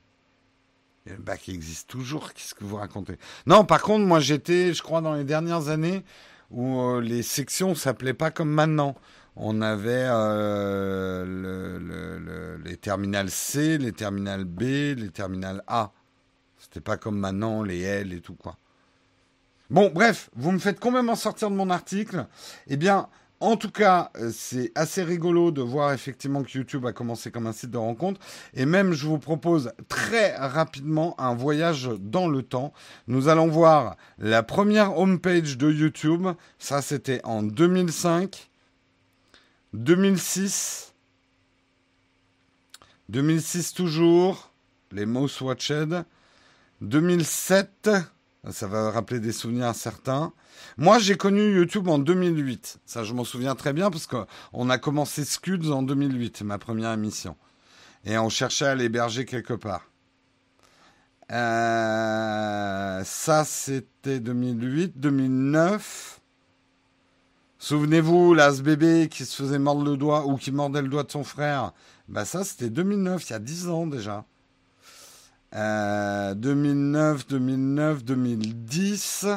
Le 1.06 1.16
bac 1.16 1.48
existe 1.48 1.90
toujours, 1.90 2.34
qu'est-ce 2.34 2.54
que 2.54 2.66
vous 2.66 2.76
racontez? 2.76 3.18
Non, 3.46 3.64
par 3.64 3.82
contre, 3.82 4.06
moi 4.06 4.20
j'étais, 4.20 4.74
je 4.74 4.84
crois, 4.84 5.00
dans 5.00 5.14
les 5.14 5.24
dernières 5.24 5.70
années 5.70 6.04
où 6.52 6.82
euh, 6.82 7.00
les 7.00 7.24
sections 7.24 7.74
s'appelaient 7.74 8.14
pas 8.14 8.30
comme 8.30 8.50
maintenant. 8.50 8.94
On 9.38 9.62
avait 9.62 10.06
euh, 10.06 11.24
les 12.66 12.76
terminales 12.76 13.32
C, 13.32 13.78
les 13.78 13.94
terminales 13.94 14.44
B, 14.44 14.62
les 14.98 15.12
terminales 15.14 15.64
A. 15.68 15.94
C'était 16.58 16.82
pas 16.82 16.98
comme 16.98 17.18
maintenant, 17.18 17.64
les 17.64 17.80
L 17.80 18.12
et 18.12 18.20
tout 18.20 18.36
quoi. 18.36 18.58
Bon, 19.70 19.90
bref, 19.96 20.30
vous 20.36 20.52
me 20.52 20.60
faites 20.60 20.82
complètement 20.82 21.16
sortir 21.16 21.50
de 21.50 21.56
mon 21.56 21.70
article. 21.70 22.28
Eh 22.68 22.76
bien, 22.76 23.08
en 23.42 23.58
tout 23.58 23.70
cas, 23.70 24.12
euh, 24.18 24.32
c'est 24.34 24.72
assez 24.76 25.04
rigolo 25.04 25.52
de 25.52 25.62
voir 25.62 25.92
effectivement 25.94 26.44
que 26.44 26.58
YouTube 26.58 26.86
a 26.86 26.94
commencé 26.94 27.32
comme 27.32 27.48
un 27.48 27.52
site 27.52 27.72
de 27.72 27.78
rencontre. 27.78 28.20
Et 28.54 28.66
même, 28.66 28.94
je 28.94 29.06
vous 29.06 29.20
propose 29.20 29.72
très 29.90 30.36
rapidement 30.36 31.20
un 31.20 31.36
voyage 31.36 31.90
dans 32.00 32.28
le 32.28 32.44
temps. 32.44 32.74
Nous 33.08 33.28
allons 33.28 33.48
voir 33.48 33.98
la 34.18 34.42
première 34.42 34.98
homepage 34.98 35.58
de 35.58 35.70
YouTube. 35.70 36.28
Ça, 36.60 36.82
c'était 36.82 37.22
en 37.26 37.44
2005, 37.44 38.50
2006, 39.74 40.94
2006 43.10 43.74
toujours, 43.74 44.52
les 44.92 45.06
Mouse 45.06 45.42
Watched, 45.42 46.06
2007, 46.82 47.90
ça 48.52 48.68
va 48.68 48.92
rappeler 48.92 49.20
des 49.20 49.32
souvenirs 49.32 49.74
certains. 49.76 50.34
Moi, 50.78 51.00
j'ai 51.00 51.18
connu 51.18 51.56
YouTube 51.56 51.88
en 51.88 52.00
2008. 52.00 52.80
Ça, 52.86 53.04
je 53.04 53.14
m'en 53.14 53.24
souviens 53.24 53.56
très 53.56 53.74
bien 53.74 53.90
parce 53.90 54.08
qu'on 54.08 54.70
a 54.70 54.78
commencé 54.78 55.26
Scuds 55.26 55.72
en 55.72 55.84
2008, 55.84 56.42
ma 56.44 56.58
première 56.58 56.92
émission. 56.92 57.36
Et 58.06 58.18
on 58.18 58.30
cherchait 58.30 58.66
à 58.66 58.76
l'héberger 58.76 59.26
quelque 59.26 59.54
part. 59.54 59.90
Euh, 61.32 63.04
ça, 63.04 63.46
c'était 63.46 64.20
2008, 64.20 65.00
2009. 65.00 66.22
Souvenez-vous, 67.58 68.36
là, 68.36 68.54
ce 68.54 68.62
bébé 68.62 69.10
qui 69.10 69.26
se 69.26 69.36
faisait 69.42 69.58
mordre 69.58 69.84
le 69.84 69.98
doigt 69.98 70.28
ou 70.28 70.38
qui 70.38 70.52
mordait 70.52 70.84
le 70.84 70.88
doigt 70.88 71.04
de 71.04 71.12
son 71.12 71.24
frère. 71.24 71.74
Bah 72.08 72.26
ça, 72.26 72.44
c'était 72.44 72.70
2009, 72.70 73.28
il 73.28 73.32
y 73.32 73.36
a 73.36 73.40
10 73.40 73.70
ans 73.70 73.88
déjà. 73.88 74.26
2009, 75.56 77.28
2009, 77.28 78.04
2010. 78.04 79.28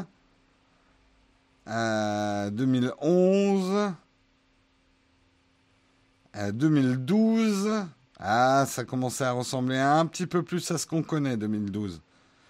2011, 2.51 3.93
euh, 6.37 6.53
2012. 6.53 7.67
Euh, 7.67 7.83
ah, 8.19 8.65
ça 8.67 8.85
commençait 8.85 9.25
à 9.25 9.33
ressembler 9.33 9.77
un 9.79 10.07
petit 10.07 10.27
peu 10.27 10.43
plus 10.43 10.71
à 10.71 10.79
ce 10.79 10.87
qu'on 10.87 11.03
connaît, 11.03 11.37
2012. 11.37 12.01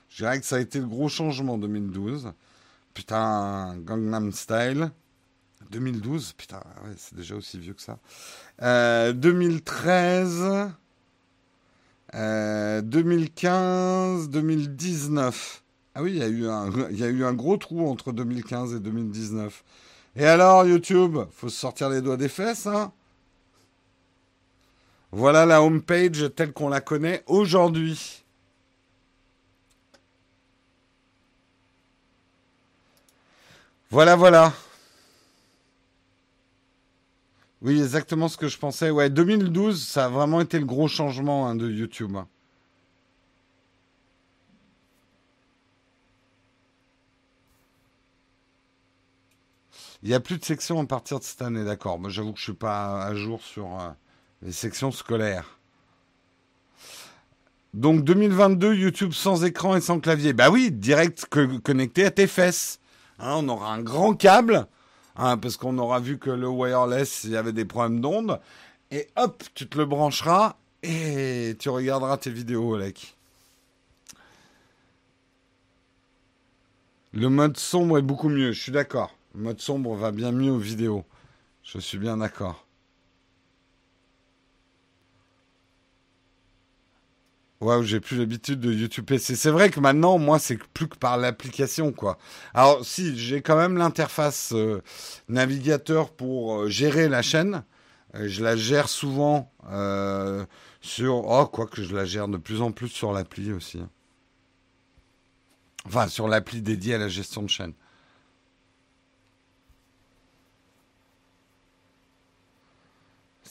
Je 0.08 0.16
dirais 0.16 0.40
que 0.40 0.46
ça 0.46 0.56
a 0.56 0.60
été 0.60 0.78
le 0.78 0.86
gros 0.86 1.08
changement, 1.08 1.58
2012. 1.58 2.32
Putain, 2.94 3.76
Gangnam 3.78 4.32
Style. 4.32 4.90
2012, 5.70 6.32
putain, 6.32 6.62
c'est 6.96 7.14
déjà 7.14 7.34
aussi 7.34 7.58
vieux 7.58 7.74
que 7.74 7.82
ça. 7.82 7.98
2013, 9.12 10.70
2015, 12.12 14.30
2019. 14.30 15.62
Ah 15.94 16.02
oui, 16.02 16.12
il 16.12 16.18
y, 16.18 16.22
a 16.22 16.28
eu 17.09 17.24
un, 17.24 17.32
gros 17.32 17.56
trou 17.56 17.88
entre 17.88 18.12
2015 18.12 18.74
et 18.74 18.80
2019. 18.80 19.64
Et 20.16 20.26
alors, 20.26 20.64
YouTube, 20.64 21.18
faut 21.32 21.48
se 21.48 21.59
sortir 21.59 21.90
les 21.90 22.00
doigts 22.00 22.16
des 22.16 22.28
fesses, 22.28 22.66
hein 22.66 22.92
Voilà 25.11 25.44
la 25.44 25.62
homepage 25.62 26.32
telle 26.36 26.52
qu'on 26.52 26.68
la 26.68 26.80
connaît 26.80 27.24
aujourd'hui. 27.26 28.24
Voilà, 33.90 34.16
voilà. 34.16 34.52
Oui, 37.62 37.80
exactement 37.80 38.28
ce 38.28 38.36
que 38.36 38.48
je 38.48 38.59
pensais. 38.59 38.90
Ouais, 38.90 39.11
2012, 39.11 39.82
ça 39.84 40.06
a 40.06 40.09
vraiment 40.09 40.40
été 40.40 40.59
le 40.59 40.64
gros 40.66 40.88
changement 40.88 41.48
hein, 41.48 41.56
de 41.56 41.68
YouTube. 41.68 42.14
Hein. 42.16 42.28
Il 50.02 50.09
n'y 50.09 50.14
a 50.14 50.20
plus 50.20 50.38
de 50.38 50.44
sections 50.44 50.80
à 50.80 50.86
partir 50.86 51.18
de 51.18 51.24
cette 51.24 51.42
année, 51.42 51.64
d'accord. 51.64 51.98
Moi, 51.98 52.11
j'avoue 52.11 52.32
que 52.32 52.38
je 52.38 52.44
suis 52.44 52.52
pas 52.52 53.02
à 53.04 53.14
jour 53.14 53.42
sur 53.42 53.80
euh, 53.80 53.90
les 54.42 54.52
sections 54.52 54.92
scolaires. 54.92 55.59
Donc 57.74 58.04
2022, 58.04 58.74
YouTube 58.74 59.12
sans 59.12 59.44
écran 59.44 59.76
et 59.76 59.80
sans 59.80 60.00
clavier. 60.00 60.32
Bah 60.32 60.50
oui, 60.50 60.70
direct 60.70 61.26
connecté 61.62 62.04
à 62.04 62.11
tes 62.11 62.26
fesses. 62.26 62.78
Hein, 63.18 63.34
on 63.38 63.48
aura 63.48 63.74
un 63.74 63.82
grand 63.82 64.14
câble, 64.14 64.66
hein, 65.18 65.36
parce 65.36 65.56
qu'on 65.56 65.76
aura 65.78 66.00
vu 66.00 66.18
que 66.18 66.30
le 66.30 66.48
wireless, 66.48 67.24
il 67.24 67.30
y 67.30 67.36
avait 67.36 67.52
des 67.52 67.64
problèmes 67.64 68.00
d'onde. 68.00 68.40
Et 68.90 69.08
hop, 69.16 69.42
tu 69.54 69.68
te 69.68 69.76
le 69.76 69.84
brancheras 69.84 70.56
et 70.82 71.56
tu 71.58 71.68
regarderas 71.68 72.16
tes 72.16 72.30
vidéos, 72.30 72.74
Alec. 72.74 73.16
Le 77.12 77.28
mode 77.28 77.56
sombre 77.56 77.98
est 77.98 78.02
beaucoup 78.02 78.28
mieux, 78.28 78.52
je 78.52 78.62
suis 78.62 78.72
d'accord. 78.72 79.14
Le 79.34 79.42
mode 79.42 79.60
sombre 79.60 79.94
va 79.94 80.12
bien 80.12 80.32
mieux 80.32 80.52
aux 80.52 80.58
vidéos. 80.58 81.04
Je 81.62 81.78
suis 81.78 81.98
bien 81.98 82.18
d'accord. 82.18 82.67
Ouais, 87.61 87.82
j'ai 87.82 87.98
plus 87.98 88.16
l'habitude 88.18 88.61
de 88.61 88.72
YouTube 88.72 89.04
PC. 89.06 89.34
C'est 89.34 89.50
vrai 89.50 89.68
que 89.70 89.80
maintenant, 89.80 90.16
moi, 90.18 90.38
c'est 90.38 90.56
plus 90.74 90.86
que 90.88 90.96
par 90.96 91.16
l'application, 91.16 91.90
quoi. 91.92 92.16
Alors, 92.54 92.84
si, 92.84 93.18
j'ai 93.18 93.42
quand 93.42 93.56
même 93.56 93.76
l'interface 93.76 94.52
euh, 94.52 94.80
navigateur 95.28 96.11
pour 96.12 96.61
euh, 96.61 96.68
gérer 96.68 97.09
la 97.09 97.20
chaîne. 97.20 97.64
Euh, 98.14 98.28
je 98.28 98.44
la 98.44 98.54
gère 98.54 98.88
souvent 98.88 99.52
sur... 100.80 101.26
Oh, 101.26 101.46
quoi 101.46 101.66
que 101.66 101.82
je 101.82 101.96
la 101.96 102.04
gère 102.04 102.28
de 102.28 102.36
plus 102.36 102.62
en 102.62 102.70
plus 102.70 102.88
sur 102.88 103.12
l'appli 103.12 103.52
aussi. 103.52 103.80
Enfin, 105.84 106.06
sur 106.06 106.28
l'appli 106.28 106.62
dédiée 106.62 106.94
à 106.94 106.98
la 106.98 107.09
gestion 107.09 107.42
de 107.42 107.48
chaîne. 107.48 107.72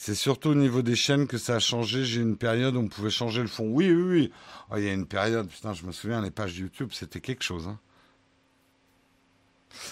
C'est 0.00 0.14
surtout 0.14 0.50
au 0.50 0.54
niveau 0.54 0.80
des 0.80 0.94
chaînes 0.94 1.26
que 1.26 1.38
ça 1.38 1.56
a 1.56 1.58
changé. 1.58 2.04
J'ai 2.04 2.20
une 2.20 2.36
période 2.36 2.76
où 2.76 2.78
on 2.78 2.86
pouvait 2.86 3.10
changer 3.10 3.42
le 3.42 3.48
fond. 3.48 3.64
Oui, 3.68 3.90
oui, 3.90 4.02
oui. 4.02 4.32
Oh, 4.70 4.74
il 4.76 4.84
y 4.84 4.88
a 4.88 4.92
une 4.92 5.06
période, 5.06 5.48
putain, 5.48 5.72
je 5.74 5.84
me 5.84 5.90
souviens, 5.90 6.22
les 6.22 6.30
pages 6.30 6.56
YouTube, 6.56 6.90
c'était 6.92 7.20
quelque 7.20 7.42
chose. 7.42 7.66
Hein. 7.66 7.78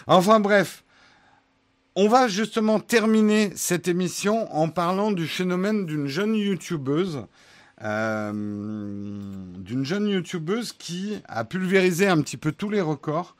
Enfin 0.06 0.38
bref, 0.38 0.84
on 1.96 2.08
va 2.08 2.28
justement 2.28 2.78
terminer 2.78 3.50
cette 3.56 3.88
émission 3.88 4.50
en 4.54 4.68
parlant 4.68 5.10
du 5.10 5.26
phénomène 5.26 5.86
d'une 5.86 6.06
jeune 6.06 6.36
YouTubeuse. 6.36 7.26
Euh, 7.82 8.32
d'une 8.32 9.84
jeune 9.84 10.06
YouTubeuse 10.06 10.72
qui 10.72 11.18
a 11.26 11.44
pulvérisé 11.44 12.06
un 12.06 12.22
petit 12.22 12.36
peu 12.36 12.52
tous 12.52 12.70
les 12.70 12.80
records, 12.80 13.34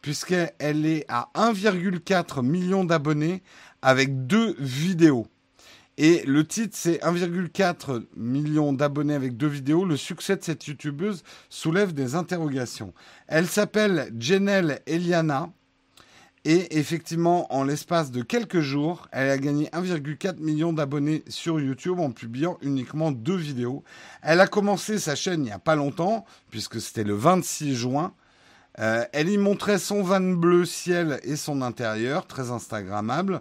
puisqu'elle 0.00 0.86
est 0.86 1.04
à 1.08 1.30
1,4 1.34 2.42
million 2.42 2.84
d'abonnés 2.84 3.42
avec 3.82 4.28
deux 4.28 4.54
vidéos. 4.60 5.26
Et 5.98 6.22
le 6.26 6.46
titre, 6.46 6.74
c'est 6.78 7.02
1,4 7.02 8.04
million 8.16 8.72
d'abonnés 8.72 9.14
avec 9.14 9.36
deux 9.36 9.46
vidéos. 9.46 9.84
Le 9.84 9.96
succès 9.96 10.36
de 10.36 10.42
cette 10.42 10.66
youtubeuse 10.66 11.22
soulève 11.50 11.92
des 11.92 12.14
interrogations. 12.14 12.94
Elle 13.28 13.46
s'appelle 13.46 14.12
Jenelle 14.18 14.80
Eliana. 14.86 15.50
Et 16.44 16.76
effectivement, 16.76 17.54
en 17.54 17.62
l'espace 17.62 18.10
de 18.10 18.22
quelques 18.22 18.60
jours, 18.60 19.06
elle 19.12 19.30
a 19.30 19.38
gagné 19.38 19.66
1,4 19.66 20.40
million 20.40 20.72
d'abonnés 20.72 21.22
sur 21.28 21.60
YouTube 21.60 22.00
en 22.00 22.10
publiant 22.10 22.58
uniquement 22.62 23.12
deux 23.12 23.36
vidéos. 23.36 23.84
Elle 24.22 24.40
a 24.40 24.48
commencé 24.48 24.98
sa 24.98 25.14
chaîne 25.14 25.42
il 25.42 25.44
n'y 25.44 25.52
a 25.52 25.60
pas 25.60 25.76
longtemps, 25.76 26.24
puisque 26.50 26.80
c'était 26.80 27.04
le 27.04 27.14
26 27.14 27.76
juin. 27.76 28.12
Euh, 28.80 29.04
elle 29.12 29.28
y 29.28 29.38
montrait 29.38 29.78
son 29.78 30.02
van 30.02 30.20
bleu 30.20 30.64
ciel 30.64 31.20
et 31.22 31.36
son 31.36 31.62
intérieur, 31.62 32.26
très 32.26 32.50
Instagrammable. 32.50 33.40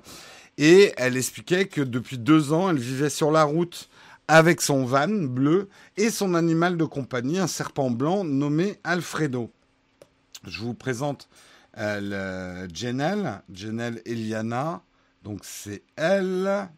Et 0.57 0.93
elle 0.97 1.17
expliquait 1.17 1.65
que 1.65 1.81
depuis 1.81 2.17
deux 2.17 2.53
ans, 2.53 2.69
elle 2.69 2.79
vivait 2.79 3.09
sur 3.09 3.31
la 3.31 3.43
route 3.43 3.89
avec 4.27 4.61
son 4.61 4.85
van 4.85 5.07
bleu 5.07 5.69
et 5.97 6.09
son 6.09 6.35
animal 6.35 6.77
de 6.77 6.85
compagnie, 6.85 7.39
un 7.39 7.47
serpent 7.47 7.89
blanc 7.89 8.23
nommé 8.23 8.79
Alfredo. 8.83 9.51
Je 10.45 10.59
vous 10.59 10.73
présente 10.73 11.27
euh, 11.77 12.67
Jenelle, 12.73 13.41
Jenelle 13.53 14.01
Eliana. 14.05 14.81
Donc 15.23 15.41
c'est 15.43 15.83
elle. 15.95 16.69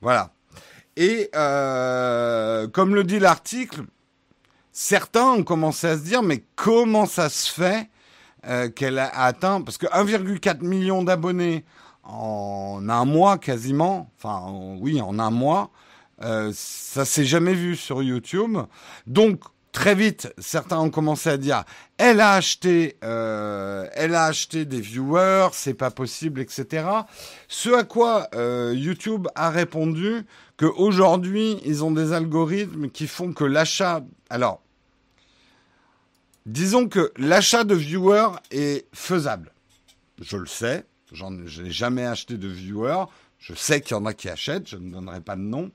Voilà. 0.00 0.32
Et 0.96 1.30
euh, 1.34 2.68
comme 2.68 2.94
le 2.94 3.02
dit 3.02 3.18
l'article, 3.18 3.84
certains 4.72 5.30
ont 5.30 5.42
commencé 5.42 5.86
à 5.86 5.96
se 5.96 6.02
dire 6.02 6.22
mais 6.22 6.44
comment 6.54 7.06
ça 7.06 7.28
se 7.28 7.50
fait 7.50 7.88
euh, 8.46 8.68
qu'elle 8.68 8.98
a 8.98 9.08
atteint 9.24 9.62
parce 9.62 9.78
que 9.78 9.86
1,4 9.86 10.62
million 10.62 11.02
d'abonnés 11.02 11.64
en 12.04 12.88
un 12.88 13.04
mois 13.04 13.38
quasiment, 13.38 14.10
enfin 14.18 14.52
oui, 14.80 15.00
en 15.00 15.18
un 15.18 15.30
mois, 15.30 15.70
euh, 16.22 16.52
ça 16.54 17.04
s'est 17.04 17.24
jamais 17.24 17.54
vu 17.54 17.76
sur 17.76 18.02
YouTube. 18.02 18.58
Donc 19.06 19.40
très 19.74 19.94
vite, 19.94 20.32
certains 20.38 20.78
ont 20.78 20.90
commencé 20.90 21.28
à 21.28 21.36
dire, 21.36 21.64
elle 21.98 22.20
a 22.20 22.34
acheté, 22.34 22.96
euh, 23.04 23.86
elle 23.94 24.14
a 24.14 24.26
acheté 24.26 24.64
des 24.64 24.80
viewers, 24.80 25.48
c'est 25.52 25.74
pas 25.74 25.90
possible, 25.90 26.40
etc. 26.40 26.86
Ce 27.48 27.70
à 27.70 27.82
quoi 27.82 28.28
euh, 28.34 28.72
YouTube 28.74 29.26
a 29.34 29.50
répondu 29.50 30.24
qu'aujourd'hui, 30.56 31.58
ils 31.64 31.84
ont 31.84 31.90
des 31.90 32.12
algorithmes 32.12 32.88
qui 32.88 33.06
font 33.06 33.32
que 33.32 33.44
l'achat, 33.44 34.02
alors, 34.30 34.62
disons 36.46 36.88
que 36.88 37.12
l'achat 37.16 37.64
de 37.64 37.74
viewers 37.74 38.36
est 38.50 38.86
faisable. 38.92 39.52
Je 40.20 40.36
le 40.36 40.46
sais, 40.46 40.84
je 41.14 41.62
n'ai 41.62 41.70
jamais 41.70 42.04
acheté 42.04 42.36
de 42.36 42.48
viewer. 42.48 43.04
Je 43.38 43.54
sais 43.54 43.80
qu'il 43.80 43.96
y 43.96 44.00
en 44.00 44.06
a 44.06 44.14
qui 44.14 44.28
achètent, 44.28 44.68
je 44.68 44.76
ne 44.76 44.90
donnerai 44.90 45.20
pas 45.20 45.36
de 45.36 45.42
nom. 45.42 45.70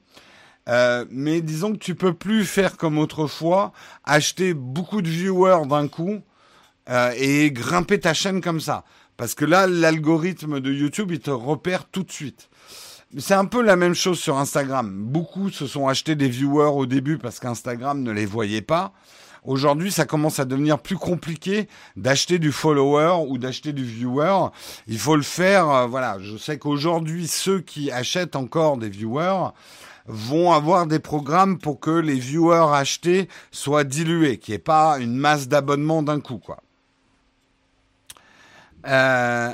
Euh, 0.67 1.05
mais 1.09 1.41
disons 1.41 1.73
que 1.73 1.77
tu 1.77 1.95
peux 1.95 2.13
plus 2.13 2.45
faire 2.45 2.77
comme 2.77 2.97
autrefois, 2.97 3.73
acheter 4.03 4.53
beaucoup 4.53 5.01
de 5.01 5.09
viewers 5.09 5.65
d'un 5.67 5.87
coup 5.87 6.19
euh, 6.89 7.11
et 7.17 7.51
grimper 7.51 7.99
ta 7.99 8.13
chaîne 8.13 8.41
comme 8.41 8.59
ça. 8.59 8.83
Parce 9.17 9.35
que 9.35 9.45
là, 9.45 9.67
l'algorithme 9.67 10.59
de 10.59 10.71
YouTube, 10.71 11.11
il 11.11 11.19
te 11.19 11.31
repère 11.31 11.85
tout 11.85 12.03
de 12.03 12.11
suite. 12.11 12.49
C'est 13.17 13.33
un 13.33 13.45
peu 13.45 13.61
la 13.63 13.75
même 13.75 13.95
chose 13.95 14.19
sur 14.19 14.37
Instagram. 14.37 14.91
Beaucoup 14.91 15.49
se 15.49 15.65
sont 15.65 15.87
achetés 15.87 16.15
des 16.15 16.29
viewers 16.29 16.71
au 16.71 16.85
début 16.85 17.17
parce 17.17 17.39
qu'Instagram 17.39 18.01
ne 18.03 18.11
les 18.11 18.27
voyait 18.27 18.61
pas. 18.61 18.93
Aujourd'hui, 19.49 19.91
ça 19.91 20.05
commence 20.05 20.39
à 20.39 20.45
devenir 20.45 20.77
plus 20.77 20.95
compliqué 20.95 21.67
d'acheter 21.95 22.37
du 22.37 22.51
follower 22.51 23.25
ou 23.27 23.39
d'acheter 23.39 23.73
du 23.73 23.83
viewer. 23.83 24.49
Il 24.85 24.99
faut 24.99 25.15
le 25.15 25.23
faire. 25.23 25.67
Euh, 25.71 25.87
voilà, 25.87 26.19
je 26.19 26.37
sais 26.37 26.59
qu'aujourd'hui, 26.59 27.27
ceux 27.27 27.59
qui 27.59 27.89
achètent 27.89 28.35
encore 28.35 28.77
des 28.77 28.89
viewers 28.89 29.47
vont 30.05 30.51
avoir 30.51 30.85
des 30.85 30.99
programmes 30.99 31.57
pour 31.57 31.79
que 31.79 31.89
les 31.89 32.19
viewers 32.19 32.75
achetés 32.75 33.27
soient 33.49 33.83
dilués, 33.83 34.37
qu'il 34.37 34.51
n'y 34.51 34.57
ait 34.57 34.59
pas 34.59 34.99
une 34.99 35.15
masse 35.15 35.47
d'abonnements 35.47 36.03
d'un 36.03 36.19
coup, 36.19 36.37
quoi. 36.37 36.61
Euh, 38.85 39.51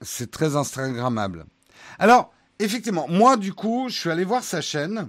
c'est 0.00 0.30
très 0.30 0.56
Instagrammable. 0.56 1.44
Alors, 1.98 2.33
effectivement, 2.58 3.06
moi, 3.08 3.36
du 3.36 3.52
coup, 3.52 3.86
je 3.88 3.98
suis 3.98 4.10
allé 4.10 4.24
voir 4.24 4.42
sa 4.42 4.60
chaîne. 4.60 5.08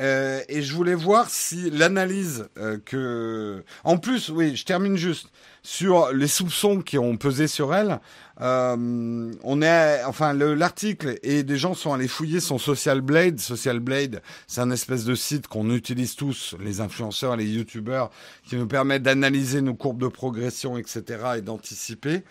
Euh, 0.00 0.42
et 0.48 0.62
je 0.62 0.74
voulais 0.74 0.94
voir 0.94 1.28
si 1.28 1.70
l'analyse 1.70 2.48
euh, 2.56 2.78
que... 2.84 3.64
En 3.82 3.98
plus, 3.98 4.28
oui, 4.28 4.54
je 4.54 4.64
termine 4.64 4.96
juste 4.96 5.28
sur 5.64 6.12
les 6.12 6.28
soupçons 6.28 6.82
qui 6.82 6.98
ont 6.98 7.16
pesé 7.16 7.48
sur 7.48 7.74
elle. 7.74 7.98
Euh, 8.40 9.32
on 9.42 9.60
est, 9.60 10.04
enfin, 10.04 10.32
l'article 10.32 11.18
et 11.24 11.42
des 11.42 11.58
gens 11.58 11.74
sont 11.74 11.92
allés 11.92 12.06
fouiller 12.06 12.38
son 12.38 12.58
Social 12.58 13.00
Blade. 13.00 13.40
Social 13.40 13.80
Blade, 13.80 14.22
c'est 14.46 14.60
un 14.60 14.70
espèce 14.70 15.04
de 15.04 15.16
site 15.16 15.48
qu'on 15.48 15.68
utilise 15.70 16.14
tous, 16.14 16.54
les 16.60 16.80
influenceurs, 16.80 17.34
les 17.36 17.46
youtubeurs, 17.46 18.10
qui 18.44 18.54
nous 18.54 18.68
permet 18.68 19.00
d'analyser 19.00 19.62
nos 19.62 19.74
courbes 19.74 20.00
de 20.00 20.08
progression, 20.08 20.78
etc., 20.78 21.02
et 21.38 21.42
d'anticiper. 21.42 22.22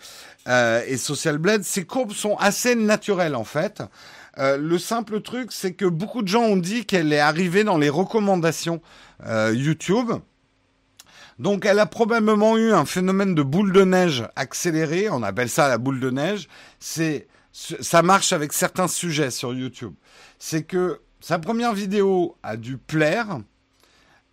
et 0.46 0.96
Social 0.96 1.36
Blade, 1.36 1.64
ces 1.64 1.84
courbes 1.84 2.14
sont 2.14 2.36
assez 2.36 2.74
naturelles 2.74 3.36
en 3.36 3.44
fait. 3.44 3.82
Euh, 4.38 4.56
le 4.56 4.78
simple 4.78 5.20
truc, 5.20 5.50
c'est 5.52 5.72
que 5.72 5.84
beaucoup 5.84 6.22
de 6.22 6.28
gens 6.28 6.42
ont 6.42 6.56
dit 6.56 6.84
qu'elle 6.84 7.12
est 7.12 7.18
arrivée 7.18 7.64
dans 7.64 7.78
les 7.78 7.88
recommandations 7.88 8.80
euh, 9.26 9.52
YouTube. 9.54 10.12
Donc 11.38 11.64
elle 11.64 11.78
a 11.78 11.86
probablement 11.86 12.56
eu 12.56 12.72
un 12.72 12.84
phénomène 12.84 13.34
de 13.34 13.42
boule 13.42 13.72
de 13.72 13.84
neige 13.84 14.24
accéléré, 14.36 15.08
on 15.08 15.22
appelle 15.22 15.48
ça 15.48 15.68
la 15.68 15.78
boule 15.78 16.00
de 16.00 16.10
neige. 16.10 16.48
C'est 16.80 17.28
ça 17.52 18.02
marche 18.02 18.32
avec 18.32 18.52
certains 18.52 18.88
sujets 18.88 19.30
sur 19.30 19.52
YouTube. 19.52 19.94
C'est 20.38 20.62
que 20.62 21.00
sa 21.20 21.38
première 21.38 21.74
vidéo 21.74 22.36
a 22.42 22.56
dû 22.56 22.76
plaire 22.76 23.40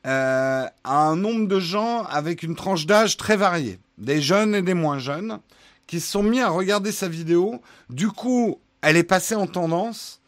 euh, 0.06 0.68
à 0.84 1.08
un 1.08 1.16
nombre 1.16 1.47
de 1.47 1.60
gens 1.60 2.03
avec 2.03 2.43
une 2.43 2.56
tranche 2.56 2.86
d'âge 2.86 3.18
très 3.18 3.38
variée, 3.38 3.80
des 3.97 4.22
jeunes 4.22 4.53
et 4.53 4.62
des 4.62 4.76
moins 4.76 4.99
jeunes, 4.99 5.39
qui 5.88 5.99
se 5.99 6.12
sont 6.12 6.24
mis 6.24 6.41
à 6.41 6.49
regarder 6.49 6.91
sa 6.91 7.08
vidéo. 7.08 7.62
Du 7.89 8.10
coup, 8.10 8.60
elle 8.86 8.98
est 8.98 9.04
passée 9.04 9.34
en 9.34 9.48
tendance. 9.48 10.22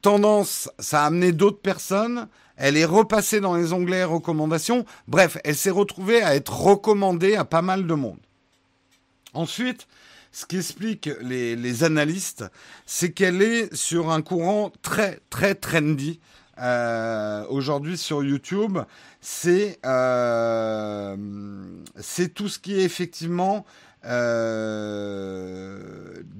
Tendance, 0.00 0.70
ça 0.78 1.02
a 1.02 1.06
amené 1.06 1.32
d'autres 1.32 1.60
personnes. 1.60 2.28
Elle 2.56 2.76
est 2.76 2.84
repassée 2.84 3.40
dans 3.40 3.56
les 3.56 3.72
onglets 3.72 4.04
recommandations. 4.04 4.84
Bref, 5.08 5.38
elle 5.42 5.56
s'est 5.56 5.70
retrouvée 5.70 6.22
à 6.22 6.36
être 6.36 6.56
recommandée 6.56 7.34
à 7.34 7.44
pas 7.44 7.62
mal 7.62 7.88
de 7.88 7.94
monde. 7.94 8.20
Ensuite, 9.34 9.88
ce 10.30 10.46
qui 10.46 10.58
explique 10.58 11.10
les, 11.20 11.82
analystes, 11.82 12.44
c'est 12.86 13.10
qu'elle 13.10 13.42
est 13.42 13.74
sur 13.74 14.10
un 14.10 14.22
courant 14.22 14.72
très, 14.82 15.18
très 15.28 15.56
trendy. 15.56 16.20
Euh, 16.60 17.44
aujourd'hui 17.48 17.98
sur 17.98 18.22
YouTube, 18.22 18.78
euh, 19.84 21.16
c'est 21.98 22.32
tout 22.32 22.48
ce 22.48 22.60
qui 22.60 22.78
est 22.78 22.84
effectivement 22.84 23.66
euh, 24.06 25.78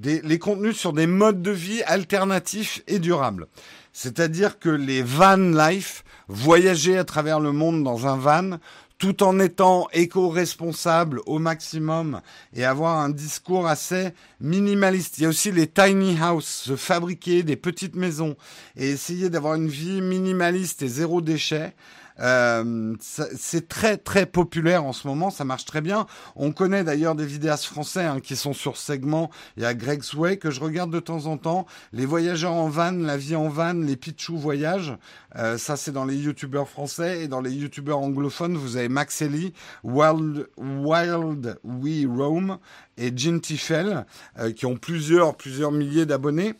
les 0.03 0.39
contenus 0.39 0.77
sur 0.77 0.93
des 0.93 1.07
modes 1.07 1.41
de 1.41 1.51
vie 1.51 1.81
alternatifs 1.83 2.83
et 2.87 2.99
durables. 2.99 3.47
C'est-à-dire 3.91 4.59
que 4.59 4.69
les 4.69 5.01
van 5.01 5.37
life, 5.37 6.03
voyager 6.27 6.97
à 6.97 7.05
travers 7.05 7.39
le 7.39 7.51
monde 7.51 7.83
dans 7.83 8.07
un 8.07 8.17
van, 8.17 8.59
tout 8.97 9.23
en 9.23 9.39
étant 9.39 9.87
éco-responsable 9.93 11.21
au 11.25 11.39
maximum 11.39 12.21
et 12.53 12.63
avoir 12.63 12.99
un 12.99 13.09
discours 13.09 13.67
assez 13.67 14.09
minimaliste. 14.39 15.17
Il 15.17 15.23
y 15.23 15.25
a 15.25 15.29
aussi 15.29 15.51
les 15.51 15.67
tiny 15.67 16.17
houses, 16.21 16.45
se 16.45 16.75
fabriquer 16.75 17.43
des 17.43 17.55
petites 17.55 17.95
maisons 17.95 18.35
et 18.77 18.89
essayer 18.89 19.29
d'avoir 19.29 19.55
une 19.55 19.67
vie 19.67 20.01
minimaliste 20.01 20.81
et 20.81 20.87
zéro 20.87 21.21
déchet. 21.21 21.73
Euh, 22.19 22.95
c'est 23.01 23.67
très 23.67 23.97
très 23.97 24.25
populaire 24.25 24.85
en 24.85 24.93
ce 24.93 25.07
moment, 25.07 25.29
ça 25.29 25.43
marche 25.43 25.65
très 25.65 25.81
bien. 25.81 26.07
On 26.35 26.51
connaît 26.51 26.83
d'ailleurs 26.83 27.15
des 27.15 27.25
vidéastes 27.25 27.65
français 27.65 28.05
hein, 28.05 28.19
qui 28.21 28.35
sont 28.35 28.53
sur 28.53 28.77
segment. 28.77 29.29
Il 29.57 29.63
y 29.63 29.65
a 29.65 29.73
Greg 29.73 30.01
Sway 30.01 30.37
que 30.37 30.49
je 30.49 30.61
regarde 30.61 30.91
de 30.91 30.99
temps 30.99 31.25
en 31.25 31.37
temps. 31.37 31.65
Les 31.91 32.05
voyageurs 32.05 32.53
en 32.53 32.69
van, 32.69 32.91
la 32.91 33.17
vie 33.17 33.35
en 33.35 33.49
van, 33.49 33.73
les 33.73 33.97
Pichou 33.97 34.37
voyages. 34.37 34.97
Euh, 35.35 35.57
ça 35.57 35.75
c'est 35.75 35.91
dans 35.91 36.05
les 36.05 36.15
youtubeurs 36.15 36.69
français 36.69 37.23
et 37.23 37.27
dans 37.27 37.41
les 37.41 37.51
youtubeurs 37.51 37.99
anglophones, 37.99 38.55
vous 38.55 38.77
avez 38.77 38.89
Max 38.89 39.21
Ellie, 39.21 39.53
Wild, 39.83 40.47
Wild 40.57 41.59
We 41.63 42.05
Roam 42.07 42.59
et 42.97 43.11
Jim 43.15 43.39
Tiffel 43.39 44.05
euh, 44.39 44.53
qui 44.53 44.65
ont 44.65 44.77
plusieurs 44.77 45.35
plusieurs 45.35 45.71
milliers 45.71 46.05
d'abonnés. 46.05 46.53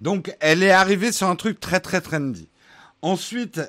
Donc 0.00 0.34
elle 0.40 0.62
est 0.62 0.70
arrivée 0.70 1.10
sur 1.10 1.28
un 1.28 1.36
truc 1.36 1.58
très 1.58 1.80
très 1.80 2.00
trendy. 2.00 2.48
Ensuite, 3.02 3.60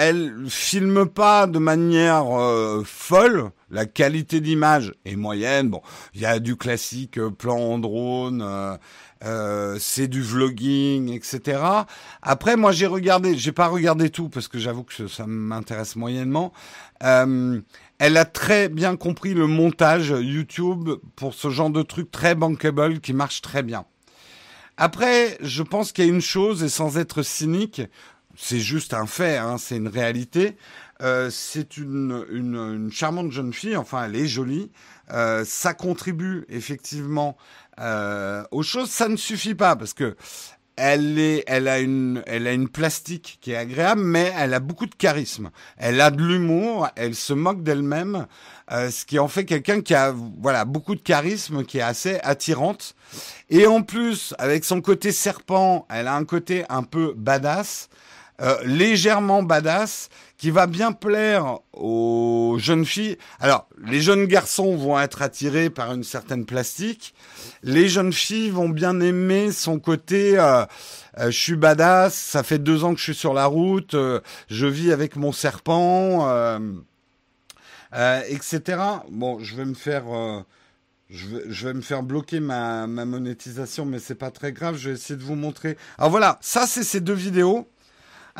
elle 0.00 0.44
filme 0.48 1.06
pas 1.06 1.48
de 1.48 1.58
manière 1.58 2.38
euh, 2.38 2.84
folle. 2.84 3.50
La 3.68 3.84
qualité 3.84 4.40
d'image 4.40 4.94
est 5.04 5.16
moyenne. 5.16 5.70
Bon, 5.70 5.82
il 6.14 6.20
y 6.20 6.26
a 6.26 6.38
du 6.38 6.54
classique 6.54 7.18
euh, 7.18 7.30
plan 7.30 7.58
en 7.58 7.78
drone, 7.80 8.78
euh, 9.24 9.76
c'est 9.80 10.06
du 10.06 10.22
vlogging, 10.22 11.12
etc. 11.12 11.60
Après, 12.22 12.56
moi, 12.56 12.70
j'ai 12.70 12.86
regardé, 12.86 13.36
j'ai 13.36 13.50
pas 13.50 13.66
regardé 13.66 14.08
tout 14.08 14.28
parce 14.28 14.46
que 14.46 14.60
j'avoue 14.60 14.84
que 14.84 15.08
ça 15.08 15.26
m'intéresse 15.26 15.96
moyennement. 15.96 16.52
elle 17.00 18.16
a 18.16 18.24
très 18.24 18.68
bien 18.68 18.94
compris 18.94 19.34
le 19.34 19.48
montage 19.48 20.14
YouTube 20.16 20.90
pour 21.16 21.34
ce 21.34 21.50
genre 21.50 21.70
de 21.70 21.82
truc 21.82 22.12
très 22.12 22.36
bankable 22.36 23.00
qui 23.00 23.12
marche 23.12 23.42
très 23.42 23.64
bien. 23.64 23.84
Après, 24.76 25.36
je 25.40 25.64
pense 25.64 25.90
qu'il 25.90 26.04
y 26.04 26.08
a 26.08 26.12
une 26.12 26.20
chose, 26.20 26.62
et 26.62 26.68
sans 26.68 26.98
être 26.98 27.24
cynique, 27.24 27.82
c'est 28.40 28.60
juste 28.60 28.94
un 28.94 29.06
fait, 29.06 29.36
hein, 29.36 29.56
c'est 29.58 29.76
une 29.76 29.88
réalité. 29.88 30.56
Euh, 31.02 31.28
c'est 31.30 31.76
une, 31.76 32.24
une, 32.30 32.56
une, 32.56 32.92
charmante 32.92 33.30
jeune 33.30 33.52
fille, 33.52 33.76
enfin 33.76 34.04
elle 34.04 34.16
est 34.16 34.26
jolie. 34.26 34.70
Euh, 35.12 35.44
ça 35.44 35.74
contribue 35.74 36.44
effectivement 36.48 37.36
euh, 37.80 38.44
aux 38.50 38.62
choses. 38.62 38.90
Ça 38.90 39.08
ne 39.08 39.16
suffit 39.16 39.54
pas 39.54 39.76
parce 39.76 39.92
que 39.92 40.16
elle 40.76 41.18
est, 41.18 41.42
elle 41.48 41.66
a 41.66 41.80
une, 41.80 42.22
elle 42.26 42.46
a 42.46 42.52
une 42.52 42.68
plastique 42.68 43.38
qui 43.40 43.50
est 43.50 43.56
agréable, 43.56 44.00
mais 44.00 44.32
elle 44.38 44.54
a 44.54 44.60
beaucoup 44.60 44.86
de 44.86 44.94
charisme. 44.94 45.50
Elle 45.76 46.00
a 46.00 46.12
de 46.12 46.22
l'humour, 46.22 46.88
elle 46.94 47.16
se 47.16 47.32
moque 47.32 47.64
d'elle-même, 47.64 48.26
euh, 48.70 48.88
ce 48.90 49.04
qui 49.04 49.18
en 49.18 49.26
fait 49.26 49.44
quelqu'un 49.44 49.80
qui 49.80 49.94
a, 49.94 50.14
voilà, 50.40 50.64
beaucoup 50.64 50.94
de 50.94 51.00
charisme, 51.00 51.64
qui 51.64 51.78
est 51.78 51.82
assez 51.82 52.20
attirante. 52.22 52.94
Et 53.50 53.66
en 53.66 53.82
plus, 53.82 54.34
avec 54.38 54.64
son 54.64 54.80
côté 54.80 55.10
serpent, 55.10 55.84
elle 55.90 56.06
a 56.06 56.14
un 56.14 56.24
côté 56.24 56.64
un 56.68 56.84
peu 56.84 57.12
badass. 57.16 57.88
Euh, 58.40 58.56
légèrement 58.64 59.42
badass 59.42 60.10
qui 60.36 60.52
va 60.52 60.68
bien 60.68 60.92
plaire 60.92 61.58
aux 61.72 62.56
jeunes 62.60 62.84
filles. 62.84 63.18
Alors, 63.40 63.68
les 63.84 64.00
jeunes 64.00 64.26
garçons 64.26 64.76
vont 64.76 64.96
être 65.00 65.22
attirés 65.22 65.70
par 65.70 65.92
une 65.92 66.04
certaine 66.04 66.46
plastique. 66.46 67.14
Les 67.64 67.88
jeunes 67.88 68.12
filles 68.12 68.50
vont 68.50 68.68
bien 68.68 69.00
aimer 69.00 69.50
son 69.50 69.80
côté. 69.80 70.38
Euh, 70.38 70.64
euh, 71.18 71.32
je 71.32 71.36
suis 71.36 71.56
badass. 71.56 72.14
Ça 72.14 72.44
fait 72.44 72.60
deux 72.60 72.84
ans 72.84 72.92
que 72.92 72.98
je 72.98 73.04
suis 73.04 73.14
sur 73.16 73.34
la 73.34 73.46
route. 73.46 73.96
je 74.48 74.66
vis 74.66 74.92
avec 74.92 75.16
mon 75.16 75.32
serpent, 75.32 76.28
etc. 77.92 78.80
Bon, 79.10 79.40
je 79.40 79.56
vais 79.56 79.64
me 79.64 79.74
faire. 79.74 80.04
Je 81.10 81.26
vais, 81.26 81.42
je 81.48 81.66
vais, 81.66 81.72
me 81.74 81.80
faire 81.80 82.02
bloquer 82.02 82.38
ma, 82.38 82.86
ma 82.86 83.06
monétisation, 83.06 83.86
mais 83.86 83.98
c'est 83.98 84.14
pas 84.14 84.30
très 84.30 84.52
grave. 84.52 84.76
Je 84.76 84.90
vais 84.90 84.94
essayer 84.94 85.18
de 85.18 85.24
vous 85.24 85.36
montrer. 85.36 85.78
Alors 85.96 86.10
voilà, 86.10 86.38
ça 86.42 86.66
c'est 86.66 86.84
ces 86.84 87.00
deux 87.00 87.14
vidéos. 87.14 87.66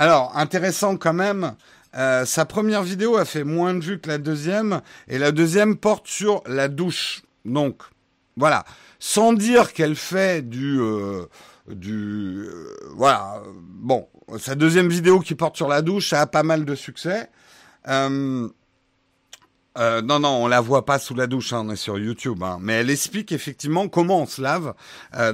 Alors, 0.01 0.31
intéressant 0.37 0.97
quand 0.97 1.13
même, 1.13 1.57
euh, 1.97 2.25
sa 2.25 2.45
première 2.45 2.85
vidéo 2.85 3.17
a 3.17 3.25
fait 3.25 3.43
moins 3.43 3.75
de 3.75 3.81
vues 3.81 3.99
que 3.99 4.09
la 4.09 4.19
deuxième, 4.19 4.81
et 5.09 5.19
la 5.19 5.33
deuxième 5.33 5.77
porte 5.77 6.07
sur 6.07 6.41
la 6.47 6.69
douche. 6.69 7.23
Donc, 7.45 7.83
voilà. 8.37 8.65
Sans 9.01 9.33
dire 9.33 9.73
qu'elle 9.73 9.97
fait 9.97 10.49
du... 10.49 10.79
Euh, 10.81 11.27
du 11.69 12.47
euh, 12.47 12.79
voilà. 12.95 13.43
Bon, 13.61 14.07
sa 14.39 14.55
deuxième 14.55 14.89
vidéo 14.89 15.19
qui 15.19 15.35
porte 15.35 15.57
sur 15.57 15.67
la 15.67 15.83
douche, 15.83 16.11
ça 16.11 16.21
a 16.21 16.27
pas 16.29 16.45
mal 16.45 16.65
de 16.65 16.77
succès. 16.77 17.29
Non, 17.89 18.51
non, 20.21 20.29
on 20.29 20.49
la 20.49 20.61
voit 20.61 20.85
pas 20.85 20.99
sous 20.99 21.15
la 21.15 21.27
douche, 21.27 21.53
hein, 21.53 21.65
on 21.67 21.71
est 21.71 21.77
sur 21.77 21.99
YouTube. 21.99 22.43
Hein. 22.43 22.59
Mais 22.61 22.75
elle 22.75 22.91
explique 22.91 23.33
effectivement 23.33 23.89
comment 23.89 24.23
on 24.23 24.27
se 24.27 24.43
lave 24.43 24.75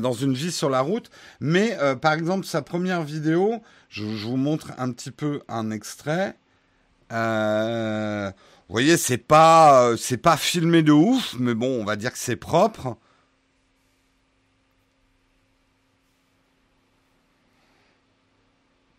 dans 0.00 0.12
une 0.12 0.34
vie 0.34 0.52
sur 0.52 0.68
la 0.68 0.80
route. 0.80 1.10
Mais 1.40 1.76
par 2.02 2.12
exemple, 2.12 2.44
sa 2.44 2.60
première 2.60 3.02
vidéo, 3.02 3.62
je, 3.94 4.26
vous 4.26 4.36
montre 4.36 4.72
un 4.78 4.90
petit 4.92 5.10
peu 5.10 5.42
un 5.48 5.70
extrait. 5.70 6.36
vous 7.10 8.32
voyez, 8.68 8.96
c'est 8.96 9.18
pas, 9.18 9.96
c'est 9.96 10.16
pas 10.18 10.36
filmé 10.36 10.82
de 10.82 10.92
ouf, 10.92 11.36
mais 11.38 11.54
bon, 11.54 11.80
on 11.80 11.84
va 11.84 11.96
dire 11.96 12.12
que 12.12 12.18
c'est 12.18 12.36
propre. 12.36 12.96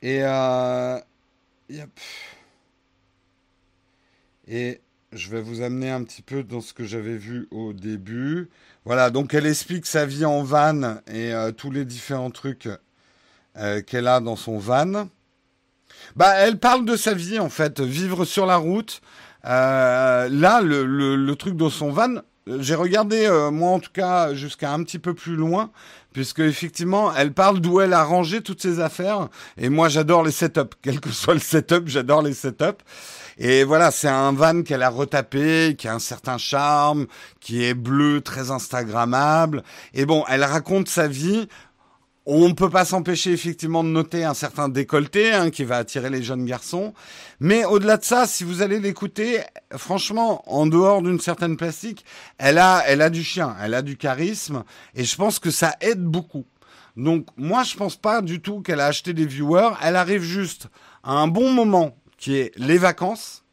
Et 0.01 0.19
yep. 1.69 1.89
Et 4.47 4.79
je 5.11 5.29
vais 5.29 5.41
vous 5.41 5.61
amener 5.61 5.89
un 5.89 6.03
petit 6.03 6.21
peu 6.21 6.43
dans 6.43 6.61
ce 6.61 6.73
que 6.73 6.85
j'avais 6.85 7.17
vu 7.17 7.47
au 7.51 7.73
début. 7.73 8.49
Voilà, 8.85 9.09
donc 9.09 9.33
elle 9.33 9.47
explique 9.47 9.85
sa 9.85 10.05
vie 10.05 10.25
en 10.25 10.43
van 10.43 10.99
et 11.07 11.33
euh, 11.33 11.51
tous 11.51 11.71
les 11.71 11.85
différents 11.85 12.31
trucs 12.31 12.69
euh, 13.57 13.81
qu'elle 13.81 14.07
a 14.07 14.19
dans 14.19 14.35
son 14.35 14.57
van. 14.57 15.07
Bah, 16.15 16.33
elle 16.35 16.59
parle 16.59 16.85
de 16.85 16.95
sa 16.95 17.13
vie 17.13 17.39
en 17.39 17.49
fait, 17.49 17.79
vivre 17.79 18.25
sur 18.25 18.45
la 18.45 18.57
route. 18.57 19.01
Euh, 19.45 20.29
là, 20.29 20.61
le, 20.61 20.85
le, 21.15 21.35
truc 21.35 21.55
dans 21.55 21.69
son 21.69 21.91
van, 21.91 22.15
j'ai 22.47 22.75
regardé 22.75 23.29
moi 23.51 23.71
en 23.71 23.79
tout 23.79 23.91
cas 23.93 24.33
jusqu'à 24.33 24.71
un 24.71 24.83
petit 24.83 24.99
peu 24.99 25.13
plus 25.13 25.35
loin, 25.35 25.71
puisque 26.13 26.39
effectivement, 26.39 27.13
elle 27.13 27.33
parle 27.33 27.59
d'où 27.59 27.81
elle 27.81 27.93
a 27.93 28.03
rangé 28.03 28.41
toutes 28.41 28.61
ses 28.61 28.79
affaires. 28.79 29.27
Et 29.57 29.69
moi, 29.69 29.89
j'adore 29.89 30.23
les 30.23 30.31
setups, 30.31 30.75
quel 30.81 30.99
que 30.99 31.11
soit 31.11 31.33
le 31.33 31.39
setup, 31.39 31.87
j'adore 31.87 32.21
les 32.21 32.33
setups. 32.33 32.83
Et 33.37 33.65
voilà, 33.65 33.91
c'est 33.91 34.07
un 34.07 34.31
van 34.31 34.63
qu'elle 34.63 34.81
a 34.81 34.89
retapé, 34.89 35.75
qui 35.77 35.89
a 35.89 35.93
un 35.93 35.99
certain 35.99 36.37
charme, 36.37 37.05
qui 37.41 37.65
est 37.65 37.73
bleu, 37.73 38.21
très 38.21 38.49
instagrammable. 38.49 39.63
Et 39.93 40.05
bon, 40.05 40.23
elle 40.29 40.43
raconte 40.43 40.87
sa 40.87 41.07
vie. 41.07 41.49
On 42.27 42.49
ne 42.49 42.53
peut 42.53 42.71
pas 42.71 42.85
s'empêcher 42.85 43.33
effectivement 43.33 43.83
de 43.83 43.89
noter 43.89 44.23
un 44.23 44.33
certain 44.33 44.67
décolleté 44.67 45.31
hein, 45.31 45.51
qui 45.51 45.63
va 45.63 45.77
attirer 45.77 46.09
les 46.09 46.23
jeunes 46.23 46.45
garçons. 46.45 46.95
Mais 47.39 47.65
au-delà 47.65 47.97
de 47.97 48.03
ça, 48.03 48.25
si 48.25 48.43
vous 48.43 48.63
allez 48.63 48.79
l'écouter, 48.79 49.41
franchement, 49.77 50.41
en 50.47 50.65
dehors 50.65 51.03
d'une 51.03 51.19
certaine 51.19 51.55
plastique, 51.55 52.03
elle 52.39 52.57
a, 52.57 52.83
elle 52.87 53.03
a 53.03 53.11
du 53.11 53.23
chien, 53.23 53.55
elle 53.61 53.75
a 53.75 53.83
du 53.83 53.95
charisme, 53.95 54.63
et 54.95 55.03
je 55.03 55.15
pense 55.15 55.37
que 55.37 55.51
ça 55.51 55.75
aide 55.81 56.03
beaucoup. 56.03 56.45
Donc 56.97 57.27
moi, 57.37 57.61
je 57.61 57.75
pense 57.75 57.95
pas 57.95 58.21
du 58.21 58.41
tout 58.41 58.61
qu'elle 58.61 58.79
a 58.79 58.87
acheté 58.87 59.13
des 59.13 59.27
viewers. 59.27 59.75
Elle 59.83 59.95
arrive 59.95 60.23
juste 60.23 60.67
à 61.03 61.13
un 61.13 61.27
bon 61.27 61.51
moment 61.51 61.95
qui 62.17 62.37
est 62.37 62.51
les 62.57 62.79
vacances. 62.79 63.43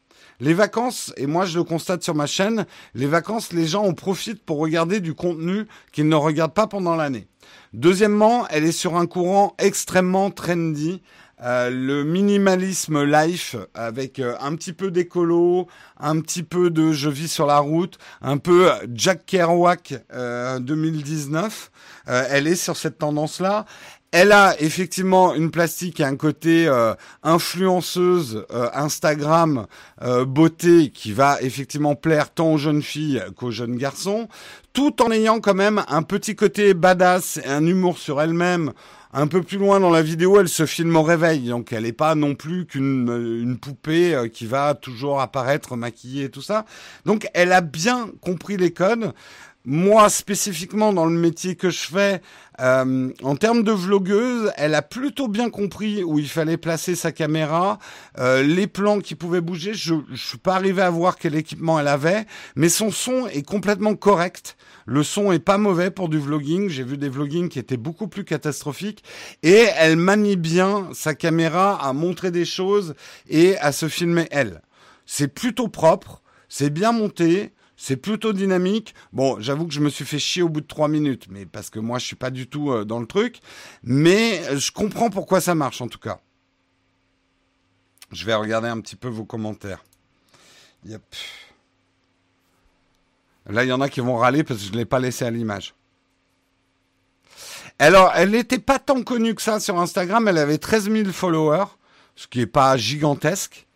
Les 0.41 0.55
vacances, 0.55 1.13
et 1.19 1.27
moi 1.27 1.45
je 1.45 1.59
le 1.59 1.65
constate 1.65 2.03
sur 2.03 2.15
ma 2.15 2.27
chaîne, 2.27 2.67
les 2.95 3.07
vacances, 3.07 3.53
les 3.53 3.67
gens 3.67 3.85
en 3.85 3.93
profitent 3.93 4.45
pour 4.45 4.59
regarder 4.59 4.99
du 5.01 5.15
contenu 5.15 5.67
qu'ils 5.93 6.09
ne 6.09 6.17
regardent 6.17 6.55
pas 6.55 6.67
pendant 6.67 6.97
l'année. 6.97 7.29
Deuxièmement, 7.73 8.47
elle 8.49 8.65
est 8.65 8.73
sur 8.73 8.97
un 8.97 9.07
courant 9.07 9.55
extrêmement 9.59 10.31
trendy, 10.31 11.01
euh, 11.43 11.71
le 11.71 12.05
minimalisme 12.05 13.03
life 13.03 13.57
avec 13.75 14.19
euh, 14.19 14.37
un 14.41 14.55
petit 14.55 14.73
peu 14.73 14.91
d'écolo, 14.91 15.67
un 15.99 16.21
petit 16.21 16.43
peu 16.43 16.71
de 16.71 16.93
je 16.93 17.09
vis 17.09 17.29
sur 17.29 17.47
la 17.47 17.59
route, 17.59 17.99
un 18.21 18.37
peu 18.37 18.71
Jack 18.95 19.27
Kerouac 19.27 19.95
2019. 20.61 21.71
Euh, 22.09 22.27
elle 22.29 22.47
est 22.47 22.57
sur 22.57 22.77
cette 22.77 22.99
tendance-là. 22.99 23.65
Elle 24.15 24.33
a 24.33 24.61
effectivement 24.61 25.35
une 25.35 25.51
plastique 25.51 25.99
et 26.01 26.05
un 26.05 26.17
côté 26.17 26.69
euh, 26.69 26.93
influenceuse 27.23 28.45
euh, 28.53 28.69
Instagram 28.75 29.67
euh, 30.03 30.27
beauté 30.27 30.91
qui 30.91 31.15
va 31.15 31.41
effectivement 31.41 31.95
plaire 31.95 32.31
tant 32.31 32.53
aux 32.53 32.59
jeunes 32.59 32.83
filles 32.83 33.25
qu'aux 33.37 33.51
jeunes 33.51 33.79
garçons, 33.79 34.29
tout 34.75 35.01
en 35.03 35.11
ayant 35.11 35.41
quand 35.41 35.55
même 35.55 35.83
un 35.89 36.03
petit 36.03 36.37
côté 36.37 36.75
badass 36.75 37.39
et 37.39 37.49
un 37.49 37.65
humour 37.65 37.97
sur 37.97 38.21
elle-même. 38.21 38.73
Un 39.15 39.27
peu 39.27 39.43
plus 39.43 39.59
loin 39.59 39.81
dans 39.81 39.91
la 39.91 40.03
vidéo, 40.03 40.41
elle 40.41 40.49
se 40.49 40.65
filme 40.65 40.97
au 40.97 41.03
réveil, 41.03 41.49
donc 41.49 41.73
elle 41.73 41.83
n'est 41.83 41.93
pas 41.93 42.15
non 42.15 42.35
plus 42.35 42.65
qu'une 42.65 43.11
une 43.43 43.59
poupée 43.59 44.31
qui 44.33 44.47
va 44.47 44.73
toujours 44.75 45.21
apparaître 45.21 45.77
maquillée 45.77 46.25
et 46.25 46.31
tout 46.31 46.41
ça. 46.41 46.65
Donc 47.05 47.29
elle 47.35 47.53
a 47.53 47.61
bien 47.61 48.09
compris 48.23 48.57
les 48.57 48.73
codes. 48.73 49.13
Moi 49.65 50.09
spécifiquement 50.11 50.93
dans 50.93 51.07
le 51.07 51.17
métier 51.17 51.55
que 51.55 51.71
je 51.71 51.87
fais, 51.87 52.21
euh, 52.61 53.11
en 53.23 53.37
termes 53.37 53.63
de 53.63 53.73
vlogueuse, 53.73 54.53
elle 54.57 54.75
a 54.75 54.83
plutôt 54.83 55.29
bien 55.29 55.51
compris 55.51 56.03
où 56.03 56.19
il 56.19 56.29
fallait 56.29 56.57
placer 56.57 56.97
sa 56.97 57.13
caméra, 57.13 57.79
euh, 58.19 58.43
les 58.43 58.67
plans 58.67 59.01
qui 59.01 59.15
pouvaient 59.15 59.41
bouger. 59.41 59.75
Je, 59.75 59.95
je 60.11 60.27
suis 60.27 60.39
pas 60.39 60.57
arrivé 60.57 60.83
à 60.83 60.91
voir 60.91 61.17
quel 61.17 61.35
équipement 61.35 61.79
elle 61.79 61.89
avait, 61.89 62.27
mais 62.57 62.69
son 62.69 62.91
son 62.91 63.27
est 63.29 63.47
complètement 63.47 63.95
correct. 63.95 64.57
Le 64.85 65.03
son 65.03 65.33
est 65.33 65.39
pas 65.39 65.59
mauvais 65.59 65.91
pour 65.91 66.09
du 66.09 66.19
vlogging. 66.19 66.69
J'ai 66.69 66.83
vu 66.83 66.99
des 66.99 67.09
vloggings 67.09 67.49
qui 67.49 67.59
étaient 67.59 67.77
beaucoup 67.77 68.09
plus 68.09 68.25
catastrophiques. 68.25 69.05
Et 69.43 69.67
elle 69.77 69.97
manie 69.97 70.37
bien 70.37 70.89
sa 70.93 71.15
caméra 71.15 71.77
à 71.81 71.93
montrer 71.93 72.31
des 72.31 72.45
choses 72.45 72.95
et 73.29 73.57
à 73.59 73.73
se 73.73 73.89
filmer 73.89 74.27
elle. 74.31 74.61
C'est 75.07 75.29
plutôt 75.29 75.69
propre, 75.69 76.23
c'est 76.49 76.71
bien 76.71 76.93
monté. 76.93 77.53
C'est 77.77 77.97
plutôt 77.97 78.33
dynamique. 78.33 78.95
Bon, 79.13 79.41
j'avoue 79.41 79.67
que 79.67 79.75
je 79.75 79.81
me 79.81 79.89
suis 79.89 80.05
fait 80.05 80.19
chier 80.19 80.43
au 80.43 80.49
bout 80.49 80.61
de 80.61 80.67
trois 80.67 80.89
minutes, 80.89 81.27
mais 81.31 81.47
parce 81.47 81.71
que 81.71 81.79
moi, 81.79 81.99
je 81.99 82.07
suis 82.07 82.17
pas 82.17 82.31
du 82.31 82.47
tout 82.47 82.71
euh, 82.71 82.85
dans 82.85 83.01
le 83.01 83.07
truc. 83.07 83.41
Mais 83.83 84.43
je 84.59 84.71
comprends 84.71 85.11
pourquoi 85.11 85.41
ça 85.41 85.55
marche, 85.55 85.81
en 85.81 85.89
tout 85.89 85.99
cas. 85.99 86.21
Je 88.13 88.27
vais 88.27 88.35
regarder 88.35 88.69
un 88.69 88.81
petit 88.81 88.97
peu 88.97 89.09
vos 89.09 89.25
commentaires. 89.25 89.83
Yep. 90.85 91.03
Là, 93.47 93.65
il 93.65 93.69
y 93.69 93.73
en 93.73 93.81
a 93.81 93.89
qui 93.89 94.01
vont 94.01 94.17
râler 94.17 94.45
parce 94.45 94.61
que 94.61 94.67
je 94.67 94.73
ne 94.73 94.77
l'ai 94.77 94.85
pas 94.85 95.01
laissé 95.01 95.25
à 95.25 95.31
l'image. 95.31 95.75
Alors, 97.79 98.13
elle 98.15 98.31
n'était 98.31 98.59
pas 98.59 98.79
tant 98.79 99.03
connue 99.03 99.35
que 99.35 99.43
ça 99.43 99.59
sur 99.59 99.81
Instagram. 99.81 100.29
Elle 100.29 100.39
avait 100.39 100.59
13 100.59 100.91
000 100.91 101.11
followers, 101.11 101.65
ce 102.15 102.27
qui 102.27 102.39
n'est 102.39 102.47
pas 102.47 102.77
gigantesque. 102.77 103.67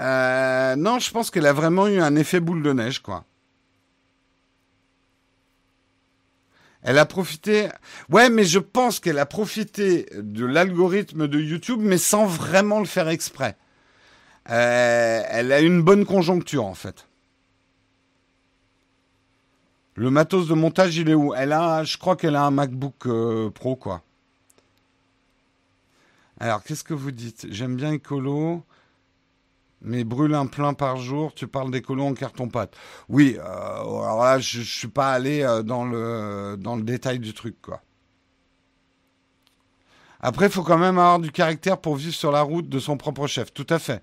Euh, 0.00 0.76
non, 0.76 0.98
je 0.98 1.10
pense 1.10 1.30
qu'elle 1.30 1.46
a 1.46 1.52
vraiment 1.52 1.86
eu 1.86 2.00
un 2.00 2.16
effet 2.16 2.40
boule 2.40 2.62
de 2.62 2.72
neige, 2.72 3.00
quoi. 3.00 3.24
Elle 6.82 6.98
a 6.98 7.06
profité. 7.06 7.68
Ouais, 8.10 8.28
mais 8.28 8.44
je 8.44 8.58
pense 8.58 8.98
qu'elle 8.98 9.18
a 9.18 9.26
profité 9.26 10.06
de 10.14 10.44
l'algorithme 10.44 11.28
de 11.28 11.38
YouTube, 11.38 11.80
mais 11.80 11.98
sans 11.98 12.26
vraiment 12.26 12.80
le 12.80 12.86
faire 12.86 13.08
exprès. 13.08 13.56
Euh, 14.50 15.22
elle 15.28 15.52
a 15.52 15.60
une 15.60 15.82
bonne 15.82 16.04
conjoncture, 16.04 16.64
en 16.64 16.74
fait. 16.74 17.06
Le 19.94 20.10
matos 20.10 20.48
de 20.48 20.54
montage, 20.54 20.96
il 20.96 21.08
est 21.08 21.14
où? 21.14 21.34
Elle 21.34 21.52
a, 21.52 21.84
je 21.84 21.98
crois 21.98 22.16
qu'elle 22.16 22.34
a 22.34 22.44
un 22.44 22.50
MacBook 22.50 23.06
euh, 23.06 23.50
Pro, 23.50 23.76
quoi. 23.76 24.02
Alors, 26.40 26.64
qu'est-ce 26.64 26.82
que 26.82 26.94
vous 26.94 27.12
dites? 27.12 27.46
J'aime 27.50 27.76
bien 27.76 27.92
Écolo. 27.92 28.64
Mais 29.84 30.04
brûle 30.04 30.34
un 30.34 30.46
plein 30.46 30.74
par 30.74 30.96
jour, 30.96 31.34
tu 31.34 31.48
parles 31.48 31.70
des 31.70 31.82
colons 31.82 32.08
en 32.08 32.14
carton-pâte. 32.14 32.76
Oui, 33.08 33.36
euh, 33.38 33.42
alors 33.42 34.22
là, 34.22 34.38
je, 34.38 34.60
ne 34.60 34.64
suis 34.64 34.88
pas 34.88 35.12
allé 35.12 35.42
euh, 35.42 35.62
dans 35.62 35.84
le, 35.84 36.56
dans 36.58 36.76
le 36.76 36.82
détail 36.82 37.18
du 37.18 37.34
truc, 37.34 37.60
quoi. 37.60 37.82
Après, 40.20 40.48
faut 40.48 40.62
quand 40.62 40.78
même 40.78 40.98
avoir 40.98 41.18
du 41.18 41.32
caractère 41.32 41.78
pour 41.78 41.96
vivre 41.96 42.14
sur 42.14 42.30
la 42.30 42.42
route 42.42 42.68
de 42.68 42.78
son 42.78 42.96
propre 42.96 43.26
chef. 43.26 43.52
Tout 43.52 43.66
à 43.68 43.80
fait. 43.80 44.02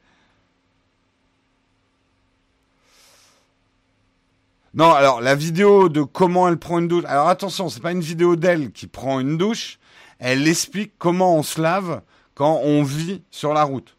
Non, 4.73 4.93
alors 4.93 5.21
la 5.21 5.34
vidéo 5.34 5.89
de 5.89 6.03
comment 6.03 6.47
elle 6.47 6.57
prend 6.59 6.80
une 6.80 6.89
douche. 6.89 7.05
Alors 7.07 7.30
attention, 7.30 7.69
c'est 7.69 7.82
pas 7.82 7.91
une 7.91 8.01
vidéo 8.01 8.36
d'elle 8.36 8.71
qui 8.71 8.86
prend 8.86 9.19
une 9.19 9.38
douche. 9.38 9.80
Elle 10.19 10.47
explique 10.47 10.93
comment 10.97 11.36
on 11.36 11.43
se 11.43 11.59
lave 11.61 12.01
quand 12.36 12.59
on 12.63 12.84
vit 12.84 13.23
sur 13.32 13.53
la 13.53 13.63
route. 13.63 13.95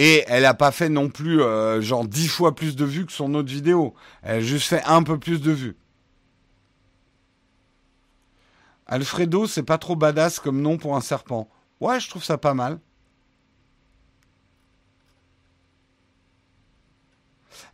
Et 0.00 0.22
elle 0.28 0.44
n'a 0.44 0.54
pas 0.54 0.70
fait 0.70 0.88
non 0.88 1.08
plus 1.08 1.42
euh, 1.42 1.80
genre 1.80 2.06
dix 2.06 2.28
fois 2.28 2.54
plus 2.54 2.76
de 2.76 2.84
vues 2.84 3.04
que 3.04 3.10
son 3.10 3.34
autre 3.34 3.50
vidéo. 3.50 3.94
Elle 4.22 4.36
a 4.36 4.40
juste 4.40 4.68
fait 4.68 4.82
un 4.84 5.02
peu 5.02 5.18
plus 5.18 5.40
de 5.40 5.50
vues. 5.50 5.76
Alfredo, 8.86 9.48
c'est 9.48 9.64
pas 9.64 9.76
trop 9.76 9.96
badass 9.96 10.38
comme 10.38 10.62
nom 10.62 10.78
pour 10.78 10.94
un 10.94 11.00
serpent. 11.00 11.48
Ouais, 11.80 11.98
je 11.98 12.08
trouve 12.08 12.22
ça 12.22 12.38
pas 12.38 12.54
mal. 12.54 12.78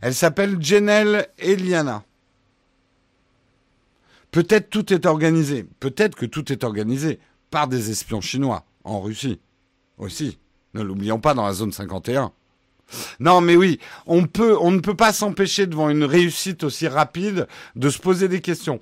Elle 0.01 0.15
s'appelle 0.15 0.59
Jenelle 0.59 1.27
Eliana. 1.37 2.03
Peut-être 4.31 4.71
tout 4.71 4.91
est 4.91 5.05
organisé. 5.05 5.67
Peut-être 5.79 6.15
que 6.15 6.25
tout 6.25 6.51
est 6.51 6.63
organisé 6.63 7.19
par 7.51 7.67
des 7.67 7.91
espions 7.91 8.19
chinois 8.19 8.65
en 8.83 8.99
Russie 8.99 9.39
aussi. 9.99 10.39
Ne 10.75 10.83
l'oublions 10.83 11.19
pas 11.19 11.33
dans 11.33 11.45
la 11.45 11.53
zone 11.53 11.71
51. 11.71 12.31
Non, 13.21 13.39
mais 13.39 13.55
oui, 13.55 13.79
on 14.05 14.27
peut, 14.27 14.57
on 14.59 14.71
ne 14.71 14.79
peut 14.79 14.93
pas 14.93 15.13
s'empêcher 15.13 15.67
devant 15.67 15.89
une 15.89 16.03
réussite 16.03 16.65
aussi 16.65 16.87
rapide 16.89 17.47
de 17.77 17.89
se 17.89 17.97
poser 17.97 18.27
des 18.27 18.41
questions. 18.41 18.81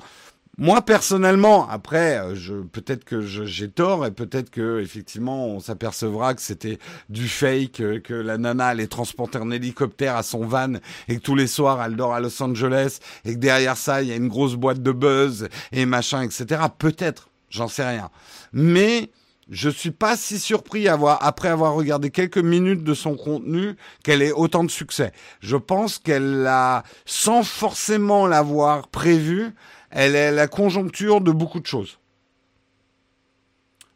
Moi 0.57 0.81
personnellement, 0.81 1.67
après, 1.69 2.19
euh, 2.19 2.63
peut-être 2.71 3.05
que 3.05 3.21
j'ai 3.21 3.69
tort 3.69 4.05
et 4.05 4.11
peut-être 4.11 4.49
que 4.49 4.79
effectivement 4.81 5.47
on 5.47 5.59
s'apercevra 5.59 6.33
que 6.33 6.41
c'était 6.41 6.77
du 7.09 7.27
fake, 7.27 7.79
euh, 7.79 7.99
que 7.99 8.13
la 8.13 8.37
nana 8.37 8.67
allait 8.67 8.85
transporter 8.85 9.39
un 9.39 9.49
hélicoptère 9.49 10.15
à 10.15 10.21
son 10.21 10.45
van 10.45 10.73
et 11.07 11.17
que 11.17 11.21
tous 11.21 11.35
les 11.35 11.47
soirs 11.47 11.81
elle 11.83 11.95
dort 11.95 12.13
à 12.13 12.19
Los 12.19 12.41
Angeles 12.41 12.99
et 13.25 13.33
que 13.33 13.39
derrière 13.39 13.77
ça 13.77 14.03
il 14.03 14.09
y 14.09 14.11
a 14.11 14.15
une 14.15 14.27
grosse 14.27 14.53
boîte 14.53 14.83
de 14.83 14.91
buzz 14.91 15.47
et 15.71 15.87
machin, 15.87 16.21
etc. 16.21 16.61
Peut-être, 16.77 17.29
j'en 17.49 17.67
sais 17.67 17.87
rien. 17.87 18.11
Mais 18.51 19.09
je 19.53 19.69
suis 19.69 19.91
pas 19.91 20.17
si 20.17 20.39
surpris 20.39 20.87
après 20.87 21.47
avoir 21.47 21.75
regardé 21.75 22.09
quelques 22.09 22.39
minutes 22.39 22.83
de 22.83 22.95
son 22.95 23.15
contenu 23.15 23.75
qu'elle 24.03 24.23
ait 24.23 24.31
autant 24.31 24.63
de 24.63 24.71
succès. 24.71 25.11
Je 25.41 25.57
pense 25.57 25.99
qu'elle 25.99 26.47
a, 26.47 26.81
sans 27.05 27.43
forcément 27.43 28.25
l'avoir 28.25 28.87
prévu, 28.87 29.53
elle 29.91 30.15
est 30.15 30.31
la 30.31 30.47
conjoncture 30.47 31.21
de 31.21 31.31
beaucoup 31.31 31.59
de 31.59 31.67
choses. 31.67 31.99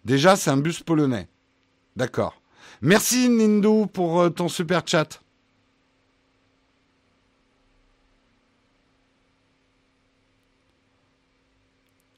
Déjà, 0.05 0.35
c'est 0.35 0.51
un 0.51 0.57
bus 0.57 0.83
polonais. 0.83 1.27
D'accord. 1.95 2.39
Merci 2.81 3.27
Nindo 3.27 3.87
pour 3.87 4.21
euh, 4.21 4.29
ton 4.29 4.49
super 4.49 4.83
chat. 4.85 5.23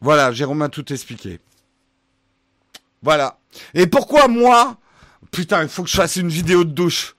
Voilà, 0.01 0.33
Jérôme 0.33 0.61
a 0.61 0.67
tout 0.67 0.91
expliqué. 0.91 1.39
Voilà. 3.01 3.39
Et 3.73 3.87
pourquoi 3.87 4.27
moi 4.27 4.77
Putain, 5.31 5.63
il 5.63 5.69
faut 5.69 5.83
que 5.83 5.89
je 5.89 5.95
fasse 5.95 6.15
une 6.15 6.29
vidéo 6.29 6.63
de 6.63 6.71
douche 6.71 7.15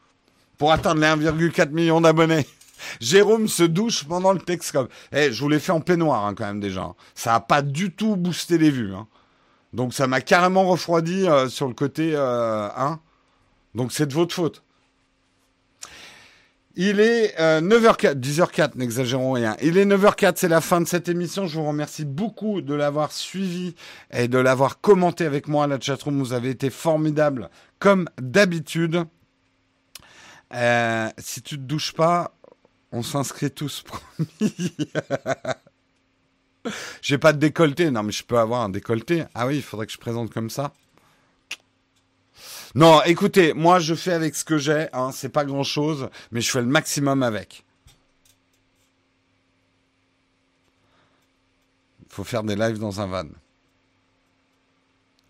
pour 0.58 0.72
atteindre 0.72 1.00
les 1.00 1.26
1,4 1.26 1.70
million 1.70 2.00
d'abonnés. 2.00 2.46
Jérôme 3.00 3.48
se 3.48 3.62
douche 3.62 4.04
pendant 4.04 4.32
le 4.32 4.40
Texcom. 4.40 4.88
Eh, 5.12 5.32
je 5.32 5.40
vous 5.40 5.48
l'ai 5.48 5.60
fait 5.60 5.72
en 5.72 5.80
peignoir 5.80 6.26
hein, 6.26 6.34
quand 6.34 6.46
même 6.46 6.60
déjà. 6.60 6.94
Ça 7.14 7.34
a 7.34 7.40
pas 7.40 7.62
du 7.62 7.92
tout 7.92 8.16
boosté 8.16 8.58
les 8.58 8.70
vues. 8.70 8.94
Hein. 8.94 9.06
Donc 9.72 9.94
ça 9.94 10.06
m'a 10.06 10.20
carrément 10.20 10.64
refroidi 10.64 11.28
euh, 11.28 11.48
sur 11.48 11.68
le 11.68 11.74
côté 11.74 12.12
euh, 12.14 12.68
Donc 13.74 13.92
c'est 13.92 14.06
de 14.06 14.14
votre 14.14 14.34
faute. 14.34 14.62
Il 16.76 17.00
est 17.00 17.34
9h04, 17.36 18.06
euh, 18.06 18.14
10h04, 18.14 18.76
n'exagérons 18.76 19.32
rien. 19.32 19.56
Il 19.60 19.76
est 19.76 19.84
9h04, 19.84 20.34
c'est 20.36 20.48
la 20.48 20.60
fin 20.60 20.80
de 20.80 20.86
cette 20.86 21.08
émission. 21.08 21.46
Je 21.46 21.58
vous 21.58 21.66
remercie 21.66 22.04
beaucoup 22.04 22.60
de 22.60 22.74
l'avoir 22.74 23.10
suivi 23.10 23.74
et 24.12 24.28
de 24.28 24.38
l'avoir 24.38 24.80
commenté 24.80 25.24
avec 25.24 25.48
moi. 25.48 25.66
La 25.66 25.80
chatroom, 25.80 26.18
vous 26.18 26.32
avez 26.32 26.50
été 26.50 26.70
formidable 26.70 27.50
comme 27.80 28.08
d'habitude. 28.20 29.04
Euh, 30.54 31.08
si 31.18 31.42
tu 31.42 31.56
te 31.56 31.62
douches 31.62 31.92
pas, 31.92 32.34
on 32.92 33.02
s'inscrit 33.02 33.50
tous, 33.50 33.82
promis. 33.84 34.76
J'ai 37.02 37.18
pas 37.18 37.32
de 37.32 37.38
décolleté. 37.38 37.90
Non, 37.90 38.04
mais 38.04 38.12
je 38.12 38.22
peux 38.24 38.38
avoir 38.38 38.62
un 38.62 38.68
décolleté. 38.68 39.24
Ah 39.34 39.46
oui, 39.46 39.56
il 39.56 39.62
faudrait 39.62 39.86
que 39.86 39.92
je 39.92 39.98
présente 39.98 40.32
comme 40.32 40.50
ça. 40.50 40.72
Non, 42.74 43.02
écoutez, 43.02 43.52
moi 43.52 43.80
je 43.80 43.94
fais 43.94 44.12
avec 44.12 44.36
ce 44.36 44.44
que 44.44 44.56
j'ai, 44.56 44.86
hein, 44.92 45.10
c'est 45.12 45.28
pas 45.28 45.44
grand 45.44 45.64
chose, 45.64 46.08
mais 46.30 46.40
je 46.40 46.50
fais 46.50 46.60
le 46.60 46.68
maximum 46.68 47.22
avec. 47.22 47.64
Faut 52.08 52.24
faire 52.24 52.44
des 52.44 52.56
lives 52.56 52.78
dans 52.78 53.00
un 53.00 53.06
van. 53.06 53.28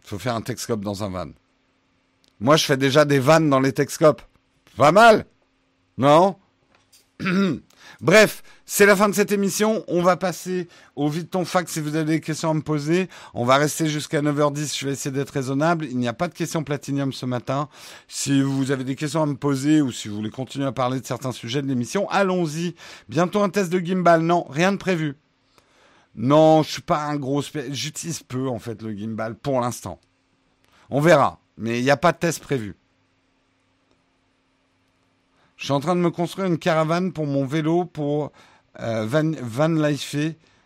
Faut 0.03 0.19
faire 0.19 0.35
un 0.35 0.43
Texcope 0.43 0.81
dans 0.81 1.03
un 1.03 1.09
van. 1.09 1.31
Moi 2.41 2.57
je 2.57 2.65
fais 2.65 2.77
déjà 2.77 3.05
des 3.05 3.19
vannes 3.19 3.49
dans 3.49 3.61
les 3.61 3.73
Texcopes. 3.73 4.23
Pas 4.77 4.93
mal 4.93 5.25
Non 5.97 6.37
Bref, 8.01 8.43
c'est 8.73 8.87
la 8.87 8.95
fin 8.95 9.09
de 9.09 9.15
cette 9.17 9.33
émission. 9.33 9.83
On 9.89 10.01
va 10.01 10.17
passer 10.17 10.69
au 10.95 11.09
vide 11.09 11.29
ton 11.29 11.45
fac 11.45 11.69
si 11.69 11.81
vous 11.81 11.97
avez 11.97 12.05
des 12.05 12.21
questions 12.21 12.51
à 12.51 12.55
me 12.55 12.61
poser. 12.61 13.09
On 13.35 13.45
va 13.45 13.57
rester 13.57 13.89
jusqu'à 13.89 14.23
9h10. 14.23 14.79
Je 14.79 14.87
vais 14.87 14.93
essayer 14.93 15.11
d'être 15.13 15.31
raisonnable. 15.31 15.87
Il 15.87 15.99
n'y 15.99 16.07
a 16.07 16.13
pas 16.13 16.29
de 16.29 16.35
questions 16.35 16.63
platinium 16.63 17.13
ce 17.13 17.27
matin. 17.27 17.69
Si 18.07 18.41
vous 18.41 18.71
avez 18.71 18.85
des 18.85 18.95
questions 18.95 19.25
à 19.25 19.27
me 19.27 19.35
poser 19.35 19.83
ou 19.83 19.91
si 19.91 20.07
vous 20.07 20.15
voulez 20.15 20.31
continuer 20.31 20.67
à 20.67 20.73
parler 20.73 21.01
de 21.01 21.05
certains 21.05 21.33
sujets 21.33 21.63
de 21.63 21.67
l'émission, 21.67 22.09
allons-y. 22.11 22.77
Bientôt 23.09 23.43
un 23.43 23.49
test 23.49 23.73
de 23.73 23.81
gimbal. 23.81 24.21
Non, 24.23 24.47
rien 24.49 24.71
de 24.71 24.77
prévu. 24.77 25.17
Non, 26.15 26.63
je 26.63 26.71
suis 26.71 26.83
pas 26.83 27.03
un 27.07 27.17
gros... 27.17 27.43
J'utilise 27.71 28.23
peu 28.23 28.47
en 28.47 28.61
fait 28.61 28.81
le 28.83 28.97
gimbal 28.97 29.35
pour 29.35 29.61
l'instant. 29.61 29.99
On 30.91 31.01
verra. 31.01 31.41
Mais 31.59 31.81
il 31.81 31.83
n'y 31.83 31.91
a 31.91 31.97
pas 31.97 32.13
de 32.13 32.19
test 32.19 32.39
prévu. 32.41 32.77
Je 35.57 35.65
suis 35.65 35.75
en 35.75 35.81
train 35.81 35.97
de 35.97 36.01
me 36.01 36.11
construire 36.11 36.47
une 36.47 36.57
caravane 36.57 37.13
pour 37.13 37.27
mon 37.27 37.45
vélo 37.45 37.85
pour 37.85 38.31
euh, 38.79 39.07
van, 39.07 39.33
van. 39.43 39.77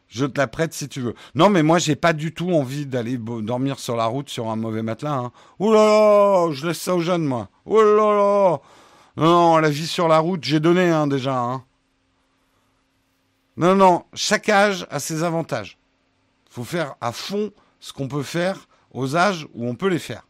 Je 0.08 0.26
te 0.26 0.38
la 0.38 0.46
prête 0.46 0.72
si 0.72 0.88
tu 0.88 1.00
veux. 1.00 1.14
Non, 1.34 1.50
mais 1.50 1.62
moi, 1.62 1.78
j'ai 1.78 1.96
pas 1.96 2.12
du 2.12 2.32
tout 2.32 2.52
envie 2.52 2.86
d'aller 2.86 3.18
dormir 3.18 3.78
sur 3.78 3.96
la 3.96 4.06
route 4.06 4.28
sur 4.28 4.48
un 4.48 4.56
mauvais 4.56 4.82
matelas. 4.82 5.14
Hein. 5.14 5.32
Ouh 5.58 5.72
là 5.72 5.84
là, 5.86 6.52
je 6.52 6.66
laisse 6.66 6.80
ça 6.80 6.94
aux 6.94 7.00
jeunes, 7.00 7.24
moi. 7.24 7.48
Ouh 7.66 7.80
là 7.80 8.14
là. 8.14 8.60
Non, 9.16 9.58
la 9.58 9.70
vie 9.70 9.86
sur 9.86 10.06
la 10.06 10.18
route, 10.18 10.44
j'ai 10.44 10.60
donné 10.60 10.88
hein, 10.88 11.06
déjà. 11.06 11.36
Hein. 11.36 11.64
Non, 13.56 13.74
non, 13.74 14.04
chaque 14.14 14.48
âge 14.48 14.86
a 14.90 15.00
ses 15.00 15.22
avantages. 15.22 15.78
Il 16.48 16.54
faut 16.54 16.64
faire 16.64 16.94
à 17.00 17.12
fond 17.12 17.50
ce 17.80 17.92
qu'on 17.92 18.08
peut 18.08 18.22
faire 18.22 18.68
aux 18.92 19.16
âges 19.16 19.46
où 19.54 19.66
on 19.68 19.74
peut 19.74 19.88
les 19.88 19.98
faire. 19.98 20.26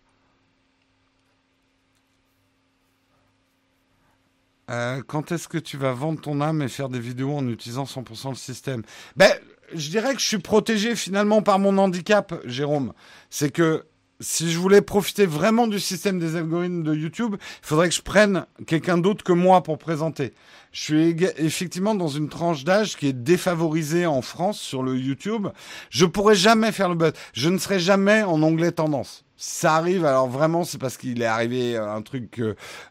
Euh, 4.70 5.02
quand 5.06 5.32
est-ce 5.32 5.48
que 5.48 5.58
tu 5.58 5.76
vas 5.76 5.92
vendre 5.92 6.20
ton 6.20 6.40
âme 6.40 6.62
et 6.62 6.68
faire 6.68 6.88
des 6.88 7.00
vidéos 7.00 7.36
en 7.36 7.48
utilisant 7.48 7.84
100% 7.84 8.30
le 8.30 8.34
système? 8.34 8.82
Ben, 9.16 9.32
je 9.74 9.90
dirais 9.90 10.14
que 10.14 10.20
je 10.20 10.26
suis 10.26 10.38
protégé 10.38 10.96
finalement 10.96 11.42
par 11.42 11.58
mon 11.58 11.76
handicap, 11.78 12.34
Jérôme. 12.44 12.92
C'est 13.30 13.50
que 13.50 13.84
si 14.20 14.50
je 14.50 14.58
voulais 14.58 14.80
profiter 14.80 15.26
vraiment 15.26 15.66
du 15.66 15.80
système 15.80 16.18
des 16.18 16.36
algorithmes 16.36 16.82
de 16.82 16.94
YouTube, 16.94 17.36
il 17.40 17.66
faudrait 17.66 17.88
que 17.88 17.94
je 17.94 18.02
prenne 18.02 18.46
quelqu'un 18.66 18.96
d'autre 18.96 19.24
que 19.24 19.32
moi 19.32 19.62
pour 19.62 19.78
présenter. 19.78 20.32
Je 20.72 20.80
suis 20.80 21.16
effectivement 21.38 21.94
dans 21.94 22.08
une 22.08 22.28
tranche 22.28 22.64
d'âge 22.64 22.96
qui 22.96 23.08
est 23.08 23.12
défavorisée 23.12 24.06
en 24.06 24.22
France 24.22 24.58
sur 24.58 24.82
le 24.82 24.96
YouTube. 24.96 25.48
Je 25.90 26.06
pourrais 26.06 26.34
jamais 26.34 26.72
faire 26.72 26.88
le 26.88 26.94
buzz. 26.94 27.12
Je 27.32 27.48
ne 27.48 27.58
serai 27.58 27.78
jamais 27.78 28.22
en 28.22 28.42
onglet 28.42 28.72
tendance. 28.72 29.23
Ça 29.36 29.74
arrive, 29.74 30.04
alors 30.04 30.28
vraiment, 30.28 30.64
c'est 30.64 30.78
parce 30.78 30.96
qu'il 30.96 31.20
est 31.20 31.26
arrivé 31.26 31.76
un 31.76 32.02
truc, 32.02 32.40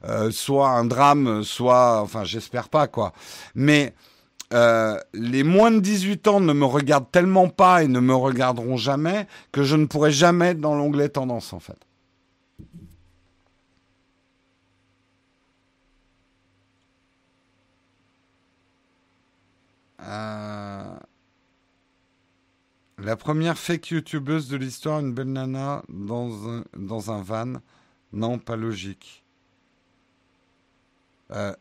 euh, 0.03 0.31
soit 0.31 0.69
un 0.69 0.85
drame, 0.85 1.43
soit, 1.43 2.01
enfin, 2.01 2.23
j'espère 2.25 2.67
pas 2.69 2.87
quoi. 2.87 3.13
Mais 3.55 3.93
euh, 4.53 4.99
les 5.13 5.43
moins 5.43 5.71
de 5.71 5.79
18 5.79 6.27
ans 6.27 6.39
ne 6.39 6.53
me 6.53 6.65
regardent 6.65 7.09
tellement 7.11 7.49
pas 7.49 7.83
et 7.83 7.87
ne 7.87 7.99
me 7.99 8.13
regarderont 8.13 8.77
jamais 8.77 9.27
que 9.51 9.63
je 9.63 9.75
ne 9.75 9.85
pourrai 9.85 10.11
jamais 10.11 10.49
être 10.49 10.59
dans 10.61 10.75
l'onglet 10.75 11.09
tendance 11.09 11.53
en 11.53 11.59
fait. 11.59 11.77
Euh, 20.01 20.95
la 23.03 23.15
première 23.17 23.57
fake 23.57 23.91
youtubeuse 23.91 24.47
de 24.47 24.57
l'histoire, 24.57 24.99
une 24.99 25.13
belle 25.13 25.33
nana 25.33 25.83
dans 25.89 27.11
un, 27.11 27.21
van. 27.21 27.53
Non, 28.13 28.39
pas 28.39 28.55
logique. 28.55 29.25
Euh, 31.31 31.53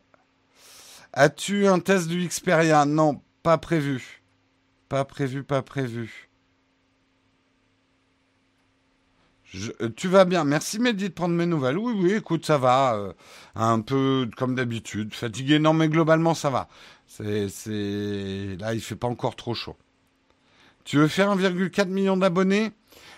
As-tu 1.11 1.67
un 1.67 1.79
test 1.79 2.07
du 2.07 2.27
Xperia? 2.27 2.85
Non, 2.85 3.21
pas 3.43 3.57
prévu. 3.57 4.23
Pas 4.89 5.05
prévu, 5.05 5.43
pas 5.43 5.61
prévu. 5.61 6.29
Euh, 9.81 9.89
tu 9.95 10.07
vas 10.07 10.25
bien. 10.25 10.43
Merci 10.45 10.79
Mehdi 10.79 11.09
de 11.09 11.13
prendre 11.13 11.35
mes 11.35 11.45
nouvelles. 11.45 11.77
Oui, 11.77 11.93
oui, 11.95 12.13
écoute, 12.13 12.45
ça 12.45 12.57
va. 12.57 12.95
Euh, 12.95 13.13
un 13.55 13.81
peu 13.81 14.29
comme 14.37 14.55
d'habitude. 14.55 15.13
Fatigué, 15.13 15.59
non, 15.59 15.73
mais 15.73 15.89
globalement, 15.89 16.33
ça 16.33 16.49
va. 16.49 16.67
Là, 17.19 18.73
il 18.73 18.81
fait 18.81 18.95
pas 18.95 19.07
encore 19.07 19.35
trop 19.35 19.53
chaud. 19.53 19.75
Tu 20.85 20.97
veux 20.97 21.07
faire 21.07 21.35
1,4 21.35 21.87
million 21.87 22.17
d'abonnés? 22.17 22.71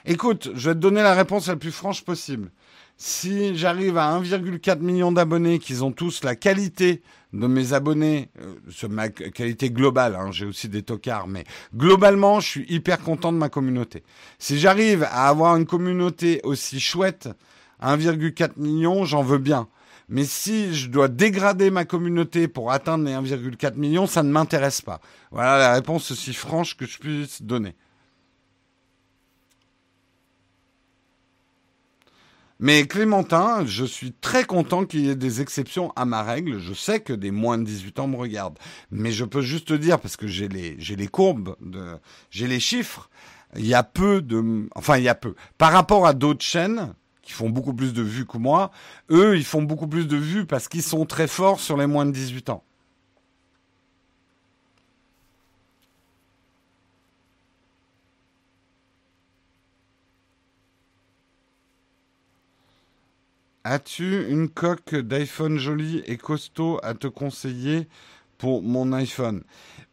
Écoute, 0.06 0.52
je 0.54 0.70
vais 0.70 0.76
te 0.76 0.80
donner 0.80 1.02
la 1.02 1.14
réponse 1.16 1.48
la 1.48 1.56
plus 1.56 1.72
franche 1.72 2.04
possible. 2.04 2.52
Si 2.98 3.58
j'arrive 3.58 3.98
à 3.98 4.18
1,4 4.20 4.80
million 4.80 5.12
d'abonnés, 5.12 5.60
qu'ils 5.60 5.84
ont 5.84 5.92
tous 5.92 6.24
la 6.24 6.36
qualité 6.36 7.02
de 7.34 7.48
mes 7.48 7.74
abonnés, 7.74 8.30
euh, 8.42 8.88
ma 8.88 9.10
qualité 9.10 9.70
globale, 9.70 10.16
hein, 10.16 10.32
j'ai 10.32 10.46
aussi 10.46 10.70
des 10.70 10.84
tocards, 10.84 11.28
mais 11.28 11.44
globalement, 11.76 12.40
je 12.40 12.48
suis 12.48 12.66
hyper 12.70 13.00
content 13.00 13.34
de 13.34 13.38
ma 13.38 13.50
communauté. 13.50 14.04
Si 14.40 14.60
j'arrive 14.60 15.04
à 15.04 15.28
avoir 15.28 15.58
une 15.58 15.66
communauté 15.66 16.40
aussi 16.44 16.80
chouette, 16.80 17.28
1,4 17.82 18.52
million, 18.58 19.04
j'en 19.04 19.24
veux 19.24 19.40
bien. 19.40 19.68
Mais 20.08 20.26
si 20.26 20.74
je 20.74 20.90
dois 20.90 21.08
dégrader 21.08 21.72
ma 21.72 21.86
communauté 21.86 22.48
pour 22.48 22.72
atteindre 22.72 23.06
les 23.06 23.14
1,4 23.14 23.76
million, 23.76 24.06
ça 24.06 24.24
ne 24.24 24.32
m'intéresse 24.32 24.82
pas. 24.82 25.02
Voilà 25.32 25.58
la 25.58 25.74
réponse 25.74 26.12
aussi 26.12 26.34
franche 26.34 26.78
que 26.78 26.86
je 26.86 27.00
puisse 27.00 27.42
donner. 27.42 27.76
Mais 32.60 32.88
Clémentin, 32.88 33.66
je 33.66 33.84
suis 33.84 34.14
très 34.14 34.46
content 34.46 34.86
qu'il 34.86 35.06
y 35.06 35.10
ait 35.10 35.16
des 35.16 35.42
exceptions 35.42 35.92
à 35.98 36.06
ma 36.06 36.24
règle. 36.24 36.60
Je 36.60 36.74
sais 36.74 37.02
que 37.02 37.12
des 37.12 37.32
moins 37.32 37.58
de 37.58 37.64
18 37.64 38.00
ans 38.00 38.08
me 38.08 38.16
regardent. 38.16 38.58
Mais 38.92 39.12
je 39.12 39.26
peux 39.26 39.42
juste 39.42 39.68
te 39.68 39.74
dire, 39.74 40.00
parce 40.00 40.16
que 40.16 40.28
j'ai 40.28 40.48
les, 40.48 40.76
j'ai 40.80 40.96
les 40.96 41.08
courbes, 41.08 41.56
j'ai 42.30 42.48
les 42.48 42.62
chiffres, 42.62 43.10
il 43.58 43.66
y 43.66 43.74
a 43.74 43.84
peu 43.84 44.22
de... 44.22 44.70
Enfin, 44.76 44.98
il 44.98 45.04
y 45.04 45.10
a 45.10 45.16
peu. 45.16 45.36
Par 45.58 45.74
rapport 45.74 46.08
à 46.08 46.14
d'autres 46.14 46.46
chaînes 46.46 46.94
qui 47.26 47.34
font 47.34 47.50
beaucoup 47.50 47.74
plus 47.74 47.94
de 47.94 48.04
vues 48.04 48.26
que 48.26 48.38
moi, 48.38 48.72
eux, 49.12 49.36
ils 49.38 49.44
font 49.44 49.64
beaucoup 49.64 49.88
plus 49.88 50.08
de 50.08 50.16
vues 50.16 50.46
parce 50.46 50.70
qu'ils 50.70 50.84
sont 50.84 51.06
très 51.06 51.28
forts 51.28 51.60
sur 51.60 51.76
les 51.76 51.88
moins 51.88 52.06
de 52.06 52.12
18 52.12 52.50
ans. 52.52 52.64
As-tu 63.64 64.28
une 64.30 64.48
coque 64.48 64.94
d'iPhone 64.94 65.58
jolie 65.58 66.04
et 66.06 66.18
costaud 66.18 66.80
à 66.84 66.94
te 66.94 67.08
conseiller 67.08 67.88
mon 68.46 68.94
iPhone 68.94 69.44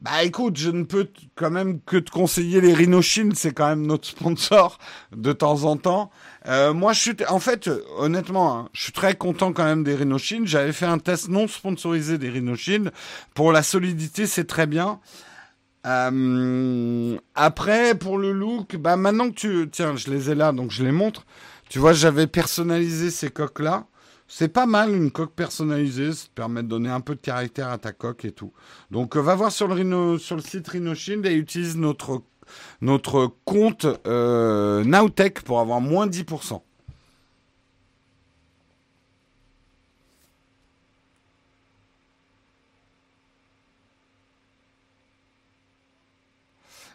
Bah 0.00 0.22
écoute, 0.24 0.56
je 0.56 0.70
ne 0.70 0.84
peux 0.84 1.08
quand 1.34 1.50
même 1.50 1.80
que 1.80 1.96
te 1.96 2.10
conseiller 2.10 2.60
les 2.60 2.74
Rhinoshield, 2.74 3.34
c'est 3.36 3.52
quand 3.52 3.68
même 3.68 3.86
notre 3.86 4.08
sponsor 4.16 4.78
de 5.16 5.32
temps 5.32 5.64
en 5.64 5.76
temps. 5.76 6.10
Euh, 6.46 6.72
moi, 6.72 6.92
je 6.92 7.00
suis, 7.00 7.16
en 7.28 7.38
fait, 7.38 7.70
honnêtement, 7.98 8.58
hein, 8.58 8.68
je 8.72 8.82
suis 8.82 8.92
très 8.92 9.14
content 9.14 9.52
quand 9.52 9.64
même 9.64 9.84
des 9.84 9.94
Rhinoshield. 9.94 10.46
J'avais 10.46 10.72
fait 10.72 10.86
un 10.86 10.98
test 10.98 11.28
non 11.28 11.46
sponsorisé 11.48 12.18
des 12.18 12.30
Rhinoshield. 12.30 12.92
Pour 13.34 13.52
la 13.52 13.62
solidité, 13.62 14.26
c'est 14.26 14.44
très 14.44 14.66
bien. 14.66 15.00
Euh, 15.86 17.18
après, 17.34 17.94
pour 17.94 18.18
le 18.18 18.32
look, 18.32 18.76
bah 18.76 18.96
maintenant 18.96 19.30
que 19.30 19.34
tu, 19.34 19.68
tiens, 19.70 19.96
je 19.96 20.10
les 20.10 20.30
ai 20.30 20.34
là, 20.34 20.52
donc 20.52 20.70
je 20.70 20.84
les 20.84 20.92
montre. 20.92 21.26
Tu 21.68 21.78
vois, 21.78 21.92
j'avais 21.92 22.26
personnalisé 22.26 23.10
ces 23.10 23.30
coques-là. 23.30 23.86
C'est 24.34 24.48
pas 24.48 24.64
mal 24.64 24.94
une 24.94 25.10
coque 25.10 25.34
personnalisée, 25.34 26.10
ça 26.14 26.24
te 26.24 26.30
permet 26.30 26.62
de 26.62 26.68
donner 26.68 26.88
un 26.88 27.02
peu 27.02 27.14
de 27.14 27.20
caractère 27.20 27.68
à 27.68 27.76
ta 27.76 27.92
coque 27.92 28.24
et 28.24 28.32
tout. 28.32 28.50
Donc 28.90 29.14
euh, 29.14 29.20
va 29.20 29.34
voir 29.34 29.52
sur 29.52 29.68
le, 29.68 30.18
site 30.18 30.68
RhinoShield 30.68 31.26
et 31.26 31.34
utilise 31.34 31.76
notre, 31.76 32.22
compte 33.44 33.84
euh, 34.06 34.82
pour 35.44 35.60
avoir 35.60 35.82
moins 35.82 36.06
10%. 36.06 36.62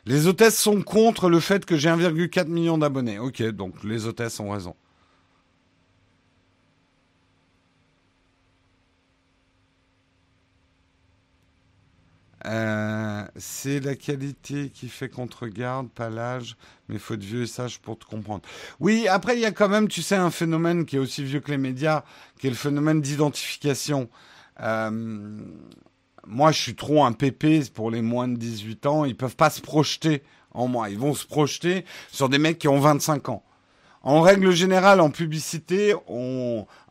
Les 0.08 0.26
hôtesses 0.26 0.58
sont 0.58 0.82
contre 0.82 1.30
le 1.30 1.40
fait 1.40 1.66
que 1.66 1.78
j'ai 1.78 1.90
1,4 1.90 2.48
million 2.48 2.80
d'abonnés. 2.80 3.20
Ok, 3.20 3.44
donc 3.44 3.84
les 3.84 4.08
hôtesses 4.08 4.40
ont 4.40 4.50
raison. 4.50 4.74
Euh, 12.48 13.26
c'est 13.36 13.82
la 13.82 13.96
qualité 13.96 14.70
qui 14.70 14.88
fait 14.88 15.10
qu'on 15.10 15.28
te 15.28 15.38
regarde, 15.38 15.90
pas 15.90 16.10
l'âge, 16.10 16.56
mais 16.88 16.98
faut 16.98 17.16
être 17.16 17.24
vieux 17.24 17.44
et 17.44 17.48
sage 17.48 17.80
pour 17.80 18.00
te 18.00 18.06
comprendre. 18.06 18.44
Oui, 18.80 19.08
après, 19.08 19.36
il 19.36 19.42
y 19.42 19.46
a 19.46 19.52
quand 19.52 19.68
même, 19.68 19.90
tu 19.90 20.02
sais, 20.02 20.16
un 20.16 20.32
phénomène 20.32 20.86
qui 20.86 20.96
est 20.96 21.00
aussi 21.00 21.24
vieux 21.24 21.42
que 21.42 21.52
les 21.52 21.58
médias, 21.58 22.04
qui 22.40 22.48
est 22.48 22.50
le 22.50 22.56
phénomène 22.56 23.02
d'identification. 23.02 24.10
Euh, 24.62 25.42
moi, 26.26 26.52
je 26.52 26.62
suis 26.62 26.76
trop 26.76 27.04
un 27.04 27.12
pépé 27.12 27.62
pour 27.74 27.92
les 27.92 28.02
moins 28.02 28.30
de 28.30 28.38
18 28.38 28.86
ans. 28.86 29.06
Ils 29.06 29.18
peuvent 29.18 29.36
pas 29.36 29.50
se 29.50 29.62
projeter 29.62 30.24
en 30.52 30.68
moi. 30.68 30.90
Ils 30.90 31.00
vont 31.00 31.14
se 31.14 31.26
projeter 31.26 31.86
sur 32.12 32.30
des 32.30 32.38
mecs 32.38 32.60
qui 32.60 32.70
ont 32.70 32.80
25 32.80 33.30
ans. 33.30 33.44
En 34.04 34.22
règle 34.22 34.52
générale, 34.52 35.02
en 35.02 35.10
publicité, 35.10 35.94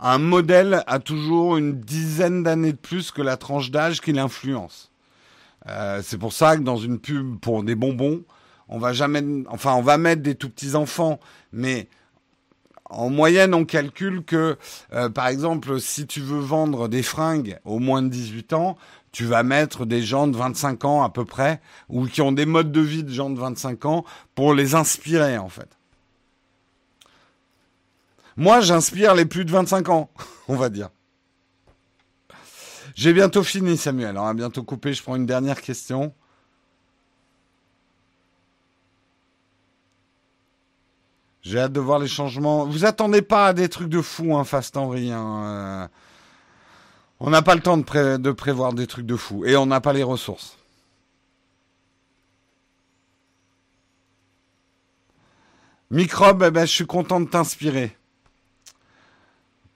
un 0.00 0.18
modèle 0.18 0.82
a 0.86 0.98
toujours 0.98 1.56
une 1.56 1.80
dizaine 1.80 2.42
d'années 2.42 2.72
de 2.72 2.78
plus 2.78 3.10
que 3.10 3.22
la 3.22 3.38
tranche 3.38 3.70
d'âge 3.70 4.02
qui 4.02 4.12
l'influence. 4.12 4.92
Euh, 5.68 6.00
c'est 6.02 6.18
pour 6.18 6.32
ça 6.32 6.56
que 6.56 6.62
dans 6.62 6.76
une 6.76 6.98
pub 6.98 7.38
pour 7.40 7.62
des 7.62 7.74
bonbons, 7.74 8.22
on 8.68 8.78
va 8.78 8.92
jamais, 8.92 9.22
enfin, 9.48 9.74
on 9.74 9.82
va 9.82 9.98
mettre 9.98 10.22
des 10.22 10.34
tout 10.34 10.50
petits 10.50 10.74
enfants, 10.74 11.20
mais 11.52 11.88
en 12.88 13.10
moyenne, 13.10 13.54
on 13.54 13.64
calcule 13.64 14.24
que, 14.24 14.58
euh, 14.92 15.08
par 15.08 15.28
exemple, 15.28 15.80
si 15.80 16.06
tu 16.06 16.20
veux 16.20 16.38
vendre 16.38 16.88
des 16.88 17.02
fringues 17.02 17.58
aux 17.64 17.78
moins 17.78 18.02
de 18.02 18.08
18 18.08 18.52
ans, 18.52 18.76
tu 19.12 19.24
vas 19.24 19.42
mettre 19.42 19.86
des 19.86 20.02
gens 20.02 20.26
de 20.26 20.36
25 20.36 20.84
ans 20.84 21.02
à 21.02 21.08
peu 21.10 21.24
près, 21.24 21.60
ou 21.88 22.06
qui 22.06 22.22
ont 22.22 22.32
des 22.32 22.46
modes 22.46 22.70
de 22.70 22.80
vie 22.80 23.02
de 23.02 23.12
gens 23.12 23.30
de 23.30 23.38
25 23.40 23.84
ans, 23.86 24.04
pour 24.34 24.54
les 24.54 24.74
inspirer 24.74 25.38
en 25.38 25.48
fait. 25.48 25.68
Moi, 28.36 28.60
j'inspire 28.60 29.14
les 29.14 29.24
plus 29.24 29.44
de 29.44 29.50
25 29.50 29.88
ans, 29.88 30.10
on 30.48 30.56
va 30.56 30.68
dire. 30.68 30.90
J'ai 32.96 33.12
bientôt 33.12 33.42
fini, 33.42 33.76
Samuel. 33.76 34.16
Hein. 34.16 34.22
On 34.22 34.24
va 34.24 34.34
bientôt 34.34 34.62
couper. 34.62 34.94
Je 34.94 35.02
prends 35.02 35.16
une 35.16 35.26
dernière 35.26 35.60
question. 35.60 36.14
J'ai 41.42 41.60
hâte 41.60 41.72
de 41.72 41.80
voir 41.80 41.98
les 41.98 42.08
changements. 42.08 42.64
Vous 42.64 42.86
attendez 42.86 43.20
pas 43.20 43.48
à 43.48 43.52
des 43.52 43.68
trucs 43.68 43.90
de 43.90 44.00
fou, 44.00 44.34
hein, 44.34 44.44
Fast 44.44 44.78
Henry. 44.78 45.12
Hein, 45.12 45.44
euh. 45.44 45.88
On 47.20 47.28
n'a 47.28 47.42
pas 47.42 47.54
le 47.54 47.60
temps 47.60 47.76
de, 47.76 48.16
de 48.16 48.32
prévoir 48.32 48.72
des 48.72 48.86
trucs 48.86 49.06
de 49.06 49.16
fou. 49.16 49.44
Et 49.44 49.56
on 49.56 49.66
n'a 49.66 49.82
pas 49.82 49.92
les 49.92 50.02
ressources. 50.02 50.56
Microbe, 55.90 56.44
eh 56.46 56.50
ben, 56.50 56.64
je 56.64 56.72
suis 56.72 56.86
content 56.86 57.20
de 57.20 57.26
t'inspirer. 57.28 57.94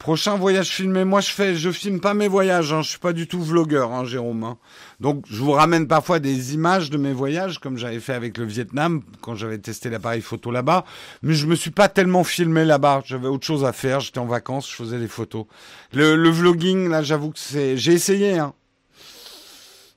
Prochain 0.00 0.38
voyage 0.38 0.70
filmé, 0.70 1.04
moi 1.04 1.20
je 1.20 1.30
fais, 1.30 1.54
je 1.54 1.70
filme 1.70 2.00
pas 2.00 2.14
mes 2.14 2.26
voyages, 2.26 2.72
hein, 2.72 2.80
je 2.80 2.88
suis 2.88 2.98
pas 2.98 3.12
du 3.12 3.28
tout 3.28 3.42
vlogueur, 3.42 3.92
hein, 3.92 4.06
Jérôme. 4.06 4.44
Hein. 4.44 4.56
Donc 4.98 5.26
je 5.28 5.36
vous 5.42 5.50
ramène 5.50 5.86
parfois 5.86 6.20
des 6.20 6.54
images 6.54 6.88
de 6.88 6.96
mes 6.96 7.12
voyages, 7.12 7.58
comme 7.58 7.76
j'avais 7.76 8.00
fait 8.00 8.14
avec 8.14 8.38
le 8.38 8.46
Vietnam 8.46 9.02
quand 9.20 9.34
j'avais 9.34 9.58
testé 9.58 9.90
l'appareil 9.90 10.22
photo 10.22 10.50
là-bas. 10.50 10.86
Mais 11.20 11.34
je 11.34 11.46
me 11.46 11.54
suis 11.54 11.70
pas 11.70 11.90
tellement 11.90 12.24
filmé 12.24 12.64
là-bas, 12.64 13.02
j'avais 13.04 13.28
autre 13.28 13.46
chose 13.46 13.62
à 13.62 13.74
faire, 13.74 14.00
j'étais 14.00 14.20
en 14.20 14.24
vacances, 14.24 14.70
je 14.70 14.74
faisais 14.74 14.98
des 14.98 15.06
photos. 15.06 15.44
Le, 15.92 16.30
vlogging, 16.30 16.88
là, 16.88 17.02
j'avoue 17.02 17.32
que 17.32 17.38
c'est, 17.38 17.76
j'ai 17.76 17.92
essayé. 17.92 18.38
Hein. 18.38 18.54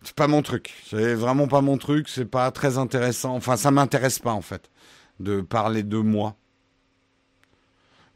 C'est 0.03 0.15
pas 0.15 0.27
mon 0.27 0.41
truc, 0.41 0.73
c'est 0.85 1.13
vraiment 1.13 1.47
pas 1.47 1.61
mon 1.61 1.77
truc, 1.77 2.09
c'est 2.09 2.29
pas 2.29 2.51
très 2.51 2.77
intéressant. 2.77 3.35
Enfin, 3.35 3.55
ça 3.55 3.71
m'intéresse 3.71 4.19
pas 4.19 4.33
en 4.33 4.41
fait 4.41 4.69
de 5.21 5.39
parler 5.39 5.83
de 5.83 5.97
moi. 5.97 6.35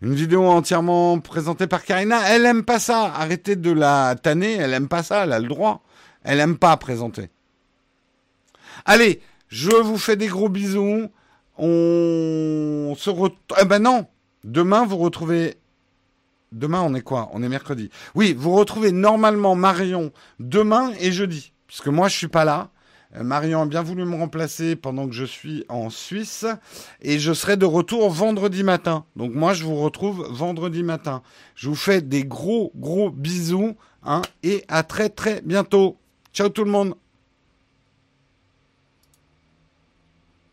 Une 0.01 0.13
vidéo 0.13 0.45
entièrement 0.45 1.19
présentée 1.19 1.65
par 1.65 1.83
Karina. 1.83 2.19
Elle 2.29 2.45
aime 2.45 2.63
pas 2.63 2.79
ça. 2.79 3.11
Arrêtez 3.15 3.55
de 3.55 3.71
la 3.71 4.15
tanner. 4.15 4.53
Elle 4.53 4.73
aime 4.73 4.87
pas 4.87 5.01
ça. 5.01 5.23
Elle 5.23 5.33
a 5.33 5.39
le 5.39 5.47
droit. 5.47 5.81
Elle 6.23 6.39
aime 6.39 6.57
pas 6.57 6.77
présenter. 6.77 7.29
Allez, 8.85 9.21
je 9.47 9.71
vous 9.71 9.97
fais 9.97 10.15
des 10.15 10.27
gros 10.27 10.49
bisous. 10.49 11.09
On 11.57 12.93
se 12.95 13.09
retrouve. 13.09 13.57
Eh 13.59 13.65
ben 13.65 13.79
non. 13.79 14.05
Demain, 14.43 14.85
vous 14.85 14.97
retrouvez. 14.97 15.57
Demain, 16.51 16.81
on 16.81 16.93
est 16.93 17.01
quoi? 17.01 17.29
On 17.33 17.41
est 17.41 17.49
mercredi. 17.49 17.89
Oui, 18.13 18.35
vous 18.37 18.51
retrouvez 18.51 18.91
normalement 18.91 19.55
Marion 19.55 20.11
demain 20.39 20.91
et 20.99 21.11
jeudi. 21.11 21.53
Puisque 21.65 21.87
moi, 21.87 22.07
je 22.07 22.15
suis 22.15 22.27
pas 22.27 22.45
là. 22.45 22.69
Euh, 23.15 23.23
Marion 23.23 23.61
a 23.61 23.65
bien 23.65 23.81
voulu 23.81 24.05
me 24.05 24.15
remplacer 24.15 24.75
pendant 24.75 25.07
que 25.07 25.13
je 25.13 25.25
suis 25.25 25.65
en 25.69 25.89
Suisse 25.89 26.45
et 27.01 27.19
je 27.19 27.33
serai 27.33 27.57
de 27.57 27.65
retour 27.65 28.09
vendredi 28.09 28.63
matin. 28.63 29.05
Donc 29.15 29.33
moi 29.33 29.53
je 29.53 29.63
vous 29.63 29.75
retrouve 29.75 30.27
vendredi 30.29 30.83
matin. 30.83 31.21
Je 31.55 31.69
vous 31.69 31.75
fais 31.75 32.01
des 32.01 32.23
gros 32.25 32.71
gros 32.75 33.09
bisous 33.09 33.75
hein, 34.03 34.21
et 34.43 34.63
à 34.67 34.83
très 34.83 35.09
très 35.09 35.41
bientôt. 35.41 35.97
Ciao 36.33 36.49
tout 36.49 36.63
le 36.63 36.71
monde 36.71 36.95